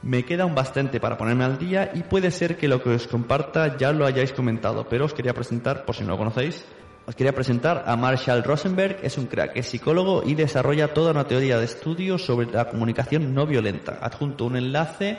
Me 0.00 0.24
queda 0.24 0.46
un 0.46 0.54
bastante 0.54 1.00
para 1.00 1.18
ponerme 1.18 1.42
al 1.44 1.58
día 1.58 1.90
y 1.92 2.04
puede 2.04 2.30
ser 2.30 2.56
que 2.56 2.68
lo 2.68 2.80
que 2.80 2.90
os 2.90 3.08
comparta 3.08 3.76
ya 3.76 3.92
lo 3.92 4.06
hayáis 4.06 4.32
comentado, 4.32 4.86
pero 4.88 5.06
os 5.06 5.12
quería 5.12 5.34
presentar, 5.34 5.84
por 5.84 5.96
si 5.96 6.04
no 6.04 6.10
lo 6.10 6.18
conocéis, 6.18 6.64
os 7.08 7.16
quería 7.16 7.34
presentar 7.34 7.84
a 7.86 7.96
Marshall 7.96 8.44
Rosenberg, 8.44 8.98
es 9.02 9.16
un 9.16 9.26
crack, 9.26 9.56
es 9.56 9.66
psicólogo 9.68 10.22
y 10.24 10.34
desarrolla 10.34 10.92
toda 10.92 11.12
una 11.12 11.26
teoría 11.26 11.58
de 11.58 11.64
estudio 11.64 12.18
sobre 12.18 12.50
la 12.52 12.68
comunicación 12.68 13.32
no 13.32 13.46
violenta. 13.46 13.98
Adjunto 14.02 14.44
un 14.44 14.56
enlace 14.56 15.16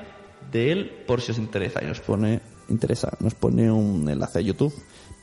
de 0.51 0.71
él 0.71 0.91
por 1.07 1.19
si 1.19 1.31
os 1.31 1.39
interesa. 1.39 1.83
Y 1.83 1.87
nos 1.87 1.99
pone, 1.99 2.41
interesa, 2.69 3.17
nos 3.19 3.33
pone 3.33 3.71
un 3.71 4.07
enlace 4.07 4.37
a 4.37 4.41
YouTube 4.43 4.71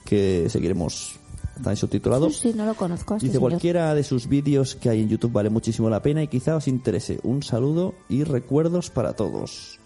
que 0.05 0.49
seguiremos, 0.51 1.21
está 1.57 1.71
ahí 1.71 1.77
subtitulado. 1.77 2.31
Sí, 2.31 2.53
no 2.53 2.67
lo 2.67 2.75
conozco. 2.75 3.15
este 3.15 3.27
Dice 3.27 3.39
señor. 3.39 3.51
cualquiera 3.51 3.95
de 3.95 4.03
sus 4.03 4.27
vídeos 4.27 4.75
que 4.75 4.91
hay 4.91 5.03
en 5.03 5.09
YouTube 5.09 5.31
vale 5.31 5.51
muchísimo 5.51 5.89
la 5.89 6.03
pena 6.03 6.25
y 6.25 6.27
quizá 6.27 6.57
os 6.57 6.67
interese. 6.67 7.21
Un 7.23 7.45
saludo 7.45 7.95
y 8.09 8.25
recuerdos 8.25 8.91
para 8.91 9.13
todos. 9.13 9.79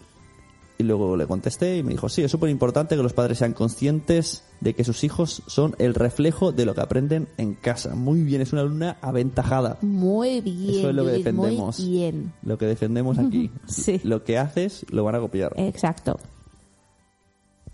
Y 0.81 0.83
luego 0.83 1.15
le 1.15 1.27
contesté 1.27 1.77
y 1.77 1.83
me 1.83 1.91
dijo, 1.91 2.09
sí, 2.09 2.23
es 2.23 2.31
súper 2.31 2.49
importante 2.49 2.95
que 2.95 3.03
los 3.03 3.13
padres 3.13 3.37
sean 3.37 3.53
conscientes 3.53 4.43
de 4.61 4.73
que 4.73 4.83
sus 4.83 5.03
hijos 5.03 5.43
son 5.45 5.75
el 5.77 5.93
reflejo 5.93 6.51
de 6.51 6.65
lo 6.65 6.73
que 6.73 6.81
aprenden 6.81 7.27
en 7.37 7.53
casa. 7.53 7.93
Muy 7.93 8.23
bien, 8.23 8.41
es 8.41 8.51
una 8.51 8.63
alumna 8.63 8.97
aventajada. 8.99 9.77
Muy 9.81 10.41
bien, 10.41 10.79
Eso 10.79 10.89
es 10.89 10.95
lo 10.95 11.05
que 11.05 11.11
defendemos. 11.11 11.79
muy 11.79 11.89
bien. 11.89 12.33
Lo 12.41 12.57
que 12.57 12.65
defendemos 12.65 13.19
aquí. 13.19 13.51
Sí. 13.67 14.01
Lo 14.03 14.23
que 14.23 14.39
haces 14.39 14.83
lo 14.89 15.03
van 15.03 15.13
a 15.13 15.19
copiar. 15.19 15.53
Exacto. 15.57 16.19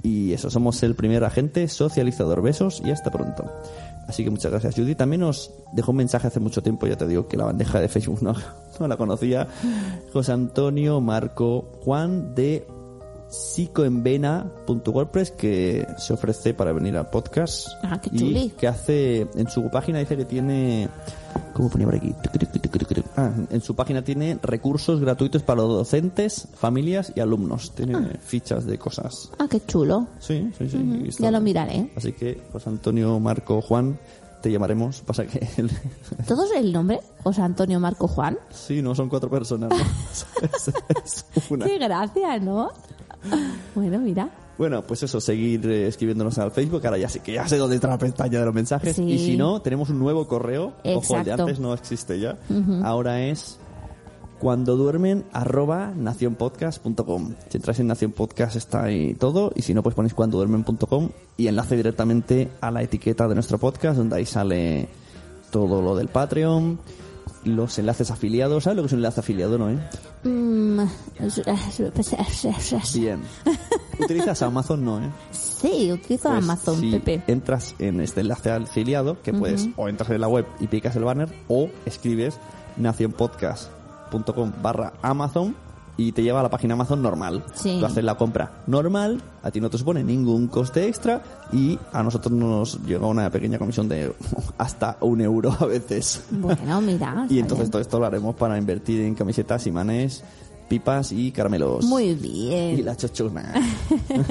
Y 0.04 0.34
eso, 0.34 0.50
somos 0.50 0.84
el 0.84 0.94
primer 0.94 1.24
agente 1.24 1.66
socializador. 1.70 2.42
Besos 2.42 2.82
y 2.86 2.92
hasta 2.92 3.10
pronto. 3.10 3.50
Así 4.10 4.26
que 4.26 4.30
muchas 4.30 4.52
gracias, 4.52 4.76
Judy. 4.76 4.96
También 4.96 5.22
nos 5.22 5.52
dejó 5.72 5.92
un 5.92 5.98
mensaje 5.98 6.28
hace 6.28 6.42
mucho 6.42 6.62
tiempo, 6.62 6.88
ya 6.88 6.98
te 6.98 7.08
digo 7.08 7.30
que 7.30 7.38
la 7.38 7.46
bandeja 7.46 7.80
de 7.80 7.88
Facebook 7.88 8.20
no, 8.22 8.36
no 8.82 8.88
la 8.90 8.98
conocía. 8.98 9.48
José 10.12 10.34
Antonio 10.34 11.00
Marco 11.00 11.80
Juan 11.86 12.36
de 12.36 12.68
psicoenvena.wordpress 13.30 15.32
que 15.32 15.86
se 15.98 16.14
ofrece 16.14 16.54
para 16.54 16.72
venir 16.72 16.96
al 16.98 17.10
podcast. 17.10 17.68
Ah, 17.84 18.00
qué 18.02 18.10
y 18.14 18.20
chuli. 18.20 18.50
que 18.58 18.68
hace, 18.68 19.28
en 19.36 19.50
su 19.50 19.70
página 19.70 20.00
dice 20.00 20.16
que 20.18 20.26
tiene, 20.26 20.90
¿cómo 21.54 21.70
ponía 21.70 21.88
por 21.88 21.96
aquí? 21.96 22.14
Ah, 23.16 23.32
en 23.50 23.62
su 23.62 23.76
página 23.76 24.04
tiene 24.04 24.38
recursos 24.42 25.00
gratuitos 25.02 25.44
para 25.44 25.62
los 25.62 25.70
docentes, 25.70 26.48
familias 26.56 27.12
y 27.16 27.20
alumnos. 27.20 27.72
Tiene 27.74 28.18
fichas 28.20 28.66
de 28.66 28.78
cosas. 28.78 29.30
Ah, 29.40 29.48
qué 29.50 29.60
chulo. 29.66 30.08
Sí, 30.20 30.52
sí, 30.58 30.70
sí. 30.70 30.78
Y 30.78 31.10
Ya 31.22 31.32
lo 31.32 31.42
miraré. 31.42 31.92
Así 31.96 32.14
que, 32.14 32.42
José 32.52 32.70
Antonio, 32.70 33.20
Marco, 33.20 33.62
Juan, 33.62 34.00
te 34.42 34.52
llamaremos. 34.52 35.02
Pasa 35.02 35.26
que 35.26 35.48
el- 35.58 35.72
¿Todos 36.28 36.52
el 36.56 36.72
nombre? 36.72 37.00
José 37.24 37.42
Antonio 37.42 37.80
Marco 37.80 38.08
Juan. 38.08 38.38
sí, 38.52 38.82
no 38.82 38.94
son 38.96 39.10
cuatro 39.10 39.30
personas. 39.30 39.70
¿no? 39.72 39.78
Es- 41.04 41.26
es 41.36 41.52
una. 41.52 41.66
Qué 41.66 41.78
gracia, 41.80 42.40
¿no? 42.40 42.70
Bueno, 43.76 44.00
mira. 44.00 44.28
Bueno, 44.58 44.82
pues 44.82 45.04
eso, 45.04 45.22
seguir 45.22 45.64
eh, 45.70 45.88
escribiéndonos 45.88 46.36
al 46.40 46.50
Facebook. 46.50 46.84
Ahora 46.84 46.98
ya 46.98 47.10
sé 47.10 47.20
que 47.20 47.34
ya 47.34 47.48
sé 47.48 47.58
dónde 47.58 47.76
está 47.76 47.90
la 47.90 48.00
pestaña 48.00 48.40
de 48.40 48.46
los 48.46 48.56
mensajes. 48.56 48.96
Sí. 48.96 49.04
Y 49.04 49.20
si 49.20 49.38
no, 49.38 49.62
tenemos 49.62 49.92
un 49.92 50.00
nuevo 50.00 50.28
correo. 50.28 50.74
Ojo, 50.84 51.18
el 51.18 51.24
de 51.24 51.32
antes 51.34 51.60
no 51.60 51.76
existe 51.76 52.20
ya. 52.20 52.38
Ahora 52.84 53.22
es 53.22 53.60
cuando 54.40 54.76
duermen 54.76 55.26
arroba 55.32 55.94
nacionpodcast.com. 55.96 57.34
Si 57.50 57.58
entráis 57.58 57.80
en 57.80 57.88
Nación 57.88 58.12
Podcast 58.12 58.56
está 58.56 58.84
ahí 58.84 59.14
todo. 59.14 59.52
Y 59.56 59.62
si 59.62 59.74
no, 59.74 59.84
pues 59.84 59.96
ponéis 59.96 60.14
cuando 60.14 60.38
duermen.com 60.38 61.10
y 61.38 61.48
enlace 61.48 61.76
directamente 61.76 62.50
a 62.62 62.72
la 62.72 62.82
etiqueta 62.82 63.28
de 63.28 63.36
nuestro 63.36 63.58
podcast, 63.58 63.98
donde 63.98 64.16
ahí 64.16 64.26
sale 64.26 64.88
todo 65.52 65.82
lo 65.82 65.96
del 65.96 66.08
Patreon, 66.08 66.80
los 67.48 67.78
enlaces 67.80 68.12
afiliados. 68.12 68.64
¿Sabes 68.66 68.78
lo 68.78 68.84
que 68.84 68.88
es 68.88 68.94
un 68.94 69.00
enlace 69.00 69.20
afiliado, 69.22 69.58
no? 69.58 69.70
Eh? 69.70 69.80
Mm, 70.24 70.82
Bien. 72.94 73.22
Utilizas 74.00 74.42
Amazon, 74.42 74.86
no, 74.86 75.00
¿eh? 75.00 75.10
Sí, 75.32 75.92
utilizo 75.92 76.30
Pues, 76.30 76.44
Amazon, 76.44 76.80
si 76.80 76.92
Pepe. 77.00 77.24
entras 77.28 77.74
en 77.80 78.00
este 78.02 78.22
enlace 78.22 78.52
afiliado, 78.52 79.22
que 79.22 79.34
puedes 79.34 79.68
o 79.76 79.90
entras 79.90 80.10
en 80.12 80.22
la 80.22 80.28
web 80.28 80.46
y 80.60 80.68
picas 80.68 80.96
el 80.96 81.04
banner 81.04 81.30
o 81.48 81.70
escribes 81.86 82.38
nacionpodcast.com 82.78 84.52
barra 84.62 84.94
Amazon 85.02 85.56
y 85.98 86.12
te 86.12 86.22
lleva 86.22 86.40
a 86.42 86.44
la 86.44 86.50
página 86.50 86.76
Amazon 86.76 87.02
normal. 87.02 87.44
Sí. 87.56 87.78
Tú 87.80 87.86
haces 87.88 88.04
la 88.04 88.16
compra 88.16 88.62
normal, 88.68 89.20
a 89.42 89.50
ti 89.52 89.60
no 89.60 89.70
te 89.70 89.78
supone 89.80 90.04
ningún 90.04 90.48
coste 90.48 90.88
extra 90.88 91.22
y 91.52 91.78
a 91.92 92.04
nosotros 92.04 92.32
nos 92.34 92.80
llega 92.86 93.08
una 93.08 93.30
pequeña 93.32 93.58
comisión 93.58 93.90
de 93.90 94.14
hasta 94.58 94.98
un 95.02 95.22
euro 95.22 95.56
a 95.60 95.66
veces. 95.66 96.24
Bueno, 96.30 96.82
mira. 96.82 97.26
y 97.30 97.40
entonces 97.40 97.66
bien. 97.66 97.72
todo 97.72 97.82
esto 97.82 98.00
lo 98.00 98.06
haremos 98.06 98.36
para 98.36 98.58
invertir 98.58 99.02
en 99.02 99.16
camisetas, 99.16 99.66
imanes, 99.66 100.24
pipas 100.70 101.12
y 101.12 101.32
caramelos. 101.32 101.86
Muy 101.86 102.10
Y 102.10 102.16
bien. 102.16 102.86
la 102.86 102.96
chochuna. 102.96 103.54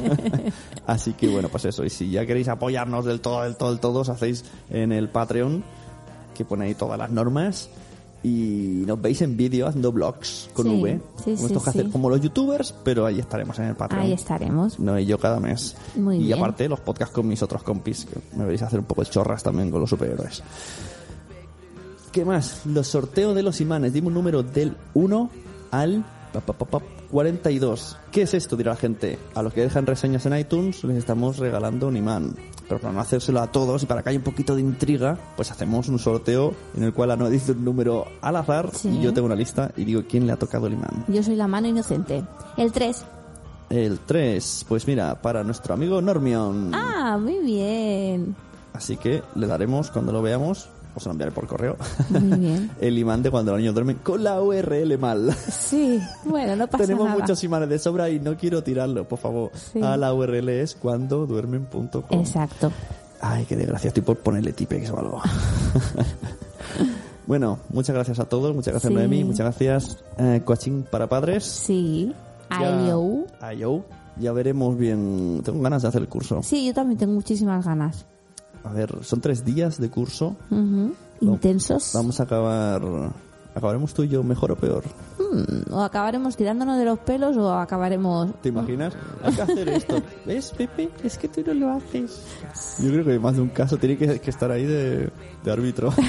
Así 0.87 1.15
que 1.15 1.29
bueno, 1.29 1.49
pues 1.49 1.65
eso. 1.65 1.85
Y 1.85 1.91
si 1.91 2.11
ya 2.11 2.27
queréis 2.27 2.49
apoyarnos 2.49 3.05
del 3.05 3.21
todo, 3.21 3.43
del 3.43 3.57
todo, 3.57 3.71
del 3.71 3.81
todo, 3.81 4.01
os 4.01 4.09
hacéis 4.09 4.45
en 4.71 4.93
el 4.93 5.09
Patreon, 5.09 5.65
que 6.37 6.45
pone 6.45 6.67
ahí 6.67 6.75
todas 6.75 6.99
las 6.99 7.11
normas. 7.11 7.71
Y 8.29 8.83
nos 8.87 9.01
veis 9.01 9.23
en 9.23 9.37
vídeo 9.37 9.69
haciendo 9.69 9.93
vlogs 9.93 10.51
con 10.53 10.67
Sí, 10.67 10.83
V. 10.83 11.01
sí, 11.25 11.31
que 11.37 11.37
sí. 11.37 11.55
hacen- 11.65 11.91
como 11.93 12.11
los 12.11 12.21
youtubers, 12.21 12.75
pero 12.83 13.07
ahí 13.07 13.21
estaremos 13.21 13.57
en 13.61 13.67
el 13.67 13.77
Patreon. 13.77 14.03
Ahí 14.05 14.13
estaremos. 14.13 14.81
No, 14.81 14.99
y 14.99 15.07
yo 15.07 15.17
cada 15.17 15.39
mes. 15.39 15.77
Muy 15.95 16.17
y 16.17 16.25
bien. 16.25 16.39
aparte 16.39 16.69
los 16.69 16.81
podcasts 16.81 17.15
con 17.15 17.29
mis 17.29 17.41
otros 17.45 17.63
compis, 17.63 18.05
que 18.05 18.19
me 18.37 18.43
veréis 18.45 18.63
hacer 18.63 18.81
un 18.81 18.85
poco 18.87 19.05
de 19.05 19.11
chorras 19.11 19.45
también 19.45 19.71
con 19.71 19.81
los 19.81 19.91
superhéroes. 19.91 20.43
¿Qué 22.11 22.25
más? 22.25 22.67
Los 22.67 22.89
sorteos 22.89 23.35
de 23.37 23.43
los 23.45 23.61
imanes. 23.61 23.93
Dimos 23.93 24.09
un 24.09 24.15
número 24.15 24.43
del 24.43 24.77
1 24.95 25.31
al 25.71 26.05
42. 27.11 27.97
¿Qué 28.11 28.23
es 28.23 28.35
esto? 28.35 28.57
Dirá 28.57 28.73
la 28.73 28.77
gente. 28.77 29.19
A 29.35 29.43
los 29.43 29.53
que 29.53 29.63
dejan 29.63 29.87
reseñas 29.87 30.27
en 30.27 30.37
iTunes 30.39 30.83
les 30.85 30.97
estamos 30.99 31.39
regalando 31.39 31.89
un 31.89 31.97
imán. 31.97 32.35
Pero 32.69 32.81
para 32.81 32.93
no 32.93 33.01
hacérselo 33.01 33.41
a 33.41 33.51
todos 33.53 33.83
y 33.83 33.87
para 33.87 34.03
que 34.03 34.11
haya 34.11 34.19
un 34.19 34.25
poquito 34.25 34.55
de 34.57 34.61
intriga, 34.61 35.17
pues 35.37 35.51
hacemos 35.51 35.89
un 35.89 35.99
sorteo 35.99 36.55
en 36.77 36.83
el 36.83 36.93
cual 36.93 37.13
Ana 37.13 37.29
dice 37.29 37.53
un 37.53 37.65
número 37.65 38.07
al 38.21 38.37
azar 38.37 38.71
Sí. 38.75 38.89
y 38.89 39.03
yo 39.03 39.15
tengo 39.15 39.27
una 39.27 39.37
lista 39.37 39.71
y 39.77 39.85
digo 39.85 40.03
quién 40.09 40.27
le 40.27 40.33
ha 40.33 40.37
tocado 40.37 40.67
el 40.67 40.73
imán. 40.75 41.05
Yo 41.09 41.23
soy 41.23 41.37
la 41.37 41.47
mano 41.47 41.69
inocente. 41.69 42.25
El 42.57 42.73
3. 42.73 43.05
El 43.71 43.99
3, 44.01 44.67
pues 44.69 44.87
mira, 44.87 45.21
para 45.21 45.43
nuestro 45.45 45.75
amigo 45.75 46.01
Normion. 46.01 46.73
Ah, 46.75 47.19
muy 47.21 47.39
bien. 47.39 48.35
Así 48.73 48.97
que 48.97 49.23
le 49.35 49.47
daremos 49.47 49.91
cuando 49.91 50.13
lo 50.13 50.21
veamos 50.23 50.69
os 50.97 51.05
lo 51.05 51.13
enviaré 51.13 51.33
por 51.33 51.47
correo. 51.47 51.77
Muy 52.09 52.39
bien. 52.39 52.71
el 52.81 52.99
imán 52.99 53.23
de 53.23 53.31
cuando 53.31 53.53
los 53.53 53.61
niños 53.61 53.75
duermen 53.75 53.99
con 54.03 54.25
la 54.25 54.41
URL 54.43 54.99
mal. 54.99 55.33
Sí, 55.33 56.01
bueno, 56.25 56.57
no 56.57 56.67
pasa 56.67 56.85
Tenemos 56.85 57.07
nada. 57.07 57.19
muchos 57.19 57.43
imanes 57.45 57.69
de 57.69 57.79
sobra 57.79 58.09
y 58.11 58.19
no 58.21 58.37
quiero 58.37 58.63
tirarlo, 58.63 59.07
por 59.07 59.19
favor. 59.19 59.51
Sí. 59.55 59.83
A 59.83 59.97
la 59.97 60.13
URL 60.15 60.49
es 60.49 60.75
cuando 60.75 61.27
duermen.com. 61.27 62.05
Exacto. 62.11 62.73
Ay, 63.21 63.45
qué 63.47 63.57
desgracia, 63.57 63.89
estoy 63.89 64.03
por 64.03 64.19
ponerle 64.19 64.53
tipex 64.53 64.91
o 64.91 64.99
algo. 64.99 65.23
bueno, 67.27 67.59
muchas 67.71 67.95
gracias 67.95 68.19
a 68.21 68.27
todos, 68.27 68.55
muchas 68.55 68.75
gracias 68.75 68.91
Sí. 68.91 68.95
Noemi, 68.95 69.25
muchas 69.25 69.41
gracias 69.41 70.05
eh, 70.19 70.43
Coaching 70.45 70.83
para 70.83 71.09
Padres. 71.09 71.45
Sí. 71.45 72.13
IO. 72.51 73.27
IO. 73.57 73.85
Ya 74.19 74.33
veremos 74.33 74.79
bien. 74.79 75.43
Tengo 75.45 75.61
ganas 75.61 75.83
de 75.83 75.89
hacer 75.89 76.01
el 76.03 76.09
curso. 76.09 76.43
Sí, 76.43 76.67
yo 76.67 76.73
también 76.75 76.99
tengo 76.99 77.13
muchísimas 77.13 77.65
ganas. 77.65 78.07
A 78.69 78.73
ver, 78.73 78.99
son 79.03 79.21
tres 79.21 79.45
días 79.45 79.79
de 79.81 79.89
curso. 79.91 80.37
Intensos. 81.21 81.93
Vamos 81.95 82.19
a 82.21 82.25
acabar. 82.25 82.83
¿Acabaremos 83.55 83.95
tú 83.95 84.03
y 84.03 84.09
yo 84.09 84.23
mejor 84.23 84.53
o 84.53 84.57
peor? 84.57 84.85
Mm, 85.19 85.73
O 85.73 85.81
acabaremos 85.83 86.37
tirándonos 86.37 86.77
de 86.77 86.85
los 86.85 86.99
pelos 86.99 87.37
o 87.39 87.55
acabaremos... 87.55 88.29
¿Te 88.43 88.51
imaginas? 88.51 88.93
Hay 89.23 89.33
que 89.35 89.41
hacer 89.43 89.69
esto. 89.71 90.03
¿Ves, 90.27 90.51
Pepe? 90.51 90.91
Es 91.03 91.17
que 91.17 91.27
tú 91.29 91.43
no 91.47 91.55
lo 91.55 91.71
haces. 91.73 92.21
Yo 92.83 92.91
creo 92.91 93.03
que 93.05 93.19
más 93.19 93.35
de 93.37 93.41
un 93.41 93.49
caso 93.49 93.79
tiene 93.79 93.97
que, 93.97 94.21
que 94.21 94.29
estar 94.31 94.51
ahí 94.51 94.67
de, 94.67 95.11
de 95.43 95.51
árbitro. 95.51 95.91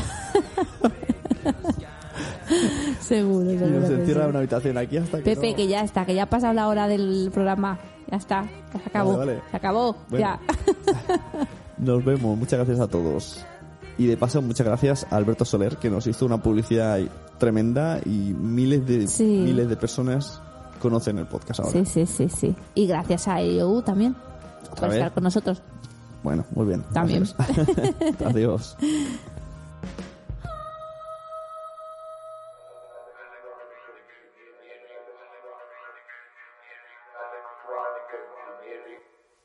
Seguro, 2.99 3.49
y 3.51 3.55
nos 3.55 3.89
encierra 3.89 4.24
en 4.24 4.30
una 4.32 4.39
habitación 4.39 4.78
aquí 4.78 4.97
hasta 4.97 5.20
que. 5.20 5.24
Pepe, 5.36 5.51
no. 5.51 5.55
que 5.55 5.68
ya 5.68 5.82
está, 5.82 6.05
que 6.05 6.14
ya 6.16 6.24
ha 6.24 6.30
pasado 6.30 6.53
la 6.53 6.68
hora 6.68 6.88
del 6.88 7.30
programa. 7.34 7.80
Ya 8.12 8.18
está, 8.18 8.43
ya 8.74 8.80
se 8.82 8.89
acabó. 8.89 9.18
Vale, 9.18 9.34
vale. 9.36 9.43
Se 9.51 9.58
acabó, 9.58 9.95
Bueno. 10.10 10.26
ya. 10.26 10.39
Nos 11.78 12.03
vemos. 12.03 12.38
Muchas 12.38 12.57
gracias 12.59 12.80
a 12.80 12.88
todos. 12.88 13.45
Y 13.97 14.05
de 14.07 14.17
paso, 14.17 14.41
muchas 14.41 14.65
gracias 14.65 15.07
a 15.09 15.15
Alberto 15.15 15.45
Soler, 15.45 15.78
que 15.78 15.89
nos 15.89 16.05
hizo 16.07 16.25
una 16.25 16.41
publicidad 16.41 16.99
tremenda 17.39 17.99
y 18.05 18.09
miles 18.34 18.86
de, 18.86 19.07
Sí. 19.07 19.23
miles 19.23 19.69
de 19.69 19.75
personas 19.78 20.41
conocen 20.80 21.17
el 21.17 21.25
podcast 21.28 21.59
ahora. 21.61 21.71
Sí, 21.71 21.86
sí, 21.86 22.05
sí, 22.05 22.30
sí. 22.30 22.55
Y 22.75 22.86
gracias 22.88 23.28
a 23.28 23.41
EOU 23.41 23.82
también 23.82 24.15
por 24.69 24.82
vez. 24.89 24.93
estar 24.97 25.13
con 25.13 25.23
nosotros. 25.23 25.61
Bueno, 26.23 26.45
muy 26.53 26.65
bien. 26.67 26.84
También. 26.93 27.23
Adiós. 28.25 28.75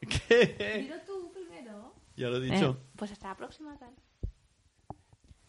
¿Qué? 0.28 0.90
Ya 2.22 2.28
lo 2.28 2.36
he 2.36 2.40
dicho. 2.40 2.78
pues 2.94 3.10
hasta 3.10 3.28
la 3.28 3.36
próxima. 3.36 3.76
tal. 3.78 3.92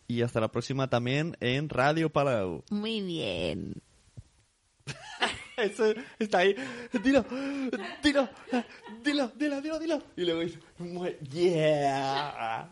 Y 0.08 0.24
hasta 0.24 0.40
la 0.40 0.50
próxima 0.52 0.90
también 0.90 1.38
en 1.40 1.70
Radio 1.70 2.12
Palau. 2.12 2.64
Muy 2.72 3.02
bien. 3.02 3.82
Eso 5.58 5.94
está 6.18 6.40
ahí. 6.40 6.56
Dilo, 7.04 7.24
dilo, 8.04 8.28
dilo, 9.04 9.28
dilo, 9.36 9.62
dilo, 9.62 9.80
dilo. 9.80 10.04
Y 10.18 10.26
luego 10.26 10.40
dice, 10.42 10.60
"Muy- 10.80 11.16
yeah. 11.32 12.72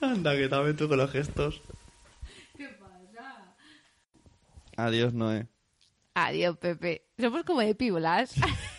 Anda, 0.00 0.34
que 0.34 0.48
también 0.48 0.76
tú 0.76 0.88
con 0.88 0.96
los 0.96 1.10
gestos. 1.10 1.60
¿Qué 2.56 2.68
pasa? 2.68 3.54
Adiós, 4.76 5.12
Noé. 5.12 5.46
Adiós, 6.14 6.56
Pepe. 6.56 7.04
Somos 7.18 7.44
como 7.44 7.60
de 7.60 7.74
píbolas. 7.74 8.34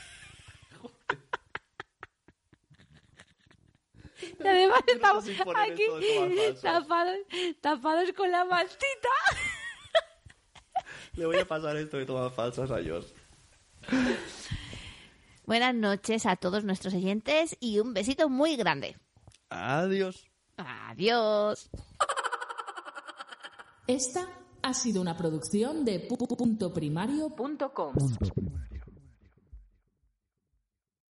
y 4.40 4.48
además 4.48 4.80
estamos 4.88 5.26
aquí 5.28 5.86
tomas 5.88 6.62
tapados, 6.62 7.18
tapados 7.62 8.12
con 8.14 8.32
la 8.32 8.46
mantita. 8.46 9.10
Le 11.14 11.26
voy 11.26 11.38
a 11.38 11.46
pasar 11.48 11.76
esto 11.78 11.98
de 11.98 12.06
todas 12.06 12.34
falsas 12.34 12.72
a 12.72 12.76
Josh. 12.76 13.08
Buenas 15.46 15.74
noches 15.76 16.26
a 16.26 16.36
todos 16.36 16.64
nuestros 16.64 16.94
oyentes 16.94 17.58
y 17.60 17.80
un 17.80 17.94
besito 17.94 18.30
muy 18.30 18.56
grande. 18.56 18.96
Adiós. 19.50 20.26
Adiós. 20.58 21.70
Esta 23.88 24.28
ha 24.62 24.74
sido 24.74 25.02
una 25.02 25.18
producción 25.18 25.84
de 25.86 26.08
pu- 26.08 26.18